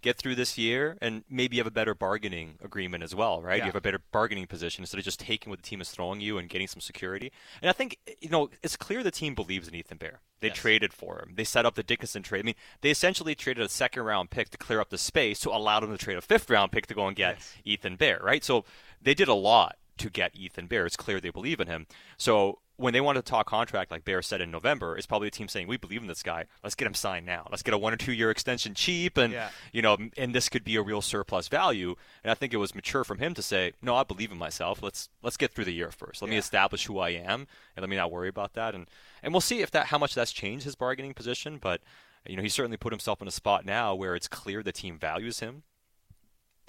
Get 0.00 0.16
through 0.16 0.34
this 0.34 0.56
year 0.58 0.96
and 1.00 1.24
maybe 1.28 1.56
you 1.56 1.60
have 1.60 1.66
a 1.66 1.70
better 1.70 1.94
bargaining 1.94 2.54
agreement 2.62 3.02
as 3.02 3.14
well, 3.14 3.42
right? 3.42 3.58
Yeah. 3.58 3.64
You 3.64 3.68
have 3.68 3.76
a 3.76 3.80
better 3.80 4.00
bargaining 4.12 4.46
position 4.46 4.82
instead 4.82 4.98
of 4.98 5.04
just 5.04 5.20
taking 5.20 5.50
what 5.50 5.58
the 5.58 5.68
team 5.68 5.80
is 5.80 5.90
throwing 5.90 6.20
you 6.20 6.38
and 6.38 6.48
getting 6.48 6.66
some 6.66 6.80
security. 6.80 7.32
And 7.62 7.68
I 7.68 7.72
think, 7.72 7.98
you 8.20 8.28
know, 8.28 8.50
it's 8.62 8.76
clear 8.76 9.02
the 9.02 9.10
team 9.10 9.34
believes 9.34 9.68
in 9.68 9.74
Ethan 9.74 9.98
Bear. 9.98 10.20
They 10.40 10.48
yes. 10.48 10.56
traded 10.56 10.92
for 10.92 11.18
him. 11.18 11.34
They 11.36 11.44
set 11.44 11.66
up 11.66 11.74
the 11.74 11.82
Dickinson 11.82 12.22
trade. 12.22 12.40
I 12.40 12.42
mean, 12.42 12.54
they 12.80 12.90
essentially 12.90 13.34
traded 13.34 13.64
a 13.64 13.68
second 13.68 14.02
round 14.02 14.30
pick 14.30 14.50
to 14.50 14.58
clear 14.58 14.80
up 14.80 14.90
the 14.90 14.98
space 14.98 15.38
to 15.40 15.50
allow 15.50 15.80
them 15.80 15.90
to 15.90 15.98
trade 15.98 16.16
a 16.16 16.22
fifth 16.22 16.48
round 16.48 16.72
pick 16.72 16.86
to 16.86 16.94
go 16.94 17.06
and 17.06 17.16
get 17.16 17.36
yes. 17.36 17.56
Ethan 17.64 17.96
Bear, 17.96 18.20
right? 18.22 18.42
So 18.42 18.64
they 19.02 19.14
did 19.14 19.28
a 19.28 19.34
lot 19.34 19.76
to 19.98 20.10
get 20.10 20.34
Ethan 20.34 20.66
Bear. 20.66 20.86
It's 20.86 20.96
clear 20.96 21.20
they 21.20 21.30
believe 21.30 21.60
in 21.60 21.66
him. 21.66 21.86
So 22.16 22.60
when 22.80 22.94
they 22.94 23.00
want 23.00 23.16
to 23.16 23.22
talk 23.22 23.46
contract, 23.46 23.90
like 23.90 24.04
Bear 24.04 24.22
said 24.22 24.40
in 24.40 24.50
November, 24.50 24.96
it's 24.96 25.06
probably 25.06 25.28
a 25.28 25.30
team 25.30 25.48
saying, 25.48 25.66
"We 25.66 25.76
believe 25.76 26.00
in 26.00 26.08
this 26.08 26.22
guy. 26.22 26.46
Let's 26.62 26.74
get 26.74 26.86
him 26.86 26.94
signed 26.94 27.26
now. 27.26 27.46
Let's 27.50 27.62
get 27.62 27.74
a 27.74 27.78
one 27.78 27.92
or 27.92 27.96
two 27.96 28.12
year 28.12 28.30
extension 28.30 28.74
cheap, 28.74 29.18
and 29.18 29.32
yeah. 29.32 29.50
you 29.72 29.82
know, 29.82 29.98
and 30.16 30.34
this 30.34 30.48
could 30.48 30.64
be 30.64 30.76
a 30.76 30.82
real 30.82 31.02
surplus 31.02 31.48
value." 31.48 31.94
And 32.24 32.30
I 32.30 32.34
think 32.34 32.54
it 32.54 32.56
was 32.56 32.74
mature 32.74 33.04
from 33.04 33.18
him 33.18 33.34
to 33.34 33.42
say, 33.42 33.74
"No, 33.82 33.94
I 33.94 34.02
believe 34.02 34.32
in 34.32 34.38
myself. 34.38 34.82
Let's 34.82 35.10
let's 35.22 35.36
get 35.36 35.52
through 35.52 35.66
the 35.66 35.72
year 35.72 35.90
first. 35.90 36.22
Let 36.22 36.28
yeah. 36.28 36.32
me 36.32 36.38
establish 36.38 36.86
who 36.86 36.98
I 36.98 37.10
am, 37.10 37.46
and 37.76 37.82
let 37.82 37.90
me 37.90 37.96
not 37.96 38.10
worry 38.10 38.28
about 38.28 38.54
that." 38.54 38.74
And 38.74 38.88
and 39.22 39.34
we'll 39.34 39.42
see 39.42 39.60
if 39.60 39.70
that 39.72 39.86
how 39.86 39.98
much 39.98 40.14
that's 40.14 40.32
changed 40.32 40.64
his 40.64 40.74
bargaining 40.74 41.14
position, 41.14 41.58
but. 41.58 41.80
You 42.28 42.36
know, 42.36 42.42
he 42.42 42.50
certainly 42.50 42.76
put 42.76 42.92
himself 42.92 43.22
in 43.22 43.28
a 43.28 43.30
spot 43.30 43.64
now 43.64 43.94
where 43.94 44.14
it's 44.14 44.28
clear 44.28 44.62
the 44.62 44.72
team 44.72 44.98
values 44.98 45.40
him. 45.40 45.62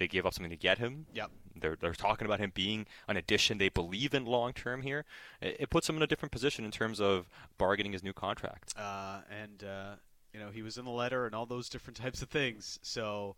They 0.02 0.08
gave 0.08 0.26
up 0.26 0.34
something 0.34 0.50
to 0.50 0.58
get 0.58 0.80
him. 0.80 1.06
Yep. 1.14 1.30
They're, 1.62 1.78
they're 1.80 1.94
talking 1.94 2.26
about 2.26 2.40
him 2.40 2.52
being 2.56 2.88
an 3.08 3.18
addition 3.18 3.60
they 3.60 3.70
believe 3.70 4.16
in 4.16 4.26
long 4.26 4.52
term 4.52 4.82
here. 4.82 5.06
It, 5.40 5.58
it, 5.60 5.70
puts 5.70 5.88
him 5.88 5.96
in 5.96 6.02
a 6.02 6.08
different 6.08 6.32
position 6.32 6.66
in 6.66 6.72
terms 6.72 7.00
of 7.00 7.30
bargaining 7.60 7.92
his 7.92 8.02
new 8.02 8.12
contract. 8.12 8.74
Uh, 8.76 9.20
and, 9.30 9.64
uh, 9.64 9.92
you 10.34 10.40
know, 10.40 10.50
he 10.50 10.64
was 10.64 10.80
in 10.80 10.86
the 10.86 10.92
letter 10.92 11.28
and 11.28 11.36
all 11.36 11.46
those 11.46 11.70
different 11.70 11.98
types 12.02 12.24
of 12.24 12.30
things. 12.30 12.80
So 12.82 13.36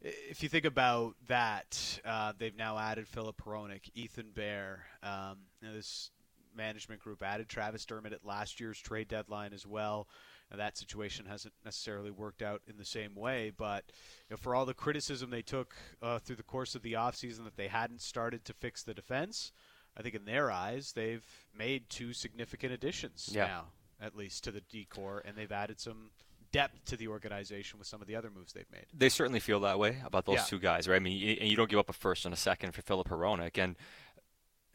if 0.00 0.42
you 0.42 0.48
think 0.48 0.64
about 0.64 1.14
that, 1.28 2.00
uh, 2.06 2.32
they've 2.38 2.56
now 2.56 2.78
added 2.78 3.06
Filip 3.06 3.36
Hronek, 3.44 3.90
Ethan 3.94 4.30
Bear. 4.34 4.86
Um, 5.02 5.40
you 5.60 5.68
know, 5.68 5.74
this 5.74 6.10
management 6.56 7.02
group 7.02 7.22
added 7.22 7.50
Travis 7.50 7.84
Dermott 7.84 8.14
at 8.14 8.24
last 8.24 8.60
year's 8.60 8.78
trade 8.78 9.08
deadline 9.08 9.52
as 9.52 9.66
well. 9.66 10.08
Now, 10.54 10.64
that 10.64 10.78
situation 10.78 11.26
hasn't 11.26 11.54
necessarily 11.64 12.12
worked 12.12 12.40
out 12.40 12.62
in 12.68 12.76
the 12.76 12.84
same 12.84 13.16
way, 13.16 13.50
but 13.56 13.84
you 13.88 14.34
know, 14.34 14.36
for 14.36 14.54
all 14.54 14.64
the 14.64 14.74
criticism 14.74 15.30
they 15.30 15.42
took 15.42 15.74
uh, 16.00 16.20
through 16.20 16.36
the 16.36 16.44
course 16.44 16.76
of 16.76 16.82
the 16.82 16.92
offseason 16.92 17.42
that 17.42 17.56
they 17.56 17.66
hadn't 17.66 18.00
started 18.00 18.44
to 18.44 18.52
fix 18.52 18.84
the 18.84 18.94
defense, 18.94 19.50
I 19.96 20.02
think 20.02 20.14
in 20.14 20.26
their 20.26 20.52
eyes 20.52 20.92
they've 20.92 21.26
made 21.56 21.88
two 21.88 22.12
significant 22.12 22.72
additions 22.72 23.30
yeah. 23.32 23.46
now, 23.46 23.64
at 24.00 24.14
least 24.14 24.44
to 24.44 24.52
the 24.52 24.60
D 24.60 24.86
corps, 24.88 25.22
and 25.24 25.36
they've 25.36 25.50
added 25.50 25.80
some 25.80 26.10
depth 26.52 26.84
to 26.84 26.96
the 26.96 27.08
organization 27.08 27.80
with 27.80 27.88
some 27.88 28.00
of 28.00 28.06
the 28.06 28.14
other 28.14 28.30
moves 28.30 28.52
they've 28.52 28.70
made. 28.70 28.86
They 28.96 29.08
certainly 29.08 29.40
feel 29.40 29.58
that 29.60 29.80
way 29.80 29.96
about 30.04 30.24
those 30.24 30.36
yeah. 30.36 30.44
two 30.44 30.60
guys, 30.60 30.86
right? 30.86 30.96
I 30.96 31.00
mean, 31.00 31.38
and 31.40 31.50
you 31.50 31.56
don't 31.56 31.68
give 31.68 31.80
up 31.80 31.90
a 31.90 31.92
first 31.92 32.26
and 32.26 32.32
a 32.32 32.36
second 32.36 32.74
for 32.74 32.82
Filip 32.82 33.08
Hronek, 33.08 33.58
and 33.58 33.74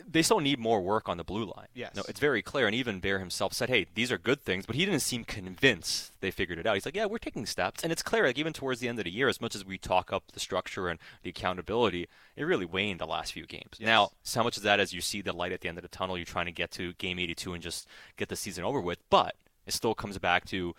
they 0.07 0.21
still 0.21 0.39
need 0.39 0.59
more 0.59 0.81
work 0.81 1.09
on 1.09 1.17
the 1.17 1.23
blue 1.23 1.45
line. 1.45 1.67
Yes. 1.73 1.95
No, 1.95 2.03
it's 2.07 2.19
very 2.19 2.41
clear. 2.41 2.65
And 2.65 2.75
even 2.75 2.99
Bear 2.99 3.19
himself 3.19 3.53
said, 3.53 3.69
hey, 3.69 3.85
these 3.95 4.12
are 4.12 4.17
good 4.17 4.41
things, 4.41 4.65
but 4.65 4.75
he 4.75 4.85
didn't 4.85 5.01
seem 5.01 5.23
convinced 5.23 6.12
they 6.21 6.31
figured 6.31 6.57
it 6.57 6.65
out. 6.65 6.75
He's 6.75 6.85
like, 6.85 6.95
yeah, 6.95 7.05
we're 7.05 7.17
taking 7.17 7.45
steps. 7.45 7.83
And 7.83 7.91
it's 7.91 8.01
clear, 8.01 8.25
like, 8.25 8.38
even 8.38 8.53
towards 8.53 8.79
the 8.79 8.88
end 8.88 8.99
of 8.99 9.05
the 9.05 9.12
year, 9.12 9.27
as 9.27 9.41
much 9.41 9.55
as 9.55 9.65
we 9.65 9.77
talk 9.77 10.12
up 10.12 10.31
the 10.33 10.39
structure 10.39 10.88
and 10.88 10.99
the 11.23 11.29
accountability, 11.29 12.07
it 12.35 12.43
really 12.43 12.65
waned 12.65 12.99
the 12.99 13.05
last 13.05 13.33
few 13.33 13.45
games. 13.45 13.73
Yes. 13.77 13.85
Now, 13.85 14.12
so 14.23 14.39
how 14.39 14.43
much 14.43 14.57
of 14.57 14.63
that 14.63 14.79
as 14.79 14.93
you 14.93 15.01
see 15.01 15.21
the 15.21 15.33
light 15.33 15.51
at 15.51 15.62
the 15.62 15.69
end 15.69 15.77
of 15.77 15.83
the 15.83 15.89
tunnel, 15.89 16.17
you're 16.17 16.25
trying 16.25 16.47
to 16.47 16.51
get 16.51 16.71
to 16.71 16.93
game 16.93 17.19
82 17.19 17.53
and 17.53 17.62
just 17.63 17.88
get 18.17 18.29
the 18.29 18.35
season 18.35 18.63
over 18.63 18.81
with, 18.81 18.99
but 19.09 19.35
it 19.67 19.73
still 19.73 19.93
comes 19.93 20.17
back 20.17 20.45
to 20.45 20.75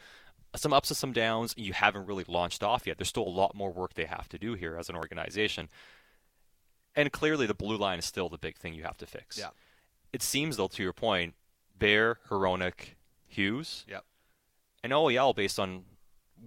some 0.56 0.72
ups 0.72 0.90
and 0.90 0.96
some 0.96 1.12
downs. 1.12 1.54
You 1.56 1.72
haven't 1.72 2.06
really 2.06 2.24
launched 2.26 2.64
off 2.64 2.86
yet. 2.86 2.98
There's 2.98 3.08
still 3.08 3.26
a 3.26 3.28
lot 3.28 3.54
more 3.54 3.70
work 3.70 3.94
they 3.94 4.06
have 4.06 4.28
to 4.30 4.38
do 4.38 4.54
here 4.54 4.76
as 4.76 4.88
an 4.88 4.96
organization. 4.96 5.68
And 6.96 7.10
clearly, 7.12 7.46
the 7.46 7.54
blue 7.54 7.76
line 7.76 7.98
is 7.98 8.04
still 8.04 8.28
the 8.28 8.38
big 8.38 8.56
thing 8.56 8.74
you 8.74 8.82
have 8.82 8.96
to 8.98 9.06
fix. 9.06 9.38
Yeah. 9.38 9.50
It 10.12 10.22
seems, 10.22 10.56
though, 10.56 10.68
to 10.68 10.82
your 10.82 10.92
point, 10.92 11.34
Bear, 11.78 12.18
Hronek, 12.28 12.94
Hughes, 13.26 13.84
Yep. 13.88 14.04
and 14.82 14.92
OEL, 14.92 15.34
based 15.34 15.58
on 15.60 15.84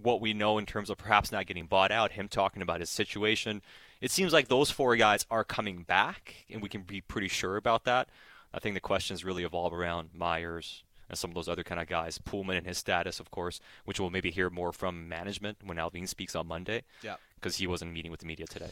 what 0.01 0.19
we 0.19 0.34
know 0.34 0.58
in 0.58 0.65
terms 0.65 0.89
of 0.89 0.97
perhaps 0.97 1.32
not 1.32 1.45
getting 1.45 1.65
bought 1.67 1.91
out, 1.91 2.13
him 2.13 2.27
talking 2.27 2.62
about 2.62 2.79
his 2.82 2.89
situation, 2.89 3.62
it 4.01 4.12
seems 4.12 4.34
like 4.34 4.47
those 4.47 4.69
four 4.69 4.95
guys 4.97 5.25
are 5.32 5.43
coming 5.45 5.84
back, 5.84 6.45
and 6.49 6.62
we 6.62 6.67
can 6.69 6.82
be 6.82 6.99
pretty 6.99 7.27
sure 7.29 7.56
about 7.56 7.86
that. 7.86 8.10
I 8.53 8.60
think 8.60 8.73
the 8.75 8.82
questions 8.82 9.23
really 9.23 9.43
evolve 9.43 9.71
around 9.73 10.10
Myers 10.13 10.84
and 11.10 11.17
some 11.17 11.29
of 11.32 11.36
those 11.36 11.47
other 11.47 11.63
kind 11.63 11.79
of 11.79 11.88
guys, 11.88 12.17
Poolman 12.17 12.58
and 12.58 12.65
his 12.67 12.77
status, 12.77 13.19
of 13.19 13.29
course, 13.32 13.60
which 13.86 13.99
we'll 13.99 14.10
maybe 14.10 14.32
hear 14.32 14.49
more 14.49 14.71
from 14.73 15.08
management 15.08 15.60
when 15.63 15.77
Allvin 15.77 16.08
speaks 16.08 16.36
on 16.36 16.47
Monday, 16.47 16.84
Yeah. 17.01 17.15
because 17.36 17.58
he 17.58 17.67
wasn't 17.67 17.91
meeting 17.93 18.12
with 18.12 18.19
the 18.19 18.25
media 18.25 18.45
today. 18.47 18.71